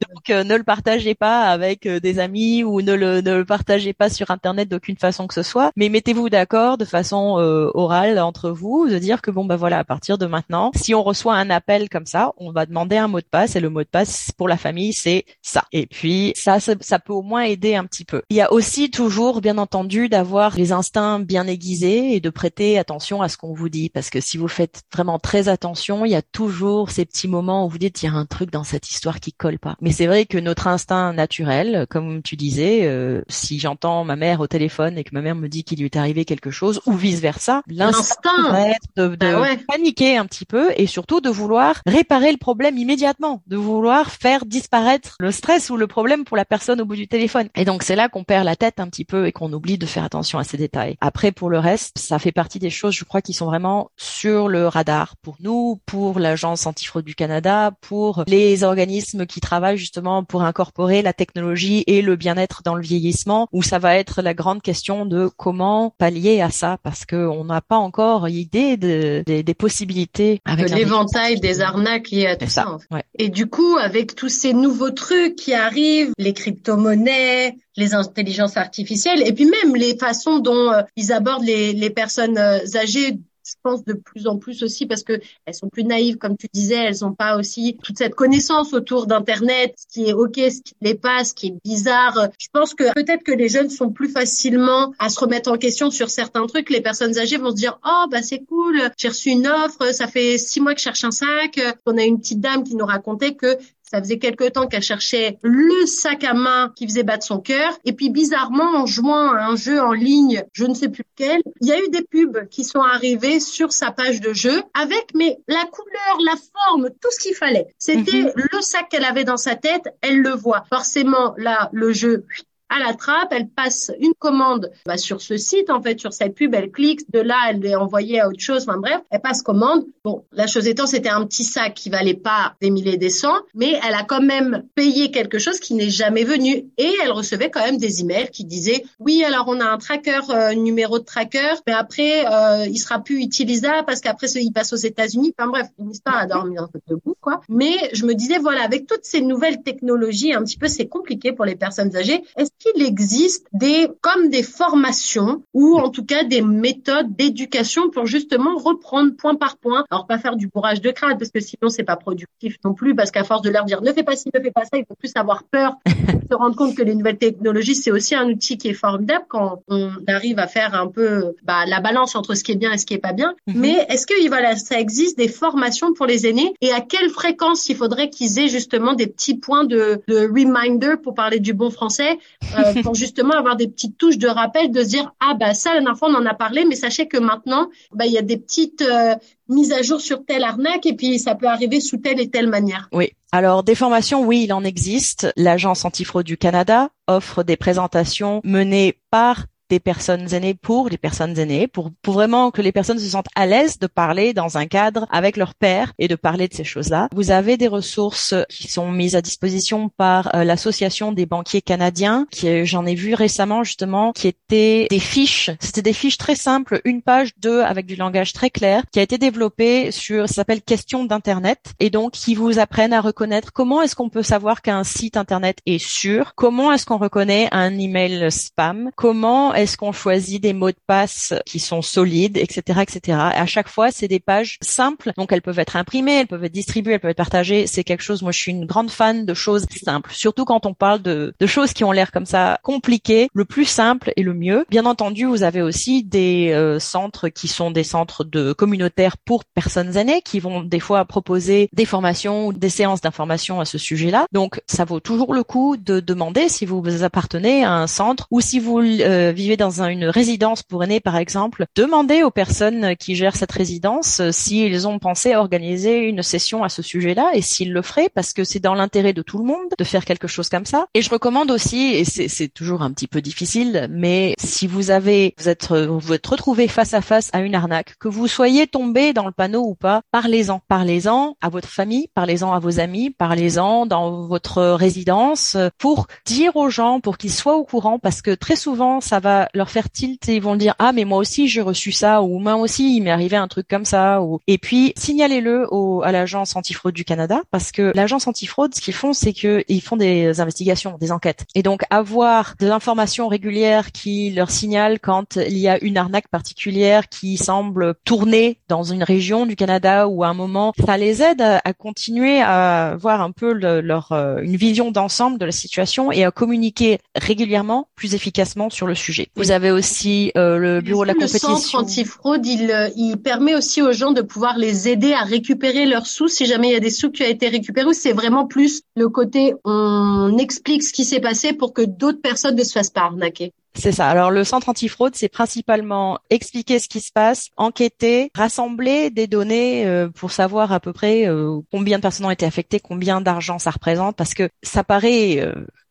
Donc 0.00 0.30
euh, 0.30 0.44
ne 0.44 0.56
le 0.56 0.62
partagez 0.62 1.14
pas 1.14 1.42
avec 1.42 1.86
euh, 1.86 2.00
des 2.00 2.18
amis 2.18 2.62
ou 2.64 2.80
ne 2.80 2.94
le, 2.94 3.20
ne 3.20 3.36
le 3.36 3.44
partagez 3.44 3.92
pas 3.92 4.08
sur 4.08 4.30
internet 4.30 4.68
d'aucune 4.68 4.96
façon 4.96 5.26
que 5.26 5.34
ce 5.34 5.42
soit, 5.42 5.72
mais 5.76 5.88
mettez-vous 5.88 6.28
d'accord 6.28 6.78
de 6.78 6.84
façon 6.84 7.38
euh, 7.38 7.70
orale 7.74 8.18
entre 8.18 8.50
vous, 8.50 8.88
de 8.88 8.98
dire 8.98 9.20
que 9.20 9.30
bon 9.30 9.44
bah 9.44 9.56
voilà, 9.56 9.78
à 9.78 9.84
partir 9.84 10.18
de 10.18 10.26
maintenant, 10.26 10.70
si 10.74 10.94
on 10.94 11.02
reçoit 11.02 11.34
un 11.34 11.50
appel 11.50 11.88
comme 11.88 12.06
ça, 12.06 12.32
on 12.36 12.52
va 12.52 12.66
demander 12.66 12.96
un 12.96 13.08
mot 13.08 13.20
de 13.20 13.26
passe 13.26 13.56
et 13.56 13.60
le 13.60 13.70
mot 13.70 13.82
de 13.82 13.88
passe 13.88 14.30
pour 14.36 14.48
la 14.48 14.56
famille 14.64 14.92
c'est 14.92 15.24
ça. 15.42 15.64
Et 15.72 15.86
puis 15.86 16.32
ça, 16.36 16.58
ça 16.60 16.74
ça 16.80 16.98
peut 16.98 17.12
au 17.12 17.22
moins 17.22 17.42
aider 17.42 17.74
un 17.76 17.84
petit 17.84 18.04
peu. 18.04 18.22
Il 18.30 18.36
y 18.36 18.40
a 18.40 18.52
aussi 18.52 18.90
toujours 18.90 19.40
bien 19.40 19.58
entendu 19.58 20.08
d'avoir 20.08 20.56
les 20.56 20.72
instincts 20.72 21.20
bien 21.20 21.46
aiguisés 21.46 22.14
et 22.14 22.20
de 22.20 22.30
prêter 22.30 22.78
attention 22.78 23.22
à 23.22 23.28
ce 23.28 23.36
qu'on 23.36 23.54
vous 23.54 23.68
dit 23.68 23.90
parce 23.90 24.10
que 24.10 24.20
si 24.20 24.36
vous 24.38 24.48
faites 24.48 24.82
vraiment 24.92 25.18
très 25.18 25.48
attention, 25.48 26.04
il 26.04 26.10
y 26.12 26.14
a 26.16 26.22
toujours 26.22 26.90
ces 26.90 27.04
petits 27.04 27.28
moments 27.28 27.66
où 27.66 27.68
vous 27.68 27.78
dites 27.78 28.02
il 28.02 28.06
y 28.06 28.08
a 28.08 28.12
un 28.12 28.26
truc 28.26 28.50
dans 28.50 28.64
cette 28.64 28.90
histoire 28.90 29.20
qui 29.20 29.32
colle 29.32 29.58
pas. 29.58 29.76
Mais 29.80 29.92
c'est 29.92 30.06
vrai 30.06 30.24
que 30.26 30.38
notre 30.38 30.66
instinct 30.66 31.12
naturel, 31.12 31.86
comme 31.90 32.22
tu 32.22 32.36
disais, 32.36 32.80
euh, 32.86 33.22
si 33.28 33.58
j'entends 33.58 34.04
ma 34.04 34.16
mère 34.16 34.40
au 34.40 34.46
téléphone 34.46 34.96
et 34.98 35.04
que 35.04 35.10
ma 35.12 35.20
mère 35.20 35.34
me 35.36 35.48
dit 35.48 35.62
qu'il 35.64 35.78
lui 35.78 35.86
est 35.86 35.96
arrivé 35.96 36.24
quelque 36.24 36.50
chose 36.50 36.80
ou 36.86 36.92
vice 36.94 37.20
versa, 37.20 37.62
l'instinct 37.68 38.50
va 38.50 38.68
être 38.68 38.88
de, 38.96 39.08
de 39.08 39.16
Bah 39.16 39.40
ouais. 39.40 39.56
paniquer 39.68 40.16
un 40.16 40.26
petit 40.26 40.46
peu 40.46 40.72
et 40.76 40.86
surtout 40.86 41.20
de 41.20 41.28
vouloir 41.30 41.80
réparer 41.86 42.32
le 42.32 42.38
problème 42.38 42.78
immédiatement, 42.78 43.42
de 43.46 43.56
vouloir 43.56 44.10
faire 44.10 44.46
disparaître 44.60 45.16
le 45.20 45.30
stress 45.32 45.68
ou 45.70 45.76
le 45.76 45.86
problème 45.86 46.24
pour 46.24 46.36
la 46.36 46.44
personne 46.44 46.80
au 46.80 46.84
bout 46.84 46.96
du 46.96 47.08
téléphone. 47.08 47.48
Et 47.56 47.64
donc 47.64 47.82
c'est 47.82 47.96
là 47.96 48.08
qu'on 48.08 48.24
perd 48.24 48.44
la 48.44 48.56
tête 48.56 48.78
un 48.80 48.88
petit 48.88 49.04
peu 49.04 49.26
et 49.26 49.32
qu'on 49.32 49.52
oublie 49.52 49.78
de 49.78 49.86
faire 49.86 50.04
attention 50.04 50.38
à 50.38 50.44
ces 50.44 50.56
détails. 50.56 50.96
Après 51.00 51.32
pour 51.32 51.50
le 51.50 51.58
reste, 51.58 51.98
ça 51.98 52.18
fait 52.18 52.32
partie 52.32 52.58
des 52.58 52.70
choses 52.70 52.94
je 52.94 53.04
crois 53.04 53.20
qui 53.22 53.32
sont 53.32 53.46
vraiment 53.46 53.90
sur 53.96 54.48
le 54.48 54.68
radar 54.68 55.16
pour 55.22 55.36
nous, 55.40 55.80
pour 55.86 56.18
l'agence 56.18 56.66
antifraude 56.66 57.04
du 57.04 57.14
Canada, 57.14 57.72
pour 57.80 58.24
les 58.26 58.62
organismes 58.64 59.26
qui 59.26 59.40
travaillent 59.40 59.76
justement 59.78 60.22
pour 60.24 60.42
incorporer 60.42 61.02
la 61.02 61.12
technologie 61.12 61.82
et 61.86 62.00
le 62.02 62.16
bien-être 62.16 62.62
dans 62.64 62.74
le 62.76 62.82
vieillissement 62.82 63.48
où 63.52 63.62
ça 63.62 63.78
va 63.78 63.96
être 63.96 64.22
la 64.22 64.34
grande 64.34 64.62
question 64.62 65.04
de 65.06 65.28
comment 65.36 65.94
pallier 65.98 66.40
à 66.40 66.50
ça 66.50 66.78
parce 66.82 67.04
que 67.04 67.16
on 67.26 67.44
n'a 67.44 67.60
pas 67.60 67.76
encore 67.78 68.28
idée 68.28 68.76
de- 68.76 69.22
des- 69.26 69.42
des 69.42 69.54
possibilités 69.54 70.40
avec 70.44 70.68
de 70.70 70.74
l'éventail 70.74 71.40
des 71.40 71.60
arnaques 71.60 72.10
liées 72.10 72.26
à 72.26 72.36
tout 72.36 72.46
ça. 72.46 72.62
ça. 72.64 72.70
en 72.70 72.78
fait. 72.78 72.86
Ouais. 72.92 73.02
Et 73.18 73.28
du 73.28 73.46
coup, 73.46 73.76
avec 73.76 74.14
tous 74.14 74.28
ces 74.28 74.43
nouveaux 74.52 74.90
trucs 74.90 75.36
qui 75.36 75.54
arrivent, 75.54 76.12
les 76.18 76.32
crypto-monnaies, 76.32 77.56
les 77.76 77.94
intelligences 77.94 78.56
artificielles, 78.56 79.26
et 79.26 79.32
puis 79.32 79.46
même 79.46 79.74
les 79.74 79.96
façons 79.96 80.38
dont 80.38 80.70
euh, 80.70 80.82
ils 80.96 81.12
abordent 81.12 81.44
les, 81.44 81.72
les 81.72 81.90
personnes 81.90 82.38
euh, 82.38 82.58
âgées, 82.74 83.18
je 83.46 83.54
pense 83.62 83.84
de 83.84 83.92
plus 83.92 84.26
en 84.26 84.38
plus 84.38 84.62
aussi 84.62 84.86
parce 84.86 85.02
que 85.02 85.20
elles 85.44 85.54
sont 85.54 85.68
plus 85.68 85.84
naïves, 85.84 86.16
comme 86.16 86.36
tu 86.36 86.46
disais, 86.52 86.76
elles 86.76 86.96
n'ont 87.02 87.12
pas 87.12 87.36
aussi 87.36 87.76
toute 87.82 87.98
cette 87.98 88.14
connaissance 88.14 88.72
autour 88.72 89.06
d'Internet, 89.06 89.74
ce 89.76 89.86
qui 89.92 90.08
est 90.08 90.12
ok, 90.12 90.36
ce 90.36 90.62
qui 90.62 90.74
n'est 90.80 90.94
pas, 90.94 91.24
ce 91.24 91.34
qui 91.34 91.48
est 91.48 91.54
bizarre. 91.64 92.28
Je 92.38 92.48
pense 92.52 92.74
que 92.74 92.92
peut-être 92.94 93.22
que 93.22 93.32
les 93.32 93.48
jeunes 93.48 93.70
sont 93.70 93.90
plus 93.90 94.08
facilement 94.08 94.92
à 94.98 95.08
se 95.08 95.20
remettre 95.20 95.50
en 95.50 95.58
question 95.58 95.90
sur 95.90 96.10
certains 96.10 96.46
trucs. 96.46 96.70
Les 96.70 96.80
personnes 96.80 97.18
âgées 97.18 97.36
vont 97.36 97.50
se 97.50 97.56
dire, 97.56 97.78
oh 97.84 98.06
bah 98.10 98.22
c'est 98.22 98.44
cool, 98.46 98.80
j'ai 98.96 99.08
reçu 99.08 99.30
une 99.30 99.46
offre, 99.46 99.92
ça 99.92 100.06
fait 100.06 100.38
six 100.38 100.60
mois 100.60 100.74
que 100.74 100.80
je 100.80 100.84
cherche 100.84 101.04
un 101.04 101.10
sac. 101.10 101.60
On 101.86 101.98
a 101.98 102.02
une 102.02 102.18
petite 102.18 102.40
dame 102.40 102.64
qui 102.64 102.76
nous 102.76 102.86
racontait 102.86 103.34
que 103.34 103.58
ça 103.94 104.00
faisait 104.02 104.18
quelque 104.18 104.48
temps 104.48 104.66
qu'elle 104.66 104.82
cherchait 104.82 105.38
le 105.42 105.86
sac 105.86 106.24
à 106.24 106.34
main 106.34 106.72
qui 106.74 106.86
faisait 106.88 107.04
battre 107.04 107.24
son 107.24 107.38
cœur. 107.38 107.78
Et 107.84 107.92
puis 107.92 108.10
bizarrement, 108.10 108.74
en 108.74 108.86
jouant 108.86 109.30
à 109.32 109.44
un 109.44 109.54
jeu 109.54 109.80
en 109.80 109.92
ligne, 109.92 110.42
je 110.52 110.64
ne 110.64 110.74
sais 110.74 110.88
plus 110.88 111.04
lequel, 111.16 111.40
il 111.60 111.68
y 111.68 111.72
a 111.72 111.78
eu 111.78 111.88
des 111.90 112.02
pubs 112.02 112.48
qui 112.48 112.64
sont 112.64 112.80
arrivés 112.80 113.38
sur 113.38 113.72
sa 113.72 113.92
page 113.92 114.20
de 114.20 114.32
jeu 114.32 114.62
avec 114.74 115.06
mais 115.14 115.38
la 115.46 115.64
couleur, 115.70 116.18
la 116.24 116.34
forme, 116.34 116.90
tout 116.90 117.08
ce 117.12 117.20
qu'il 117.20 117.36
fallait. 117.36 117.68
C'était 117.78 118.22
Mhm. 118.22 118.32
le 118.34 118.60
sac 118.62 118.88
qu'elle 118.88 119.04
avait 119.04 119.22
dans 119.22 119.36
sa 119.36 119.54
tête, 119.54 119.84
elle 120.00 120.20
le 120.20 120.30
voit. 120.30 120.64
Forcément, 120.68 121.34
là, 121.36 121.70
le 121.72 121.92
jeu 121.92 122.24
à 122.68 122.78
la 122.78 122.94
trappe, 122.94 123.28
elle 123.30 123.48
passe 123.48 123.92
une 124.00 124.14
commande 124.18 124.70
bah, 124.86 124.96
sur 124.96 125.20
ce 125.20 125.36
site, 125.36 125.70
en 125.70 125.82
fait, 125.82 126.00
sur 126.00 126.12
cette 126.12 126.34
pub, 126.34 126.54
elle 126.54 126.70
clique, 126.70 127.10
de 127.12 127.20
là, 127.20 127.36
elle 127.50 127.64
est 127.64 127.74
envoyée 127.74 128.20
à 128.20 128.28
autre 128.28 128.40
chose, 128.40 128.64
enfin 128.66 128.78
bref, 128.78 129.00
elle 129.10 129.20
passe 129.20 129.42
commande. 129.42 129.84
Bon, 130.04 130.24
la 130.32 130.46
chose 130.46 130.66
étant, 130.66 130.86
c'était 130.86 131.08
un 131.08 131.24
petit 131.26 131.44
sac 131.44 131.74
qui 131.74 131.90
valait 131.90 132.14
pas 132.14 132.54
des 132.60 132.70
milliers 132.70 132.96
des 132.96 133.10
cents, 133.10 133.38
mais 133.54 133.78
elle 133.86 133.94
a 133.94 134.02
quand 134.02 134.22
même 134.22 134.64
payé 134.74 135.10
quelque 135.10 135.38
chose 135.38 135.60
qui 135.60 135.74
n'est 135.74 135.90
jamais 135.90 136.24
venu 136.24 136.66
et 136.78 136.92
elle 137.02 137.12
recevait 137.12 137.50
quand 137.50 137.64
même 137.64 137.78
des 137.78 138.00
emails 138.00 138.30
qui 138.30 138.44
disaient 138.44 138.84
oui, 138.98 139.24
alors 139.24 139.46
on 139.48 139.60
a 139.60 139.66
un 139.66 139.78
tracker, 139.78 140.20
euh, 140.30 140.54
numéro 140.54 140.98
de 140.98 141.04
tracker, 141.04 141.54
mais 141.66 141.72
après, 141.72 142.26
euh, 142.26 142.66
il 142.66 142.78
sera 142.78 142.98
plus 142.98 143.22
utilisable 143.22 143.84
parce 143.86 144.00
qu'après, 144.00 144.26
il 144.34 144.52
passe 144.52 144.72
aux 144.72 144.76
États-Unis. 144.76 145.34
Enfin 145.38 145.48
bref, 145.48 145.68
une 145.78 145.90
histoire 145.90 146.16
à 146.16 146.26
dormir 146.26 146.68
debout, 146.86 147.16
quoi. 147.20 147.40
Mais 147.48 147.74
je 147.92 148.04
me 148.04 148.14
disais, 148.14 148.38
voilà, 148.38 148.62
avec 148.62 148.86
toutes 148.86 149.04
ces 149.04 149.20
nouvelles 149.20 149.62
technologies, 149.62 150.32
un 150.32 150.42
petit 150.42 150.58
peu, 150.58 150.68
c'est 150.68 150.86
compliqué 150.86 151.32
pour 151.32 151.44
les 151.44 151.56
personnes 151.56 151.94
âgées. 151.96 152.22
Qu'il 152.58 152.82
existe 152.82 153.46
des 153.52 153.88
comme 154.00 154.28
des 154.28 154.42
formations 154.42 155.42
ou 155.52 155.76
en 155.76 155.90
tout 155.90 156.04
cas 156.04 156.24
des 156.24 156.42
méthodes 156.42 157.14
d'éducation 157.16 157.90
pour 157.90 158.06
justement 158.06 158.56
reprendre 158.56 159.14
point 159.16 159.34
par 159.34 159.56
point. 159.56 159.84
Alors 159.90 160.06
pas 160.06 160.18
faire 160.18 160.36
du 160.36 160.48
bourrage 160.48 160.80
de 160.80 160.90
crâne 160.90 161.18
parce 161.18 161.30
que 161.30 161.40
sinon 161.40 161.68
c'est 161.68 161.84
pas 161.84 161.96
productif 161.96 162.56
non 162.64 162.74
plus 162.74 162.94
parce 162.94 163.10
qu'à 163.10 163.24
force 163.24 163.42
de 163.42 163.50
leur 163.50 163.64
dire 163.64 163.82
ne 163.82 163.92
fais 163.92 164.02
pas 164.02 164.16
ci, 164.16 164.30
ne 164.34 164.40
fais 164.40 164.50
pas 164.50 164.64
ça, 164.64 164.78
ils 164.78 164.84
vont 164.88 164.96
plus 164.98 165.12
avoir 165.14 165.44
peur, 165.44 165.76
se 165.86 166.36
rendre 166.36 166.56
compte 166.56 166.74
que 166.74 166.82
les 166.82 166.94
nouvelles 166.94 167.18
technologies 167.18 167.74
c'est 167.74 167.90
aussi 167.90 168.14
un 168.14 168.28
outil 168.28 168.58
qui 168.58 168.68
est 168.68 168.74
formidable 168.74 169.26
quand 169.28 169.62
on 169.68 169.90
arrive 170.06 170.38
à 170.38 170.46
faire 170.46 170.74
un 170.74 170.88
peu 170.88 171.34
bah, 171.42 171.66
la 171.66 171.80
balance 171.80 172.14
entre 172.16 172.34
ce 172.34 172.44
qui 172.44 172.52
est 172.52 172.56
bien 172.56 172.72
et 172.72 172.78
ce 172.78 172.86
qui 172.86 172.94
est 172.94 172.98
pas 172.98 173.12
bien. 173.12 173.34
Mhm. 173.46 173.60
Mais 173.60 173.86
est-ce 173.88 174.06
que 174.06 174.14
voilà 174.28 174.56
ça 174.56 174.78
existe 174.78 175.18
des 175.18 175.28
formations 175.28 175.92
pour 175.92 176.06
les 176.06 176.26
aînés? 176.26 176.54
Et 176.60 176.72
à 176.72 176.80
quelle 176.80 177.10
fréquence 177.10 177.68
il 177.68 177.76
faudrait 177.76 178.10
qu'ils 178.10 178.38
aient 178.38 178.48
justement 178.48 178.94
des 178.94 179.06
petits 179.06 179.36
points 179.36 179.64
de, 179.64 180.02
de 180.08 180.26
reminder 180.26 180.94
pour 181.02 181.14
parler 181.14 181.40
du 181.40 181.52
bon 181.52 181.70
français? 181.70 182.18
Euh, 182.58 182.82
pour 182.82 182.94
justement 182.94 183.34
avoir 183.34 183.56
des 183.56 183.68
petites 183.68 183.98
touches 183.98 184.18
de 184.18 184.28
rappel 184.28 184.70
de 184.70 184.82
se 184.82 184.88
dire 184.88 185.12
ah 185.20 185.34
bah 185.38 185.54
ça 185.54 185.74
la 185.74 185.80
dernière 185.80 185.98
on 186.02 186.14
en 186.14 186.26
a 186.26 186.34
parlé 186.34 186.64
mais 186.64 186.74
sachez 186.74 187.08
que 187.08 187.18
maintenant 187.18 187.68
bah 187.92 188.06
il 188.06 188.12
y 188.12 188.18
a 188.18 188.22
des 188.22 188.36
petites 188.36 188.82
euh, 188.82 189.14
mises 189.48 189.72
à 189.72 189.82
jour 189.82 190.00
sur 190.00 190.24
telle 190.24 190.44
arnaque 190.44 190.86
et 190.86 190.94
puis 190.94 191.18
ça 191.18 191.34
peut 191.34 191.46
arriver 191.46 191.80
sous 191.80 191.98
telle 191.98 192.20
et 192.20 192.30
telle 192.30 192.48
manière. 192.48 192.88
Oui. 192.92 193.10
Alors 193.32 193.64
des 193.64 193.74
formations, 193.74 194.24
oui, 194.24 194.44
il 194.44 194.52
en 194.52 194.64
existe. 194.64 195.32
L'agence 195.36 195.84
antifraude 195.84 196.26
du 196.26 196.36
Canada 196.36 196.90
offre 197.08 197.42
des 197.42 197.56
présentations 197.56 198.40
menées 198.44 198.98
par 199.10 199.46
des 199.68 199.80
personnes 199.80 200.32
aînées 200.34 200.54
pour 200.54 200.88
les 200.88 200.98
personnes 200.98 201.38
aînées, 201.38 201.66
pour, 201.66 201.90
pour 202.02 202.14
vraiment 202.14 202.50
que 202.50 202.62
les 202.62 202.72
personnes 202.72 202.98
se 202.98 203.08
sentent 203.08 203.28
à 203.34 203.46
l'aise 203.46 203.78
de 203.78 203.86
parler 203.86 204.32
dans 204.32 204.58
un 204.58 204.66
cadre 204.66 205.06
avec 205.10 205.36
leur 205.36 205.54
père 205.54 205.92
et 205.98 206.08
de 206.08 206.16
parler 206.16 206.48
de 206.48 206.54
ces 206.54 206.64
choses-là. 206.64 207.08
Vous 207.14 207.30
avez 207.30 207.56
des 207.56 207.68
ressources 207.68 208.34
qui 208.48 208.68
sont 208.68 208.90
mises 208.90 209.16
à 209.16 209.22
disposition 209.22 209.88
par 209.88 210.34
euh, 210.34 210.44
l'association 210.44 211.12
des 211.12 211.26
banquiers 211.26 211.62
canadiens, 211.62 212.26
qui 212.30 212.66
j'en 212.66 212.86
ai 212.86 212.94
vu 212.94 213.14
récemment 213.14 213.64
justement, 213.64 214.12
qui 214.12 214.28
étaient 214.28 214.86
des 214.90 214.98
fiches. 214.98 215.50
C'était 215.60 215.82
des 215.82 215.92
fiches 215.92 216.18
très 216.18 216.36
simples, 216.36 216.80
une 216.84 217.02
page, 217.02 217.30
deux, 217.38 217.62
avec 217.62 217.86
du 217.86 217.96
langage 217.96 218.32
très 218.32 218.50
clair, 218.50 218.82
qui 218.92 218.98
a 218.98 219.02
été 219.02 219.18
développé 219.18 219.90
sur, 219.90 220.28
ça 220.28 220.34
s'appelle 220.34 220.62
Question 220.62 221.04
d'internet, 221.04 221.74
et 221.80 221.90
donc 221.90 222.12
qui 222.12 222.34
vous 222.34 222.58
apprennent 222.58 222.92
à 222.92 223.00
reconnaître 223.00 223.52
comment 223.52 223.82
est-ce 223.82 223.94
qu'on 223.94 224.08
peut 224.08 224.22
savoir 224.22 224.62
qu'un 224.62 224.84
site 224.84 225.16
internet 225.16 225.58
est 225.66 225.84
sûr, 225.84 226.34
comment 226.34 226.72
est-ce 226.72 226.86
qu'on 226.86 226.98
reconnaît 226.98 227.48
un 227.52 227.78
email 227.78 228.30
spam, 228.30 228.90
comment 228.96 229.53
est-ce 229.54 229.76
qu'on 229.76 229.92
choisit 229.92 230.42
des 230.42 230.52
mots 230.52 230.70
de 230.70 230.76
passe 230.86 231.34
qui 231.46 231.58
sont 231.58 231.82
solides, 231.82 232.36
etc., 232.36 232.80
etc. 232.82 233.18
à 233.18 233.46
chaque 233.46 233.68
fois, 233.68 233.90
c'est 233.90 234.08
des 234.08 234.20
pages 234.20 234.58
simples, 234.60 235.12
donc 235.16 235.32
elles 235.32 235.42
peuvent 235.42 235.58
être 235.58 235.76
imprimées, 235.76 236.20
elles 236.20 236.26
peuvent 236.26 236.44
être 236.44 236.52
distribuées, 236.52 236.94
elles 236.94 237.00
peuvent 237.00 237.10
être 237.10 237.16
partagées. 237.16 237.66
C'est 237.66 237.84
quelque 237.84 238.02
chose. 238.02 238.22
Moi, 238.22 238.32
je 238.32 238.38
suis 238.38 238.50
une 238.52 238.66
grande 238.66 238.90
fan 238.90 239.26
de 239.26 239.34
choses 239.34 239.66
simples, 239.84 240.12
surtout 240.12 240.44
quand 240.44 240.66
on 240.66 240.74
parle 240.74 241.02
de, 241.02 241.34
de 241.38 241.46
choses 241.46 241.72
qui 241.72 241.84
ont 241.84 241.92
l'air 241.92 242.12
comme 242.12 242.26
ça 242.26 242.58
compliquées. 242.62 243.28
Le 243.32 243.44
plus 243.44 243.64
simple 243.64 244.12
et 244.16 244.22
le 244.22 244.34
mieux. 244.34 244.64
Bien 244.70 244.86
entendu, 244.86 245.24
vous 245.24 245.42
avez 245.42 245.62
aussi 245.62 246.02
des 246.02 246.50
euh, 246.52 246.78
centres 246.78 247.28
qui 247.28 247.48
sont 247.48 247.70
des 247.70 247.84
centres 247.84 248.24
de 248.24 248.52
communautaires 248.52 249.16
pour 249.16 249.44
personnes 249.44 249.96
aînées 249.96 250.22
qui 250.22 250.40
vont 250.40 250.62
des 250.62 250.80
fois 250.80 251.04
proposer 251.04 251.68
des 251.72 251.84
formations 251.84 252.46
ou 252.46 252.52
des 252.52 252.68
séances 252.68 253.00
d'information 253.00 253.60
à 253.60 253.64
ce 253.64 253.78
sujet-là. 253.78 254.26
Donc, 254.32 254.60
ça 254.66 254.84
vaut 254.84 255.00
toujours 255.00 255.34
le 255.34 255.44
coup 255.44 255.76
de 255.76 256.00
demander 256.00 256.48
si 256.48 256.66
vous 256.66 257.02
appartenez 257.02 257.64
à 257.64 257.72
un 257.72 257.86
centre 257.86 258.26
ou 258.30 258.40
si 258.40 258.58
vous 258.58 258.78
euh, 258.78 259.32
dans 259.56 259.82
une 259.82 260.06
résidence 260.06 260.62
pour 260.62 260.82
aînés, 260.82 261.00
par 261.00 261.16
exemple, 261.16 261.66
demandez 261.76 262.22
aux 262.22 262.30
personnes 262.30 262.96
qui 262.96 263.14
gèrent 263.14 263.36
cette 263.36 263.52
résidence 263.52 264.20
euh, 264.20 264.30
s'ils 264.32 264.88
ont 264.88 264.98
pensé 264.98 265.32
à 265.32 265.40
organiser 265.40 265.98
une 265.98 266.22
session 266.22 266.64
à 266.64 266.68
ce 266.68 266.82
sujet-là 266.82 267.30
et 267.34 267.42
s'ils 267.42 267.72
le 267.72 267.82
feraient, 267.82 268.08
parce 268.14 268.32
que 268.32 268.44
c'est 268.44 268.58
dans 268.58 268.74
l'intérêt 268.74 269.12
de 269.12 269.22
tout 269.22 269.38
le 269.38 269.44
monde 269.44 269.68
de 269.78 269.84
faire 269.84 270.04
quelque 270.04 270.26
chose 270.26 270.48
comme 270.48 270.66
ça. 270.66 270.86
Et 270.94 271.02
je 271.02 271.10
recommande 271.10 271.50
aussi, 271.50 271.94
et 271.94 272.04
c'est 272.04 272.48
toujours 272.48 272.82
un 272.82 272.90
petit 272.92 273.06
peu 273.06 273.20
difficile, 273.20 273.86
mais 273.90 274.34
si 274.38 274.66
vous 274.66 274.90
avez, 274.90 275.34
vous 275.38 275.48
êtes, 275.48 275.72
vous 275.72 276.12
êtes 276.12 276.26
retrouvé 276.26 276.68
face 276.68 276.94
à 276.94 277.00
face 277.00 277.30
à 277.32 277.40
une 277.40 277.54
arnaque, 277.54 277.94
que 278.00 278.08
vous 278.08 278.26
soyez 278.26 278.66
tombé 278.66 279.12
dans 279.12 279.26
le 279.26 279.32
panneau 279.32 279.62
ou 279.62 279.74
pas, 279.74 280.02
parlez-en, 280.10 280.60
parlez-en 280.68 281.36
à 281.40 281.48
votre 281.48 281.68
famille, 281.68 282.08
parlez-en 282.14 282.52
à 282.52 282.58
vos 282.58 282.80
amis, 282.80 283.10
parlez-en 283.10 283.86
dans 283.86 284.26
votre 284.26 284.62
résidence 284.62 285.56
pour 285.78 286.06
dire 286.24 286.56
aux 286.56 286.70
gens, 286.70 287.00
pour 287.00 287.18
qu'ils 287.18 287.32
soient 287.32 287.56
au 287.56 287.64
courant, 287.64 287.98
parce 287.98 288.22
que 288.22 288.32
très 288.32 288.56
souvent 288.56 289.00
ça 289.00 289.20
va 289.20 289.33
leur 289.54 289.70
faire 289.70 289.90
tilt 289.90 290.28
et 290.28 290.36
ils 290.36 290.42
vont 290.42 290.56
dire 290.56 290.74
ah 290.78 290.92
mais 290.92 291.04
moi 291.04 291.18
aussi 291.18 291.48
j'ai 291.48 291.60
reçu 291.60 291.92
ça 291.92 292.22
ou 292.22 292.38
moi 292.38 292.56
aussi 292.56 292.96
il 292.96 293.02
m'est 293.02 293.10
arrivé 293.10 293.36
un 293.36 293.48
truc 293.48 293.66
comme 293.68 293.84
ça 293.84 294.22
ou 294.22 294.40
et 294.46 294.58
puis 294.58 294.92
signalez-le 294.96 295.66
à 296.04 296.12
l'agence 296.12 296.56
antifraude 296.56 296.94
du 296.94 297.04
Canada 297.04 297.40
parce 297.50 297.72
que 297.72 297.92
l'agence 297.94 298.26
antifraude 298.26 298.74
ce 298.74 298.80
qu'ils 298.80 298.94
font 298.94 299.12
c'est 299.12 299.32
que 299.32 299.64
ils 299.68 299.80
font 299.80 299.96
des 299.96 300.40
investigations, 300.40 300.96
des 300.98 301.12
enquêtes 301.12 301.46
et 301.54 301.62
donc 301.62 301.82
avoir 301.90 302.54
de 302.60 302.66
l'information 302.66 303.28
régulière 303.28 303.92
qui 303.92 304.30
leur 304.30 304.50
signale 304.50 305.00
quand 305.00 305.36
il 305.36 305.58
y 305.58 305.68
a 305.68 305.82
une 305.82 305.96
arnaque 305.96 306.28
particulière 306.28 307.08
qui 307.08 307.36
semble 307.36 307.94
tourner 308.04 308.58
dans 308.68 308.82
une 308.82 309.02
région 309.02 309.46
du 309.46 309.56
Canada 309.56 310.08
ou 310.08 310.24
à 310.24 310.28
un 310.28 310.34
moment 310.34 310.72
ça 310.84 310.96
les 310.96 311.22
aide 311.22 311.42
à, 311.42 311.72
continuer 311.72 312.40
à 312.40 312.90
avoir 312.92 313.20
un 313.20 313.30
peu 313.30 313.52
leur 313.52 314.12
euh, 314.12 314.38
une 314.42 314.56
vision 314.56 314.90
d'ensemble 314.90 315.38
de 315.38 315.44
la 315.44 315.52
situation 315.52 316.12
et 316.12 316.24
à 316.24 316.30
communiquer 316.30 316.98
régulièrement 317.14 317.88
plus 317.94 318.14
efficacement 318.14 318.70
sur 318.70 318.86
le 318.86 318.94
sujet. 318.94 319.23
Vous 319.36 319.50
avez 319.50 319.70
aussi 319.70 320.32
euh, 320.36 320.58
le 320.58 320.80
bureau 320.80 321.02
de 321.02 321.08
la 321.08 321.14
compétition. 321.14 321.50
Le 321.50 321.56
centre 321.56 321.82
antifraude, 321.82 322.46
il, 322.46 322.70
euh, 322.70 322.88
il 322.96 323.16
permet 323.16 323.54
aussi 323.54 323.82
aux 323.82 323.92
gens 323.92 324.12
de 324.12 324.22
pouvoir 324.22 324.58
les 324.58 324.88
aider 324.88 325.12
à 325.12 325.22
récupérer 325.22 325.86
leurs 325.86 326.06
sous 326.06 326.28
si 326.28 326.46
jamais 326.46 326.68
il 326.68 326.72
y 326.72 326.76
a 326.76 326.80
des 326.80 326.90
sous 326.90 327.10
qui 327.10 327.22
ont 327.22 327.28
été 327.28 327.48
récupérés. 327.48 327.92
C'est 327.94 328.12
vraiment 328.12 328.46
plus 328.46 328.82
le 328.96 329.08
côté 329.08 329.54
on 329.64 330.36
explique 330.38 330.82
ce 330.82 330.92
qui 330.92 331.04
s'est 331.04 331.20
passé 331.20 331.52
pour 331.52 331.72
que 331.72 331.82
d'autres 331.82 332.20
personnes 332.20 332.56
ne 332.56 332.64
se 332.64 332.72
fassent 332.72 332.90
pas 332.90 333.02
arnaquer. 333.02 333.52
C'est 333.76 333.90
ça. 333.90 334.08
Alors 334.08 334.30
le 334.30 334.44
centre 334.44 334.68
antifraude, 334.68 335.16
c'est 335.16 335.28
principalement 335.28 336.20
expliquer 336.30 336.78
ce 336.78 336.88
qui 336.88 337.00
se 337.00 337.10
passe, 337.12 337.48
enquêter, 337.56 338.30
rassembler 338.36 339.10
des 339.10 339.26
données 339.26 339.84
euh, 339.84 340.08
pour 340.08 340.30
savoir 340.30 340.72
à 340.72 340.78
peu 340.78 340.92
près 340.92 341.28
combien 341.72 341.98
de 341.98 342.02
personnes 342.02 342.26
ont 342.26 342.30
été 342.30 342.46
affectées, 342.46 342.78
combien 342.78 343.20
d'argent 343.20 343.58
ça 343.58 343.70
représente, 343.70 344.16
parce 344.16 344.34
que 344.34 344.48
ça 344.62 344.84
paraît 344.84 345.44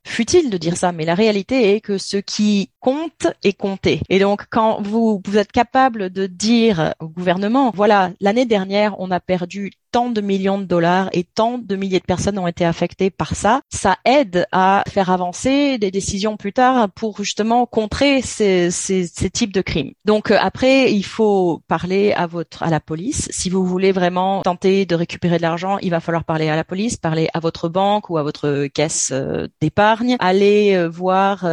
futile 0.06 0.50
de 0.50 0.58
dire 0.58 0.78
ça, 0.78 0.92
mais 0.92 1.06
la 1.06 1.16
réalité 1.16 1.76
est 1.76 1.82
que 1.82 1.98
ce 1.98 2.18
qui 2.18 2.70
compte 2.80 3.28
est 3.44 3.58
compté. 3.58 4.02
Et 4.10 4.20
donc, 4.20 4.46
quand 4.50 4.82
vous, 4.82 5.22
êtes 5.36 5.52
capable 5.52 6.10
de 6.10 6.28
dire 6.28 6.94
au 7.00 7.08
gouvernement, 7.08 7.72
voilà, 7.74 8.12
l'année 8.20 8.46
dernière, 8.46 9.00
on 9.00 9.12
a 9.12 9.20
perdu 9.20 9.72
tant 9.94 10.10
de 10.10 10.22
millions 10.22 10.58
de 10.58 10.66
dollars 10.66 11.08
et 11.14 11.24
tant 11.24 11.60
de 11.60 11.76
milliers 11.76 12.00
de 12.00 12.06
personnes 12.06 12.40
ont 12.40 12.48
été 12.48 12.66
affectées 12.66 13.12
par 13.12 13.36
ça, 13.36 13.62
ça 13.70 13.98
aide 14.06 14.48
à 14.52 14.84
faire 14.90 15.12
avancer 15.12 15.78
des 15.78 15.92
décisions 15.92 16.36
plus 16.36 16.52
tard 16.52 16.90
pour 16.90 17.18
justement 17.18 17.68
contrer 17.68 18.24
ces, 18.24 18.72
ces, 18.72 19.06
ces 19.06 19.30
types 19.30 19.54
de 19.54 19.62
crimes. 19.62 19.92
Donc 20.04 20.32
euh, 20.32 20.38
après, 20.42 20.92
il 20.92 21.06
faut 21.06 21.62
parler 21.68 22.12
à 22.12 22.26
votre 22.26 22.64
à 22.64 22.72
la 22.72 22.80
police. 22.80 23.30
Si 23.32 23.52
vous 23.52 23.64
voulez 23.66 23.92
vraiment 23.92 24.42
tenter 24.42 24.88
de 24.88 24.96
récupérer 24.96 25.38
de 25.38 25.44
l'argent, 25.44 25.78
il 25.84 25.92
va 25.92 26.00
falloir 26.00 26.24
parler 26.24 26.50
à 26.50 26.56
la 26.56 26.64
police, 26.64 26.98
parler 26.98 27.30
à 27.36 27.40
votre 27.40 27.70
banque 27.70 28.10
ou 28.10 28.18
à 28.18 28.24
votre 28.24 28.66
caisse 28.66 29.12
euh, 29.14 29.48
d'épargne, 29.62 30.16
aller 30.20 30.74
euh, 30.76 30.90
voir 30.90 31.46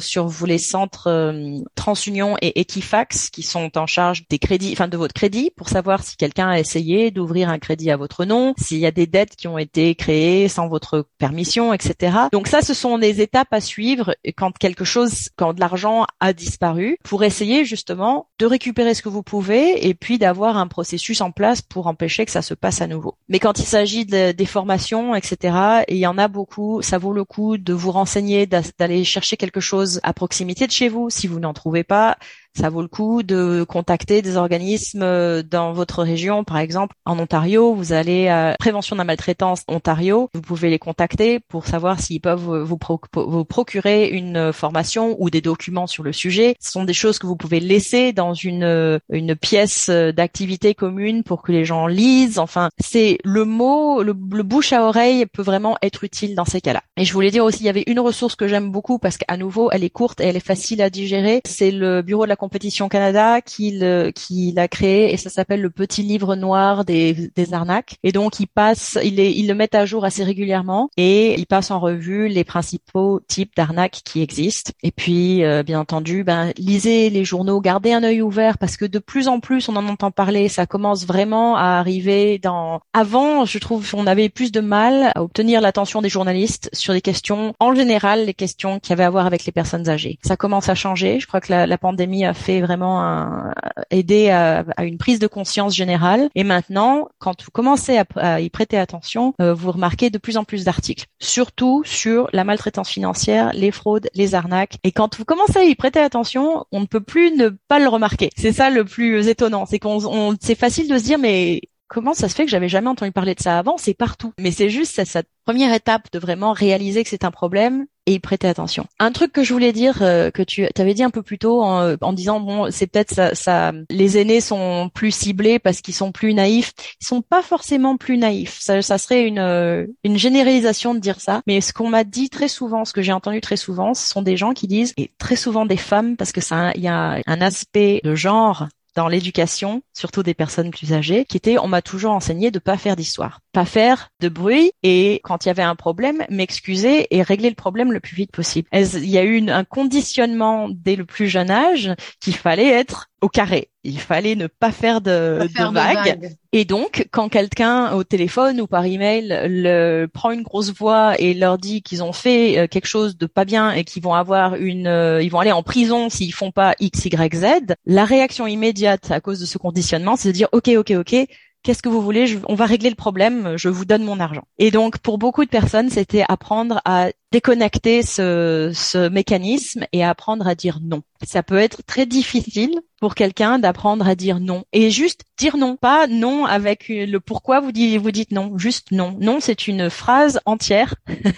sur 0.00 0.26
vous 0.26 0.46
les 0.46 0.58
centres 0.58 1.32
TransUnion 1.76 2.36
et 2.42 2.60
Equifax 2.60 3.30
qui 3.30 3.42
sont 3.42 3.78
en 3.78 3.86
charge 3.86 4.26
des 4.28 4.40
crédits, 4.40 4.72
enfin 4.72 4.88
de 4.88 4.96
votre 4.96 5.14
crédit, 5.14 5.52
pour 5.56 5.68
savoir 5.68 6.02
si 6.02 6.16
quelqu'un 6.16 6.48
a 6.48 6.58
essayé 6.58 7.12
d'ouvrir 7.12 7.48
un 7.48 7.58
crédit 7.58 7.83
à 7.90 7.96
votre 7.96 8.24
nom, 8.24 8.54
s'il 8.56 8.78
y 8.78 8.86
a 8.86 8.90
des 8.90 9.06
dettes 9.06 9.36
qui 9.36 9.48
ont 9.48 9.58
été 9.58 9.94
créées 9.94 10.48
sans 10.48 10.68
votre 10.68 11.06
permission, 11.18 11.72
etc. 11.72 12.16
Donc 12.32 12.48
ça, 12.48 12.62
ce 12.62 12.74
sont 12.74 12.98
des 12.98 13.20
étapes 13.20 13.52
à 13.52 13.60
suivre 13.60 14.14
quand 14.36 14.56
quelque 14.56 14.84
chose, 14.84 15.28
quand 15.36 15.52
de 15.52 15.60
l'argent 15.60 16.06
a 16.20 16.32
disparu, 16.32 16.98
pour 17.04 17.24
essayer 17.24 17.64
justement 17.64 18.28
de 18.38 18.46
récupérer 18.46 18.94
ce 18.94 19.02
que 19.02 19.08
vous 19.08 19.22
pouvez 19.22 19.86
et 19.86 19.94
puis 19.94 20.18
d'avoir 20.18 20.56
un 20.56 20.66
processus 20.66 21.20
en 21.20 21.30
place 21.30 21.62
pour 21.62 21.86
empêcher 21.86 22.24
que 22.24 22.30
ça 22.32 22.42
se 22.42 22.54
passe 22.54 22.80
à 22.80 22.86
nouveau. 22.86 23.16
Mais 23.28 23.38
quand 23.38 23.58
il 23.58 23.66
s'agit 23.66 24.06
de, 24.06 24.32
des 24.32 24.46
formations, 24.46 25.14
etc., 25.14 25.84
et 25.88 25.94
il 25.94 26.00
y 26.00 26.06
en 26.06 26.18
a 26.18 26.28
beaucoup, 26.28 26.82
ça 26.82 26.98
vaut 26.98 27.12
le 27.12 27.24
coup 27.24 27.58
de 27.58 27.72
vous 27.72 27.90
renseigner, 27.90 28.46
d'aller 28.46 29.04
chercher 29.04 29.36
quelque 29.36 29.60
chose 29.60 30.00
à 30.02 30.12
proximité 30.12 30.66
de 30.66 30.72
chez 30.72 30.88
vous. 30.88 31.10
Si 31.10 31.26
vous 31.26 31.40
n'en 31.40 31.52
trouvez 31.52 31.84
pas, 31.84 32.16
ça 32.58 32.68
vaut 32.68 32.82
le 32.82 32.88
coup 32.88 33.22
de 33.22 33.64
contacter 33.68 34.22
des 34.22 34.36
organismes 34.36 35.02
euh, 35.02 35.42
dans 35.42 35.72
votre 35.72 36.02
région. 36.02 36.44
Par 36.44 36.58
exemple, 36.58 36.94
en 37.04 37.18
Ontario, 37.18 37.74
vous 37.74 37.92
allez 37.92 38.28
à 38.28 38.56
Prévention 38.58 38.96
de 38.96 39.00
la 39.00 39.04
maltraitance 39.04 39.62
Ontario. 39.68 40.30
Vous 40.34 40.40
pouvez 40.40 40.70
les 40.70 40.78
contacter 40.78 41.40
pour 41.40 41.66
savoir 41.66 42.00
s'ils 42.00 42.20
peuvent 42.20 42.62
vous, 42.62 42.78
vous 43.14 43.44
procurer 43.44 44.08
une 44.08 44.52
formation 44.52 45.16
ou 45.18 45.30
des 45.30 45.40
documents 45.40 45.86
sur 45.86 46.02
le 46.02 46.12
sujet. 46.12 46.54
Ce 46.60 46.70
sont 46.70 46.84
des 46.84 46.94
choses 46.94 47.18
que 47.18 47.26
vous 47.26 47.36
pouvez 47.36 47.60
laisser 47.60 48.12
dans 48.12 48.34
une, 48.34 49.00
une 49.10 49.36
pièce 49.36 49.90
d'activité 49.90 50.74
commune 50.74 51.24
pour 51.24 51.42
que 51.42 51.52
les 51.52 51.64
gens 51.64 51.86
lisent. 51.86 52.38
Enfin, 52.38 52.70
c'est 52.78 53.18
le 53.24 53.44
mot, 53.44 54.02
le, 54.02 54.14
le 54.32 54.42
bouche 54.42 54.72
à 54.72 54.84
oreille 54.84 55.26
peut 55.26 55.42
vraiment 55.42 55.76
être 55.82 56.04
utile 56.04 56.34
dans 56.34 56.44
ces 56.44 56.60
cas-là. 56.60 56.82
Et 56.96 57.04
je 57.04 57.12
voulais 57.12 57.30
dire 57.30 57.44
aussi, 57.44 57.60
il 57.60 57.66
y 57.66 57.70
avait 57.70 57.84
une 57.86 58.00
ressource 58.00 58.36
que 58.36 58.48
j'aime 58.48 58.70
beaucoup 58.70 58.98
parce 58.98 59.18
qu'à 59.18 59.36
nouveau, 59.36 59.70
elle 59.72 59.84
est 59.84 59.90
courte 59.90 60.20
et 60.20 60.24
elle 60.24 60.36
est 60.36 60.40
facile 60.40 60.80
à 60.82 60.90
digérer. 60.90 61.40
C'est 61.44 61.70
le 61.70 62.02
bureau 62.02 62.24
de 62.24 62.28
la 62.28 62.36
Compétition 62.44 62.90
Canada 62.90 63.40
qui 63.40 63.80
qui 64.14 64.52
l'a 64.52 64.68
créé 64.68 65.14
et 65.14 65.16
ça 65.16 65.30
s'appelle 65.30 65.62
le 65.62 65.70
petit 65.70 66.02
livre 66.02 66.36
noir 66.36 66.84
des, 66.84 67.30
des 67.34 67.54
arnaques. 67.54 67.96
Et 68.02 68.12
donc 68.12 68.38
il 68.38 68.46
passe, 68.46 68.98
il, 69.02 69.18
est, 69.18 69.32
il 69.32 69.48
le 69.48 69.54
met 69.54 69.74
à 69.74 69.86
jour 69.86 70.04
assez 70.04 70.22
régulièrement 70.22 70.90
et 70.98 71.34
il 71.38 71.46
passe 71.46 71.70
en 71.70 71.80
revue 71.80 72.28
les 72.28 72.44
principaux 72.44 73.20
types 73.28 73.52
d'arnaques 73.56 74.02
qui 74.04 74.20
existent. 74.20 74.72
Et 74.82 74.90
puis 74.90 75.42
euh, 75.42 75.62
bien 75.62 75.80
entendu, 75.80 76.22
ben 76.22 76.52
lisez 76.58 77.08
les 77.08 77.24
journaux, 77.24 77.62
gardez 77.62 77.92
un 77.92 78.04
œil 78.04 78.20
ouvert 78.20 78.58
parce 78.58 78.76
que 78.76 78.84
de 78.84 78.98
plus 78.98 79.26
en 79.26 79.40
plus 79.40 79.70
on 79.70 79.76
en 79.76 79.88
entend 79.88 80.10
parler. 80.10 80.48
Ça 80.48 80.66
commence 80.66 81.06
vraiment 81.06 81.56
à 81.56 81.78
arriver 81.78 82.38
dans. 82.38 82.80
Avant, 82.92 83.46
je 83.46 83.58
trouve, 83.58 83.88
on 83.94 84.06
avait 84.06 84.28
plus 84.28 84.52
de 84.52 84.60
mal 84.60 85.12
à 85.14 85.22
obtenir 85.22 85.62
l'attention 85.62 86.02
des 86.02 86.10
journalistes 86.10 86.68
sur 86.74 86.92
des 86.92 87.00
questions 87.00 87.54
en 87.58 87.74
général, 87.74 88.26
les 88.26 88.34
questions 88.34 88.80
qui 88.80 88.92
avaient 88.92 89.04
à 89.04 89.10
voir 89.10 89.24
avec 89.24 89.46
les 89.46 89.52
personnes 89.52 89.88
âgées. 89.88 90.18
Ça 90.22 90.36
commence 90.36 90.68
à 90.68 90.74
changer. 90.74 91.20
Je 91.20 91.26
crois 91.26 91.40
que 91.40 91.50
la, 91.50 91.66
la 91.66 91.78
pandémie 91.78 92.26
a 92.26 92.33
fait 92.34 92.60
vraiment 92.60 93.52
aider 93.90 94.30
à, 94.30 94.64
une 94.82 94.98
prise 94.98 95.18
de 95.18 95.26
conscience 95.26 95.74
générale. 95.74 96.28
Et 96.34 96.44
maintenant, 96.44 97.08
quand 97.18 97.42
vous 97.42 97.50
commencez 97.50 97.98
à, 97.98 98.04
à 98.16 98.40
y 98.40 98.50
prêter 98.50 98.78
attention, 98.78 99.34
euh, 99.40 99.54
vous 99.54 99.72
remarquez 99.72 100.10
de 100.10 100.18
plus 100.18 100.36
en 100.36 100.44
plus 100.44 100.64
d'articles, 100.64 101.06
surtout 101.20 101.82
sur 101.84 102.28
la 102.32 102.44
maltraitance 102.44 102.88
financière, 102.88 103.50
les 103.54 103.70
fraudes, 103.70 104.08
les 104.14 104.34
arnaques. 104.34 104.76
Et 104.84 104.92
quand 104.92 105.16
vous 105.16 105.24
commencez 105.24 105.58
à 105.58 105.64
y 105.64 105.74
prêter 105.74 106.00
attention, 106.00 106.64
on 106.72 106.80
ne 106.80 106.86
peut 106.86 107.00
plus 107.00 107.32
ne 107.36 107.50
pas 107.68 107.78
le 107.78 107.88
remarquer. 107.88 108.30
C'est 108.36 108.52
ça 108.52 108.70
le 108.70 108.84
plus 108.84 109.28
étonnant, 109.28 109.66
c'est 109.66 109.78
qu'on, 109.78 110.34
c'est 110.40 110.54
facile 110.54 110.88
de 110.88 110.98
se 110.98 111.04
dire 111.04 111.18
mais 111.18 111.62
comment 111.88 112.14
ça 112.14 112.28
se 112.28 112.34
fait 112.34 112.44
que 112.44 112.50
j'avais 112.50 112.68
jamais 112.68 112.88
entendu 112.88 113.12
parler 113.12 113.34
de 113.34 113.40
ça 113.40 113.58
avant? 113.58 113.76
C'est 113.76 113.94
partout. 113.94 114.32
Mais 114.38 114.50
c'est 114.50 114.70
juste 114.70 115.04
cette 115.04 115.28
première 115.44 115.72
étape 115.72 116.08
de 116.12 116.18
vraiment 116.18 116.52
réaliser 116.52 117.04
que 117.04 117.10
c'est 117.10 117.24
un 117.24 117.30
problème 117.30 117.86
et 118.06 118.14
y 118.14 118.18
prêter 118.18 118.48
attention. 118.48 118.86
Un 118.98 119.12
truc 119.12 119.32
que 119.32 119.42
je 119.42 119.52
voulais 119.52 119.72
dire 119.72 120.02
euh, 120.02 120.30
que 120.30 120.42
tu 120.42 120.66
avais 120.78 120.94
dit 120.94 121.02
un 121.02 121.10
peu 121.10 121.22
plus 121.22 121.38
tôt 121.38 121.62
en, 121.62 121.96
en 122.00 122.12
disant 122.12 122.40
bon 122.40 122.70
c'est 122.70 122.86
peut-être 122.86 123.14
ça, 123.14 123.34
ça, 123.34 123.72
les 123.90 124.18
aînés 124.18 124.40
sont 124.40 124.90
plus 124.92 125.10
ciblés 125.10 125.58
parce 125.58 125.80
qu'ils 125.80 125.94
sont 125.94 126.12
plus 126.12 126.34
naïfs. 126.34 126.72
Ils 127.00 127.06
sont 127.06 127.22
pas 127.22 127.42
forcément 127.42 127.96
plus 127.96 128.18
naïfs. 128.18 128.58
Ça, 128.60 128.82
ça 128.82 128.98
serait 128.98 129.26
une 129.26 129.38
euh, 129.38 129.86
une 130.04 130.18
généralisation 130.18 130.94
de 130.94 131.00
dire 131.00 131.20
ça. 131.20 131.42
Mais 131.46 131.60
ce 131.60 131.72
qu'on 131.72 131.88
m'a 131.88 132.04
dit 132.04 132.30
très 132.30 132.48
souvent, 132.48 132.84
ce 132.84 132.92
que 132.92 133.02
j'ai 133.02 133.12
entendu 133.12 133.40
très 133.40 133.56
souvent, 133.56 133.94
ce 133.94 134.06
sont 134.06 134.22
des 134.22 134.36
gens 134.36 134.52
qui 134.52 134.66
disent 134.66 134.92
et 134.96 135.10
très 135.18 135.36
souvent 135.36 135.66
des 135.66 135.76
femmes 135.76 136.16
parce 136.16 136.32
que 136.32 136.40
ça 136.40 136.72
il 136.74 136.82
y 136.82 136.88
a 136.88 137.20
un 137.26 137.40
aspect 137.40 138.00
de 138.04 138.14
genre 138.14 138.68
dans 138.94 139.08
l'éducation, 139.08 139.82
surtout 139.92 140.22
des 140.22 140.34
personnes 140.34 140.70
plus 140.70 140.92
âgées, 140.92 141.24
qui 141.24 141.36
était 141.36 141.58
on 141.58 141.68
m'a 141.68 141.82
toujours 141.82 142.12
enseigné 142.12 142.50
de 142.50 142.58
pas 142.58 142.76
faire 142.76 142.96
d'histoire, 142.96 143.40
pas 143.52 143.64
faire 143.64 144.10
de 144.20 144.28
bruit 144.28 144.72
et 144.82 145.20
quand 145.24 145.44
il 145.44 145.48
y 145.48 145.50
avait 145.50 145.62
un 145.62 145.76
problème, 145.76 146.24
m'excuser 146.30 147.06
et 147.14 147.22
régler 147.22 147.48
le 147.48 147.54
problème 147.54 147.92
le 147.92 148.00
plus 148.00 148.16
vite 148.16 148.32
possible. 148.32 148.68
Il 148.72 149.10
y 149.10 149.18
a 149.18 149.24
eu 149.24 149.48
un 149.48 149.64
conditionnement 149.64 150.68
dès 150.70 150.96
le 150.96 151.04
plus 151.04 151.28
jeune 151.28 151.50
âge 151.50 151.92
qu'il 152.20 152.36
fallait 152.36 152.68
être 152.68 153.08
au 153.20 153.28
carré. 153.28 153.70
Il 153.84 154.00
fallait 154.00 154.34
ne 154.34 154.46
pas 154.46 154.72
faire 154.72 155.00
de, 155.00 155.46
vagues. 155.72 156.36
Et 156.52 156.64
donc, 156.64 157.06
quand 157.10 157.28
quelqu'un 157.28 157.92
au 157.92 158.04
téléphone 158.04 158.60
ou 158.60 158.66
par 158.66 158.84
email 158.84 159.28
le, 159.46 160.06
prend 160.06 160.30
une 160.30 160.42
grosse 160.42 160.72
voix 160.72 161.14
et 161.18 161.34
leur 161.34 161.58
dit 161.58 161.82
qu'ils 161.82 162.02
ont 162.02 162.12
fait 162.12 162.58
euh, 162.58 162.66
quelque 162.66 162.86
chose 162.86 163.18
de 163.18 163.26
pas 163.26 163.44
bien 163.44 163.72
et 163.72 163.84
qu'ils 163.84 164.02
vont 164.02 164.14
avoir 164.14 164.54
une, 164.54 164.86
euh, 164.86 165.22
ils 165.22 165.30
vont 165.30 165.40
aller 165.40 165.52
en 165.52 165.62
prison 165.62 166.08
s'ils 166.08 166.32
font 166.32 166.50
pas 166.50 166.74
X, 166.80 167.04
Y, 167.04 167.34
Z, 167.34 167.74
la 167.86 168.04
réaction 168.04 168.46
immédiate 168.46 169.10
à 169.10 169.20
cause 169.20 169.40
de 169.40 169.46
ce 169.46 169.58
conditionnement, 169.58 170.16
c'est 170.16 170.28
de 170.28 170.34
dire 170.34 170.48
OK, 170.52 170.68
OK, 170.68 170.92
OK, 170.92 171.14
qu'est-ce 171.62 171.82
que 171.82 171.88
vous 171.88 172.00
voulez? 172.00 172.38
On 172.48 172.54
va 172.54 172.66
régler 172.66 172.90
le 172.90 172.94
problème, 172.94 173.56
je 173.56 173.68
vous 173.68 173.84
donne 173.84 174.04
mon 174.04 174.20
argent. 174.20 174.44
Et 174.58 174.70
donc 174.70 174.98
pour 174.98 175.18
beaucoup 175.18 175.44
de 175.44 175.50
personnes, 175.50 175.90
c'était 175.90 176.24
apprendre 176.28 176.80
à 176.84 177.08
déconnecter 177.34 178.02
ce, 178.04 178.70
ce 178.72 179.08
mécanisme 179.08 179.86
et 179.92 180.04
apprendre 180.04 180.46
à 180.46 180.54
dire 180.54 180.78
non. 180.80 181.02
Ça 181.24 181.42
peut 181.42 181.58
être 181.58 181.82
très 181.84 182.06
difficile 182.06 182.80
pour 183.00 183.14
quelqu'un 183.14 183.58
d'apprendre 183.58 184.06
à 184.06 184.14
dire 184.14 184.40
non 184.40 184.64
et 184.72 184.90
juste 184.90 185.22
dire 185.36 185.56
non, 185.56 185.76
pas 185.76 186.06
non 186.06 186.46
avec 186.46 186.86
le 186.88 187.18
pourquoi 187.18 187.60
vous 187.60 187.72
dites 187.72 188.00
vous 188.00 188.10
dites 188.10 188.30
non, 188.30 188.56
juste 188.56 188.92
non. 188.92 189.16
Non, 189.20 189.38
c'est 189.40 189.66
une 189.66 189.90
phrase 189.90 190.40
entière. 190.46 190.94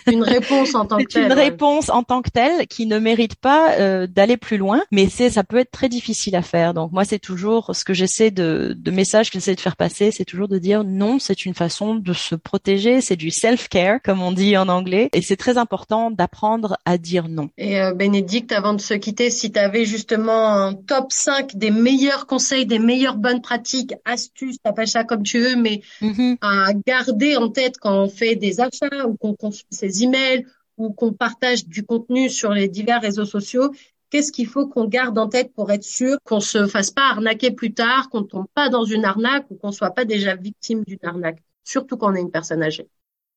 Une 0.07 0.23
réponse 0.23 0.75
en 0.75 0.85
tant 0.87 0.99
que 0.99 1.05
telle. 1.05 1.25
Une 1.25 1.33
réponse 1.33 1.89
en 1.89 2.03
tant 2.03 2.23
que 2.23 2.31
telle 2.31 2.67
qui 2.67 2.87
ne 2.87 2.99
mérite 2.99 3.37
pas 3.37 3.73
euh, 3.79 4.07
d'aller 4.07 4.37
plus 4.37 4.59
loin, 4.59 4.83
mais 4.93 5.09
c'est 5.09 5.31
ça 5.31 5.45
peut 5.45 5.59
être 5.59 5.71
très 5.71 5.89
difficile 5.89 6.37
à 6.37 6.43
faire. 6.43 6.75
Donc 6.75 6.93
moi 6.93 7.05
c'est 7.05 7.19
toujours 7.19 7.71
ce 7.75 7.85
que 7.85 7.95
j'essaie 7.95 8.31
de 8.31 8.75
de 8.77 8.91
message 8.91 9.31
que 9.31 9.35
j'essaie 9.35 9.55
de 9.55 9.61
faire 9.61 9.77
passer, 9.77 10.11
c'est 10.11 10.25
toujours 10.25 10.49
de 10.49 10.59
dire 10.59 10.85
non, 10.85 11.19
c'est 11.19 11.47
une 11.47 11.55
façon 11.55 11.95
de 11.95 12.13
se 12.13 12.35
protéger, 12.35 13.01
c'est 13.01 13.17
du 13.17 13.31
self-care 13.31 14.01
comme 14.05 14.21
on 14.21 14.33
dit 14.33 14.57
en 14.57 14.69
anglais 14.69 15.09
et 15.13 15.23
c'est 15.23 15.37
très 15.37 15.59
important 15.59 15.86
d'apprendre 15.89 16.77
à 16.85 16.99
dire 16.99 17.29
non. 17.29 17.51
Et 17.57 17.81
euh, 17.81 17.93
Bénédicte, 17.95 18.53
avant 18.53 18.75
de 18.75 18.81
se 18.81 18.95
quitter, 18.95 19.31
si 19.31 19.53
tu 19.53 19.59
avais 19.59 19.85
justement 19.85 20.49
un 20.49 20.75
top 20.75 21.13
5 21.13 21.57
des 21.57 21.71
meilleurs 21.71 22.27
conseils, 22.27 22.67
des 22.67 22.79
meilleures 22.79 23.17
bonnes 23.17 23.41
pratiques, 23.41 23.95
astuces, 24.05 24.59
t'appelles 24.63 24.89
ça 24.89 25.05
comme 25.05 25.23
tu 25.23 25.39
veux, 25.39 25.57
mais 25.57 25.83
mm-hmm. 26.03 26.39
à 26.41 26.73
garder 26.87 27.37
en 27.37 27.49
tête 27.49 27.79
quand 27.79 28.03
on 28.03 28.09
fait 28.09 28.37
des 28.37 28.61
achats 28.61 29.07
ou 29.07 29.17
qu'on 29.17 29.35
consulte 29.35 29.73
ses 29.73 30.03
emails 30.03 30.45
ou 30.77 30.93
qu'on 30.93 31.13
partage 31.13 31.67
du 31.67 31.85
contenu 31.85 32.29
sur 32.29 32.53
les 32.53 32.69
divers 32.69 33.01
réseaux 33.01 33.25
sociaux, 33.25 33.73
qu'est-ce 34.11 34.33
qu'il 34.33 34.47
faut 34.47 34.67
qu'on 34.67 34.87
garde 34.87 35.19
en 35.19 35.29
tête 35.29 35.53
pour 35.55 35.71
être 35.71 35.85
sûr 35.85 36.19
qu'on 36.25 36.41
se 36.41 36.67
fasse 36.67 36.91
pas 36.91 37.09
arnaquer 37.11 37.51
plus 37.51 37.73
tard, 37.73 38.11
qu'on 38.11 38.25
tombe 38.25 38.47
pas 38.55 38.69
dans 38.69 38.85
une 38.85 39.05
arnaque 39.05 39.47
ou 39.51 39.55
qu'on 39.57 39.73
soit 39.73 39.93
pas 39.93 40.05
déjà 40.05 40.35
victime 40.35 40.83
d'une 40.85 40.99
arnaque, 41.03 41.39
surtout 41.65 41.97
quand 41.97 42.13
on 42.13 42.15
est 42.15 42.21
une 42.21 42.31
personne 42.31 42.63
âgée? 42.63 42.89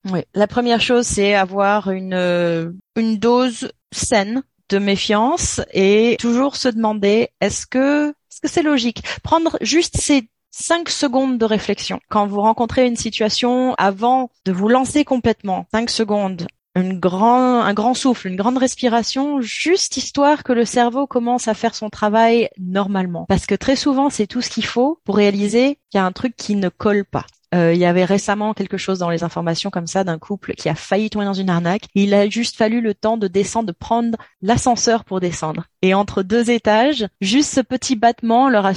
Oui, 0.05 0.21
la 0.33 0.47
première 0.47 0.81
chose, 0.81 1.05
c'est 1.05 1.35
avoir 1.35 1.91
une, 1.91 2.13
euh, 2.13 2.71
une 2.95 3.17
dose 3.17 3.71
saine 3.91 4.43
de 4.69 4.77
méfiance 4.77 5.61
et 5.73 6.15
toujours 6.19 6.55
se 6.55 6.69
demander 6.69 7.29
est-ce 7.41 7.65
que 7.65 8.09
est-ce 8.09 8.41
que 8.41 8.47
c'est 8.47 8.63
logique? 8.63 9.03
Prendre 9.23 9.57
juste 9.61 9.97
ces 9.97 10.29
cinq 10.51 10.89
secondes 10.89 11.37
de 11.37 11.45
réflexion. 11.45 11.99
Quand 12.09 12.27
vous 12.27 12.41
rencontrez 12.41 12.85
une 12.85 12.95
situation, 12.95 13.73
avant 13.77 14.29
de 14.45 14.51
vous 14.51 14.67
lancer 14.67 15.03
complètement, 15.03 15.65
cinq 15.71 15.89
secondes, 15.89 16.47
une 16.75 16.99
grand, 16.99 17.61
un 17.61 17.73
grand 17.73 17.93
souffle, 17.93 18.27
une 18.27 18.35
grande 18.35 18.57
respiration, 18.57 19.41
juste 19.41 19.97
histoire 19.97 20.43
que 20.43 20.53
le 20.53 20.65
cerveau 20.65 21.07
commence 21.07 21.47
à 21.47 21.53
faire 21.53 21.75
son 21.75 21.89
travail 21.89 22.49
normalement. 22.57 23.25
Parce 23.27 23.47
que 23.47 23.55
très 23.55 23.75
souvent, 23.75 24.09
c'est 24.09 24.27
tout 24.27 24.41
ce 24.41 24.49
qu'il 24.49 24.65
faut 24.65 24.99
pour 25.03 25.15
réaliser 25.15 25.79
qu'il 25.89 25.97
y 25.97 26.01
a 26.01 26.05
un 26.05 26.11
truc 26.11 26.35
qui 26.37 26.55
ne 26.55 26.69
colle 26.69 27.05
pas. 27.05 27.25
Euh, 27.55 27.73
il 27.73 27.79
y 27.79 27.85
avait 27.85 28.05
récemment 28.05 28.53
quelque 28.53 28.77
chose 28.77 28.99
dans 28.99 29.09
les 29.09 29.23
informations 29.23 29.69
comme 29.69 29.87
ça 29.87 30.03
d'un 30.03 30.19
couple 30.19 30.53
qui 30.53 30.69
a 30.69 30.75
failli 30.75 31.09
tomber 31.09 31.25
dans 31.25 31.33
une 31.33 31.49
arnaque. 31.49 31.87
Il 31.95 32.13
a 32.13 32.29
juste 32.29 32.55
fallu 32.55 32.79
le 32.81 32.93
temps 32.93 33.17
de 33.17 33.27
descendre, 33.27 33.67
de 33.67 33.71
prendre 33.71 34.17
l'ascenseur 34.41 35.03
pour 35.03 35.19
descendre. 35.19 35.65
Et 35.81 35.93
entre 35.93 36.21
deux 36.21 36.51
étages, 36.51 37.07
juste 37.21 37.53
ce 37.53 37.61
petit 37.61 37.95
battement 37.95 38.49
leur 38.49 38.65
a, 38.65 38.73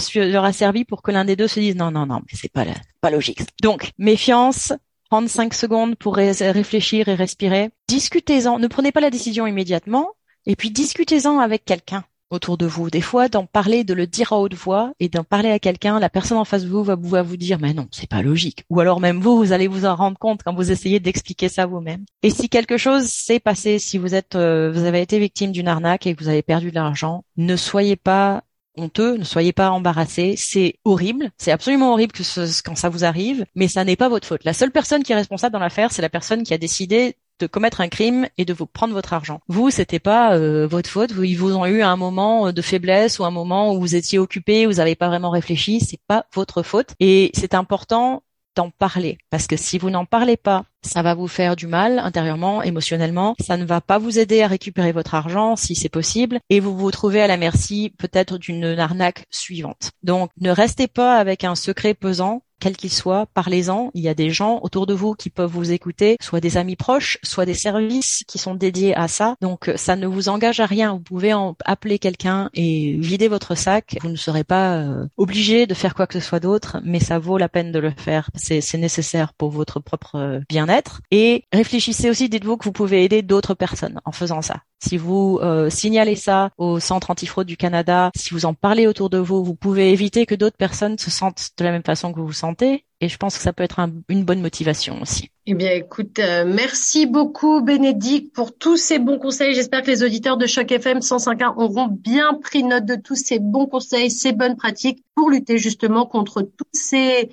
servi 0.52 0.84
pour 0.84 1.02
que 1.02 1.10
l'un 1.10 1.24
des 1.24 1.36
deux 1.36 1.48
se 1.48 1.60
dise 1.60 1.76
non, 1.76 1.90
non, 1.90 2.06
non, 2.06 2.20
mais 2.20 2.38
c'est 2.38 2.52
pas, 2.52 2.64
pas 3.00 3.10
logique. 3.10 3.42
Donc, 3.62 3.90
méfiance, 3.98 4.72
prendre 5.10 5.28
cinq 5.28 5.52
secondes 5.52 5.96
pour 5.96 6.16
réfléchir 6.16 7.08
et 7.08 7.14
respirer. 7.14 7.70
Discutez-en. 7.88 8.58
Ne 8.58 8.68
prenez 8.68 8.92
pas 8.92 9.00
la 9.00 9.10
décision 9.10 9.46
immédiatement. 9.46 10.12
Et 10.46 10.56
puis 10.56 10.70
discutez-en 10.70 11.38
avec 11.38 11.64
quelqu'un 11.64 12.04
autour 12.32 12.58
de 12.58 12.66
vous. 12.66 12.90
Des 12.90 13.00
fois, 13.00 13.28
d'en 13.28 13.46
parler, 13.46 13.84
de 13.84 13.94
le 13.94 14.06
dire 14.06 14.32
à 14.32 14.38
haute 14.38 14.54
voix 14.54 14.92
et 15.00 15.08
d'en 15.08 15.24
parler 15.24 15.50
à 15.50 15.58
quelqu'un, 15.58 16.00
la 16.00 16.10
personne 16.10 16.38
en 16.38 16.44
face 16.44 16.64
de 16.64 16.68
vous 16.68 16.82
va 16.82 17.22
vous 17.22 17.36
dire, 17.36 17.58
mais 17.60 17.74
non, 17.74 17.86
c'est 17.90 18.08
pas 18.08 18.22
logique. 18.22 18.64
Ou 18.70 18.80
alors 18.80 19.00
même 19.00 19.20
vous, 19.20 19.36
vous 19.36 19.52
allez 19.52 19.68
vous 19.68 19.84
en 19.84 19.94
rendre 19.94 20.18
compte 20.18 20.42
quand 20.44 20.54
vous 20.54 20.70
essayez 20.70 21.00
d'expliquer 21.00 21.48
ça 21.48 21.66
vous-même. 21.66 22.04
Et 22.22 22.30
si 22.30 22.48
quelque 22.48 22.76
chose 22.76 23.06
s'est 23.06 23.40
passé, 23.40 23.78
si 23.78 23.98
vous 23.98 24.14
êtes, 24.14 24.34
euh, 24.34 24.72
vous 24.72 24.84
avez 24.84 25.00
été 25.00 25.18
victime 25.18 25.52
d'une 25.52 25.68
arnaque 25.68 26.06
et 26.06 26.14
que 26.14 26.22
vous 26.22 26.30
avez 26.30 26.42
perdu 26.42 26.70
de 26.70 26.76
l'argent, 26.76 27.24
ne 27.36 27.56
soyez 27.56 27.96
pas 27.96 28.42
honteux, 28.76 29.16
ne 29.16 29.24
soyez 29.24 29.52
pas 29.52 29.70
embarrassés, 29.70 30.34
c'est 30.36 30.76
horrible, 30.84 31.30
c'est 31.36 31.52
absolument 31.52 31.92
horrible 31.92 32.12
que 32.12 32.22
ce, 32.22 32.62
quand 32.62 32.76
ça 32.76 32.88
vous 32.88 33.04
arrive, 33.04 33.44
mais 33.54 33.68
ça 33.68 33.84
n'est 33.84 33.96
pas 33.96 34.08
votre 34.08 34.26
faute. 34.26 34.44
La 34.44 34.54
seule 34.54 34.70
personne 34.70 35.02
qui 35.02 35.12
est 35.12 35.16
responsable 35.16 35.52
dans 35.52 35.58
l'affaire, 35.58 35.92
c'est 35.92 36.02
la 36.02 36.08
personne 36.08 36.42
qui 36.42 36.54
a 36.54 36.58
décidé 36.58 37.16
de 37.42 37.46
commettre 37.48 37.80
un 37.80 37.88
crime 37.88 38.28
et 38.38 38.44
de 38.44 38.54
vous 38.54 38.66
prendre 38.66 38.94
votre 38.94 39.12
argent. 39.12 39.40
Vous, 39.48 39.70
c'était 39.70 39.98
pas 39.98 40.36
euh, 40.36 40.66
votre 40.66 40.88
faute. 40.88 41.12
Vous, 41.12 41.24
ils 41.24 41.34
vous 41.34 41.56
ont 41.56 41.66
eu 41.66 41.82
un 41.82 41.96
moment 41.96 42.46
euh, 42.46 42.52
de 42.52 42.62
faiblesse 42.62 43.18
ou 43.18 43.24
un 43.24 43.30
moment 43.30 43.74
où 43.74 43.80
vous 43.80 43.96
étiez 43.96 44.18
occupé, 44.18 44.66
vous 44.66 44.74
n'avez 44.74 44.94
pas 44.94 45.08
vraiment 45.08 45.30
réfléchi. 45.30 45.80
C'est 45.80 46.00
pas 46.06 46.26
votre 46.34 46.62
faute. 46.62 46.90
Et 47.00 47.30
c'est 47.34 47.54
important 47.54 48.22
d'en 48.54 48.70
parler 48.70 49.18
parce 49.30 49.46
que 49.46 49.56
si 49.56 49.78
vous 49.78 49.90
n'en 49.90 50.04
parlez 50.04 50.36
pas, 50.36 50.64
ça 50.82 51.02
va 51.02 51.14
vous 51.14 51.28
faire 51.28 51.56
du 51.56 51.66
mal 51.66 51.98
intérieurement, 51.98 52.62
émotionnellement. 52.62 53.34
Ça 53.40 53.56
ne 53.56 53.64
va 53.64 53.80
pas 53.80 53.98
vous 53.98 54.18
aider 54.18 54.42
à 54.42 54.46
récupérer 54.46 54.92
votre 54.92 55.14
argent 55.14 55.56
si 55.56 55.74
c'est 55.74 55.88
possible 55.88 56.38
et 56.50 56.60
vous 56.60 56.76
vous 56.76 56.90
trouvez 56.90 57.22
à 57.22 57.26
la 57.26 57.36
merci 57.36 57.94
peut-être 57.98 58.38
d'une 58.38 58.78
arnaque 58.78 59.26
suivante. 59.30 59.92
Donc 60.02 60.30
ne 60.40 60.50
restez 60.50 60.86
pas 60.86 61.16
avec 61.16 61.44
un 61.44 61.54
secret 61.54 61.94
pesant 61.94 62.42
quel 62.62 62.76
qu'il 62.76 62.92
soit, 62.92 63.26
parlez-en. 63.34 63.90
Il 63.92 64.02
y 64.02 64.08
a 64.08 64.14
des 64.14 64.30
gens 64.30 64.60
autour 64.62 64.86
de 64.86 64.94
vous 64.94 65.14
qui 65.14 65.30
peuvent 65.30 65.50
vous 65.50 65.72
écouter, 65.72 66.16
soit 66.20 66.38
des 66.38 66.56
amis 66.56 66.76
proches, 66.76 67.18
soit 67.24 67.44
des 67.44 67.54
services 67.54 68.22
qui 68.28 68.38
sont 68.38 68.54
dédiés 68.54 68.94
à 68.94 69.08
ça. 69.08 69.34
Donc 69.40 69.72
ça 69.74 69.96
ne 69.96 70.06
vous 70.06 70.28
engage 70.28 70.60
à 70.60 70.66
rien. 70.66 70.92
Vous 70.92 71.00
pouvez 71.00 71.34
en 71.34 71.56
appeler 71.64 71.98
quelqu'un 71.98 72.50
et 72.54 72.96
vider 73.00 73.26
votre 73.26 73.56
sac. 73.56 73.96
Vous 74.00 74.10
ne 74.10 74.16
serez 74.16 74.44
pas 74.44 74.76
euh, 74.76 75.06
obligé 75.16 75.66
de 75.66 75.74
faire 75.74 75.96
quoi 75.96 76.06
que 76.06 76.14
ce 76.14 76.24
soit 76.24 76.38
d'autre, 76.38 76.78
mais 76.84 77.00
ça 77.00 77.18
vaut 77.18 77.36
la 77.36 77.48
peine 77.48 77.72
de 77.72 77.80
le 77.80 77.90
faire. 77.90 78.30
C'est 78.36 78.78
nécessaire 78.78 79.34
pour 79.34 79.50
votre 79.50 79.80
propre 79.80 80.40
bien-être. 80.48 81.00
Et 81.10 81.42
réfléchissez 81.52 82.10
aussi, 82.10 82.28
dites-vous 82.28 82.58
que 82.58 82.64
vous 82.64 82.72
pouvez 82.72 83.02
aider 83.02 83.22
d'autres 83.22 83.54
personnes 83.54 84.00
en 84.04 84.12
faisant 84.12 84.40
ça. 84.40 84.62
Si 84.84 84.96
vous 84.96 85.38
euh, 85.42 85.70
signalez 85.70 86.16
ça 86.16 86.50
au 86.58 86.80
Centre 86.80 87.10
antifraude 87.12 87.46
du 87.46 87.56
Canada, 87.56 88.10
si 88.16 88.34
vous 88.34 88.46
en 88.46 88.52
parlez 88.52 88.88
autour 88.88 89.10
de 89.10 89.18
vous, 89.18 89.44
vous 89.44 89.54
pouvez 89.54 89.92
éviter 89.92 90.26
que 90.26 90.34
d'autres 90.34 90.56
personnes 90.56 90.98
se 90.98 91.08
sentent 91.08 91.50
de 91.56 91.64
la 91.64 91.70
même 91.70 91.84
façon 91.84 92.12
que 92.12 92.18
vous 92.18 92.26
vous 92.26 92.32
sentez. 92.32 92.84
Et 93.00 93.08
je 93.08 93.16
pense 93.16 93.36
que 93.36 93.42
ça 93.42 93.52
peut 93.52 93.62
être 93.62 93.80
une 94.08 94.24
bonne 94.24 94.40
motivation 94.40 95.00
aussi. 95.00 95.30
Eh 95.46 95.54
bien, 95.54 95.70
écoute, 95.70 96.18
euh, 96.18 96.44
merci 96.44 97.06
beaucoup, 97.06 97.60
Bénédicte, 97.62 98.34
pour 98.34 98.56
tous 98.56 98.76
ces 98.76 98.98
bons 98.98 99.18
conseils. 99.18 99.54
J'espère 99.54 99.82
que 99.82 99.90
les 99.90 100.02
auditeurs 100.02 100.36
de 100.36 100.46
Choc 100.46 100.70
FM 100.70 100.98
105.1 100.98 101.54
auront 101.56 101.88
bien 101.88 102.34
pris 102.34 102.64
note 102.64 102.84
de 102.84 102.96
tous 102.96 103.16
ces 103.16 103.38
bons 103.38 103.66
conseils, 103.66 104.10
ces 104.10 104.32
bonnes 104.32 104.56
pratiques 104.56 105.04
pour 105.14 105.30
lutter 105.30 105.58
justement 105.58 106.06
contre 106.06 106.42
tous 106.42 106.66
ces 106.72 107.30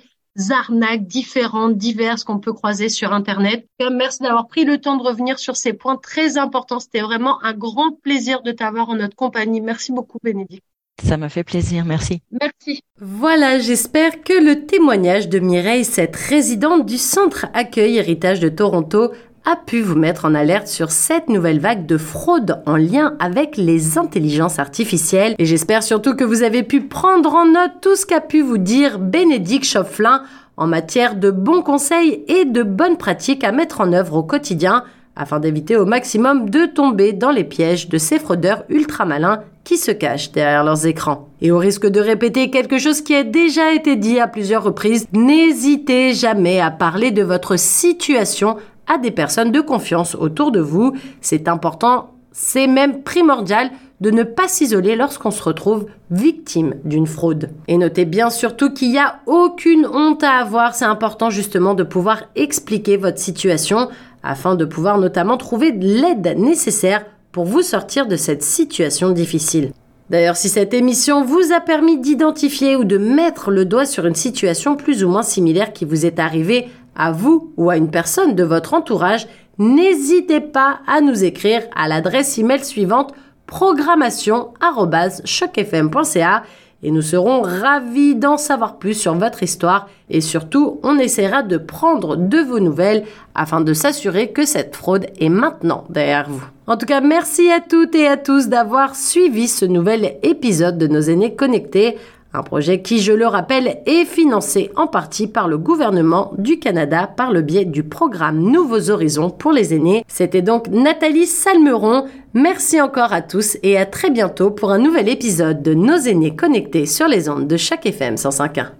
arnaques 0.50 1.06
différentes, 1.06 1.76
diverses 1.76 2.24
qu'on 2.24 2.38
peut 2.38 2.52
croiser 2.52 2.88
sur 2.88 3.12
Internet. 3.12 3.66
Merci 3.92 4.22
d'avoir 4.22 4.46
pris 4.46 4.64
le 4.64 4.78
temps 4.78 4.96
de 4.96 5.02
revenir 5.02 5.38
sur 5.38 5.56
ces 5.56 5.72
points 5.72 5.96
très 5.96 6.38
importants. 6.38 6.80
C'était 6.80 7.00
vraiment 7.00 7.42
un 7.42 7.52
grand 7.52 7.92
plaisir 7.92 8.42
de 8.42 8.52
t'avoir 8.52 8.88
en 8.90 8.96
notre 8.96 9.16
compagnie. 9.16 9.60
Merci 9.60 9.92
beaucoup, 9.92 10.18
Bénédicte. 10.22 10.64
Ça 11.02 11.16
m'a 11.16 11.30
fait 11.30 11.44
plaisir, 11.44 11.84
merci. 11.84 12.22
Merci. 12.30 12.82
Voilà, 13.00 13.58
j'espère 13.58 14.22
que 14.22 14.34
le 14.34 14.66
témoignage 14.66 15.28
de 15.30 15.38
Mireille, 15.38 15.84
cette 15.84 16.14
résidente 16.14 16.84
du 16.84 16.98
Centre 16.98 17.46
Accueil 17.54 17.96
Héritage 17.96 18.38
de 18.38 18.50
Toronto, 18.50 19.10
a 19.44 19.56
pu 19.56 19.80
vous 19.80 19.94
mettre 19.94 20.24
en 20.24 20.34
alerte 20.34 20.66
sur 20.66 20.90
cette 20.90 21.28
nouvelle 21.28 21.60
vague 21.60 21.86
de 21.86 21.96
fraude 21.96 22.62
en 22.66 22.76
lien 22.76 23.14
avec 23.18 23.56
les 23.56 23.98
intelligences 23.98 24.58
artificielles. 24.58 25.34
Et 25.38 25.46
j'espère 25.46 25.82
surtout 25.82 26.14
que 26.14 26.24
vous 26.24 26.42
avez 26.42 26.62
pu 26.62 26.82
prendre 26.82 27.34
en 27.34 27.46
note 27.46 27.80
tout 27.80 27.96
ce 27.96 28.06
qu'a 28.06 28.20
pu 28.20 28.42
vous 28.42 28.58
dire 28.58 28.98
Bénédicte 28.98 29.66
Chaufflin 29.66 30.22
en 30.56 30.66
matière 30.66 31.16
de 31.16 31.30
bons 31.30 31.62
conseils 31.62 32.22
et 32.28 32.44
de 32.44 32.62
bonnes 32.62 32.98
pratiques 32.98 33.44
à 33.44 33.52
mettre 33.52 33.80
en 33.80 33.92
œuvre 33.92 34.16
au 34.16 34.22
quotidien 34.22 34.84
afin 35.16 35.40
d'éviter 35.40 35.76
au 35.76 35.86
maximum 35.86 36.48
de 36.48 36.66
tomber 36.66 37.12
dans 37.12 37.30
les 37.30 37.44
pièges 37.44 37.88
de 37.88 37.98
ces 37.98 38.18
fraudeurs 38.18 38.64
ultra 38.68 39.04
malins 39.04 39.42
qui 39.64 39.76
se 39.76 39.90
cachent 39.90 40.32
derrière 40.32 40.64
leurs 40.64 40.86
écrans. 40.86 41.28
Et 41.42 41.50
au 41.50 41.58
risque 41.58 41.86
de 41.86 42.00
répéter 42.00 42.50
quelque 42.50 42.78
chose 42.78 43.02
qui 43.02 43.14
a 43.14 43.22
déjà 43.22 43.72
été 43.72 43.96
dit 43.96 44.18
à 44.18 44.26
plusieurs 44.26 44.62
reprises, 44.62 45.06
n'hésitez 45.12 46.14
jamais 46.14 46.60
à 46.60 46.70
parler 46.70 47.10
de 47.10 47.22
votre 47.22 47.58
situation 47.58 48.56
à 48.90 48.98
des 48.98 49.12
personnes 49.12 49.52
de 49.52 49.60
confiance 49.60 50.16
autour 50.16 50.50
de 50.50 50.60
vous. 50.60 50.92
C'est 51.20 51.48
important, 51.48 52.10
c'est 52.32 52.66
même 52.66 53.02
primordial 53.02 53.70
de 54.00 54.10
ne 54.10 54.22
pas 54.22 54.48
s'isoler 54.48 54.96
lorsqu'on 54.96 55.30
se 55.30 55.42
retrouve 55.42 55.86
victime 56.10 56.74
d'une 56.84 57.06
fraude. 57.06 57.50
Et 57.68 57.76
notez 57.76 58.04
bien 58.04 58.30
surtout 58.30 58.72
qu'il 58.72 58.90
n'y 58.90 58.98
a 58.98 59.20
aucune 59.26 59.86
honte 59.86 60.24
à 60.24 60.32
avoir, 60.32 60.74
c'est 60.74 60.86
important 60.86 61.30
justement 61.30 61.74
de 61.74 61.84
pouvoir 61.84 62.22
expliquer 62.34 62.96
votre 62.96 63.18
situation 63.18 63.88
afin 64.22 64.54
de 64.54 64.64
pouvoir 64.64 64.98
notamment 64.98 65.36
trouver 65.36 65.70
l'aide 65.72 66.34
nécessaire 66.36 67.04
pour 67.30 67.44
vous 67.44 67.62
sortir 67.62 68.06
de 68.06 68.16
cette 68.16 68.42
situation 68.42 69.10
difficile. 69.10 69.72
D'ailleurs, 70.10 70.36
si 70.36 70.48
cette 70.48 70.74
émission 70.74 71.24
vous 71.24 71.52
a 71.56 71.60
permis 71.60 71.96
d'identifier 71.96 72.74
ou 72.74 72.82
de 72.82 72.98
mettre 72.98 73.52
le 73.52 73.64
doigt 73.64 73.86
sur 73.86 74.06
une 74.06 74.16
situation 74.16 74.74
plus 74.74 75.04
ou 75.04 75.08
moins 75.08 75.22
similaire 75.22 75.72
qui 75.72 75.84
vous 75.84 76.04
est 76.04 76.18
arrivée 76.18 76.68
à 76.96 77.12
vous 77.12 77.52
ou 77.56 77.70
à 77.70 77.76
une 77.76 77.90
personne 77.90 78.34
de 78.34 78.44
votre 78.44 78.74
entourage, 78.74 79.28
n'hésitez 79.58 80.40
pas 80.40 80.80
à 80.86 81.00
nous 81.00 81.24
écrire 81.24 81.62
à 81.74 81.88
l'adresse 81.88 82.38
email 82.38 82.62
suivante 82.64 83.14
programmation@chocfm.ca 83.46 86.42
et 86.82 86.90
nous 86.90 87.02
serons 87.02 87.42
ravis 87.42 88.14
d'en 88.14 88.38
savoir 88.38 88.78
plus 88.78 88.94
sur 88.94 89.14
votre 89.14 89.42
histoire 89.42 89.88
et 90.08 90.20
surtout 90.20 90.80
on 90.82 90.98
essaiera 90.98 91.42
de 91.42 91.58
prendre 91.58 92.16
de 92.16 92.38
vos 92.38 92.60
nouvelles 92.60 93.04
afin 93.34 93.60
de 93.60 93.74
s'assurer 93.74 94.30
que 94.30 94.46
cette 94.46 94.74
fraude 94.74 95.06
est 95.18 95.28
maintenant 95.28 95.84
derrière 95.90 96.28
vous. 96.28 96.42
En 96.66 96.76
tout 96.76 96.86
cas, 96.86 97.00
merci 97.00 97.50
à 97.50 97.60
toutes 97.60 97.94
et 97.94 98.06
à 98.06 98.16
tous 98.16 98.48
d'avoir 98.48 98.96
suivi 98.96 99.48
ce 99.48 99.64
nouvel 99.64 100.16
épisode 100.22 100.78
de 100.78 100.86
nos 100.86 101.00
aînés 101.00 101.34
connectés. 101.34 101.98
Un 102.32 102.42
projet 102.44 102.80
qui, 102.80 103.00
je 103.00 103.12
le 103.12 103.26
rappelle, 103.26 103.80
est 103.86 104.04
financé 104.04 104.70
en 104.76 104.86
partie 104.86 105.26
par 105.26 105.48
le 105.48 105.58
gouvernement 105.58 106.32
du 106.38 106.60
Canada 106.60 107.08
par 107.08 107.32
le 107.32 107.42
biais 107.42 107.64
du 107.64 107.82
programme 107.82 108.38
Nouveaux 108.38 108.90
Horizons 108.90 109.30
pour 109.30 109.50
les 109.50 109.74
aînés. 109.74 110.04
C'était 110.06 110.42
donc 110.42 110.68
Nathalie 110.68 111.26
Salmeron. 111.26 112.04
Merci 112.32 112.80
encore 112.80 113.12
à 113.12 113.22
tous 113.22 113.58
et 113.64 113.76
à 113.76 113.84
très 113.84 114.10
bientôt 114.10 114.52
pour 114.52 114.70
un 114.70 114.78
nouvel 114.78 115.08
épisode 115.08 115.62
de 115.62 115.74
Nos 115.74 115.98
aînés 115.98 116.36
connectés 116.36 116.86
sur 116.86 117.08
les 117.08 117.28
ondes 117.28 117.48
de 117.48 117.56
chaque 117.56 117.86
FM 117.86 118.14
105.1. 118.14 118.79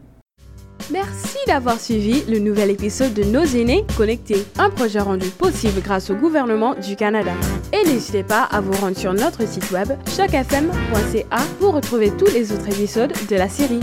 Merci 0.93 1.39
d'avoir 1.47 1.79
suivi 1.79 2.25
le 2.29 2.41
nouvel 2.41 2.71
épisode 2.71 3.15
de 3.15 3.23
Nos 3.23 3.45
aînés 3.45 3.85
connectés, 3.97 4.45
un 4.59 4.71
projet 4.71 4.99
rendu 4.99 5.29
possible 5.29 5.81
grâce 5.81 6.11
au 6.11 6.15
gouvernement 6.15 6.75
du 6.75 6.97
Canada. 6.97 7.33
Et 7.73 7.87
n'hésitez 7.87 8.25
pas 8.25 8.43
à 8.43 8.61
vous 8.61 8.73
rendre 8.73 8.97
sur 8.97 9.13
notre 9.13 9.47
site 9.47 9.71
web 9.71 9.89
chocfm.ca 10.17 11.39
pour 11.61 11.75
retrouver 11.75 12.11
tous 12.17 12.33
les 12.33 12.53
autres 12.53 12.69
épisodes 12.69 13.13
de 13.29 13.37
la 13.37 13.49
série. 13.49 13.81